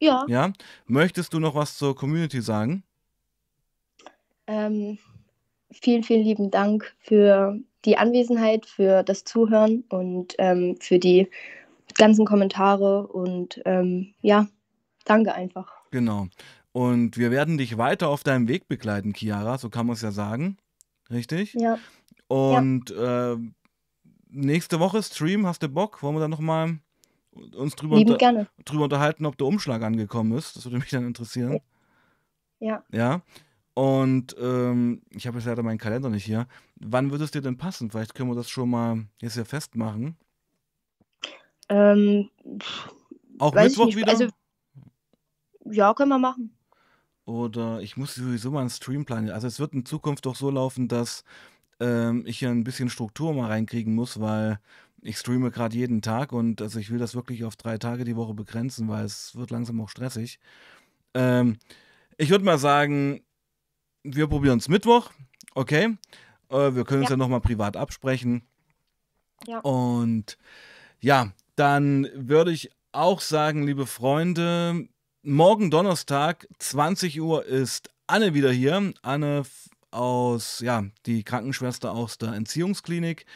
Ja. 0.00 0.24
Ja. 0.28 0.52
Möchtest 0.86 1.32
du 1.32 1.40
noch 1.40 1.54
was 1.54 1.78
zur 1.78 1.96
Community 1.96 2.42
sagen? 2.42 2.82
Ähm, 4.46 4.98
vielen, 5.70 6.02
vielen 6.02 6.24
lieben 6.24 6.50
Dank 6.50 6.94
für 6.98 7.58
die 7.84 7.96
Anwesenheit, 7.96 8.66
für 8.66 9.02
das 9.02 9.24
Zuhören 9.24 9.84
und 9.88 10.34
ähm, 10.38 10.76
für 10.80 10.98
die 10.98 11.28
ganzen 11.94 12.26
Kommentare 12.26 13.06
und 13.06 13.60
ähm, 13.64 14.12
ja, 14.20 14.46
danke 15.04 15.34
einfach. 15.34 15.72
Genau. 15.90 16.26
Und 16.72 17.16
wir 17.16 17.30
werden 17.30 17.58
dich 17.58 17.78
weiter 17.78 18.08
auf 18.08 18.24
deinem 18.24 18.48
Weg 18.48 18.68
begleiten, 18.68 19.14
Chiara, 19.14 19.58
so 19.58 19.70
kann 19.70 19.86
man 19.86 19.94
es 19.94 20.02
ja 20.02 20.10
sagen. 20.10 20.58
Richtig? 21.10 21.54
Ja. 21.54 21.78
Und 22.28 22.90
ja. 22.90 23.32
Äh, 23.32 23.38
nächste 24.32 24.80
Woche 24.80 25.02
Stream, 25.02 25.46
hast 25.46 25.62
du 25.62 25.68
Bock? 25.68 26.02
Wollen 26.02 26.16
wir 26.16 26.20
dann 26.20 26.30
nochmal 26.30 26.78
uns 27.56 27.76
drüber, 27.76 27.96
unter 27.96 28.46
drüber 28.64 28.84
unterhalten, 28.84 29.26
ob 29.26 29.36
der 29.38 29.46
Umschlag 29.46 29.82
angekommen 29.82 30.36
ist? 30.36 30.56
Das 30.56 30.64
würde 30.64 30.78
mich 30.78 30.90
dann 30.90 31.06
interessieren. 31.06 31.60
Ja. 32.58 32.84
Ja. 32.92 33.22
Und 33.74 34.36
ähm, 34.38 35.02
ich 35.10 35.26
habe 35.26 35.38
jetzt 35.38 35.46
leider 35.46 35.62
meinen 35.62 35.78
Kalender 35.78 36.10
nicht 36.10 36.24
hier. 36.24 36.46
Wann 36.76 37.10
würde 37.10 37.24
es 37.24 37.30
dir 37.30 37.40
denn 37.40 37.56
passen? 37.56 37.90
Vielleicht 37.90 38.14
können 38.14 38.30
wir 38.30 38.36
das 38.36 38.50
schon 38.50 38.68
mal 38.68 39.06
jetzt 39.20 39.34
hier 39.34 39.46
festmachen. 39.46 40.16
Ähm, 41.68 42.28
Auch 43.38 43.54
Mittwoch 43.54 43.94
wieder? 43.94 44.08
Also, 44.08 44.28
ja, 45.64 45.94
können 45.94 46.10
wir 46.10 46.18
machen. 46.18 46.54
Oder 47.24 47.80
ich 47.80 47.96
muss 47.96 48.14
sowieso 48.14 48.50
mal 48.50 48.60
einen 48.60 48.70
Stream 48.70 49.04
planen. 49.04 49.30
Also 49.30 49.46
es 49.46 49.58
wird 49.60 49.72
in 49.74 49.86
Zukunft 49.86 50.26
doch 50.26 50.34
so 50.34 50.50
laufen, 50.50 50.88
dass 50.88 51.24
ähm, 51.82 52.22
ich 52.26 52.38
hier 52.38 52.50
ein 52.50 52.64
bisschen 52.64 52.88
Struktur 52.88 53.34
mal 53.34 53.48
reinkriegen 53.48 53.94
muss, 53.94 54.20
weil 54.20 54.60
ich 55.02 55.18
streame 55.18 55.50
gerade 55.50 55.76
jeden 55.76 56.00
Tag 56.00 56.32
und 56.32 56.62
also 56.62 56.78
ich 56.78 56.90
will 56.90 56.98
das 56.98 57.14
wirklich 57.14 57.44
auf 57.44 57.56
drei 57.56 57.76
Tage 57.76 58.04
die 58.04 58.16
Woche 58.16 58.34
begrenzen, 58.34 58.88
weil 58.88 59.04
es 59.04 59.34
wird 59.34 59.50
langsam 59.50 59.80
auch 59.80 59.88
stressig. 59.88 60.38
Ähm, 61.14 61.58
ich 62.16 62.30
würde 62.30 62.44
mal 62.44 62.58
sagen, 62.58 63.22
wir 64.04 64.28
probieren 64.28 64.58
es 64.58 64.68
Mittwoch, 64.68 65.10
okay? 65.54 65.96
Äh, 66.48 66.74
wir 66.74 66.84
können 66.84 67.00
uns 67.00 67.10
ja, 67.10 67.14
ja 67.14 67.18
nochmal 67.18 67.40
privat 67.40 67.76
absprechen. 67.76 68.42
Ja. 69.46 69.58
Und 69.58 70.38
ja, 71.00 71.32
dann 71.56 72.08
würde 72.14 72.52
ich 72.52 72.70
auch 72.92 73.20
sagen, 73.20 73.64
liebe 73.64 73.86
Freunde, 73.86 74.86
morgen 75.22 75.70
Donnerstag, 75.72 76.46
20 76.58 77.20
Uhr, 77.20 77.44
ist 77.44 77.90
Anne 78.06 78.34
wieder 78.34 78.52
hier. 78.52 78.92
Anne 79.02 79.42
aus, 79.92 80.60
ja, 80.60 80.84
die 81.06 81.24
Krankenschwester 81.24 81.92
aus 81.92 82.18
der 82.18 82.32
Entziehungsklinik. 82.32 83.26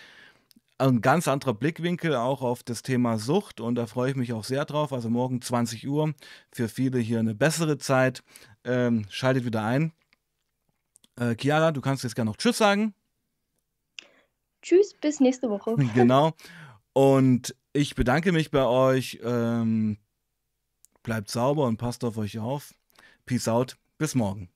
Ein 0.78 1.00
ganz 1.00 1.26
anderer 1.26 1.54
Blickwinkel 1.54 2.14
auch 2.14 2.42
auf 2.42 2.62
das 2.62 2.82
Thema 2.82 3.18
Sucht 3.18 3.60
und 3.60 3.76
da 3.76 3.86
freue 3.86 4.10
ich 4.10 4.16
mich 4.16 4.32
auch 4.32 4.44
sehr 4.44 4.64
drauf. 4.64 4.92
Also 4.92 5.08
morgen 5.08 5.40
20 5.40 5.88
Uhr, 5.88 6.12
für 6.52 6.68
viele 6.68 6.98
hier 6.98 7.18
eine 7.18 7.34
bessere 7.34 7.78
Zeit. 7.78 8.22
Ähm, 8.64 9.06
schaltet 9.08 9.44
wieder 9.44 9.64
ein. 9.64 9.92
Äh, 11.18 11.34
Chiara, 11.36 11.72
du 11.72 11.80
kannst 11.80 12.04
jetzt 12.04 12.14
gerne 12.14 12.30
noch 12.30 12.36
Tschüss 12.36 12.58
sagen. 12.58 12.94
Tschüss, 14.62 14.94
bis 15.00 15.20
nächste 15.20 15.48
Woche. 15.48 15.76
Genau. 15.94 16.32
Und 16.92 17.54
ich 17.72 17.94
bedanke 17.94 18.32
mich 18.32 18.50
bei 18.50 18.64
euch. 18.64 19.20
Ähm, 19.22 19.98
bleibt 21.02 21.30
sauber 21.30 21.66
und 21.66 21.76
passt 21.76 22.04
auf 22.04 22.18
euch 22.18 22.38
auf. 22.38 22.74
Peace 23.26 23.48
out. 23.48 23.76
Bis 23.98 24.14
morgen. 24.14 24.50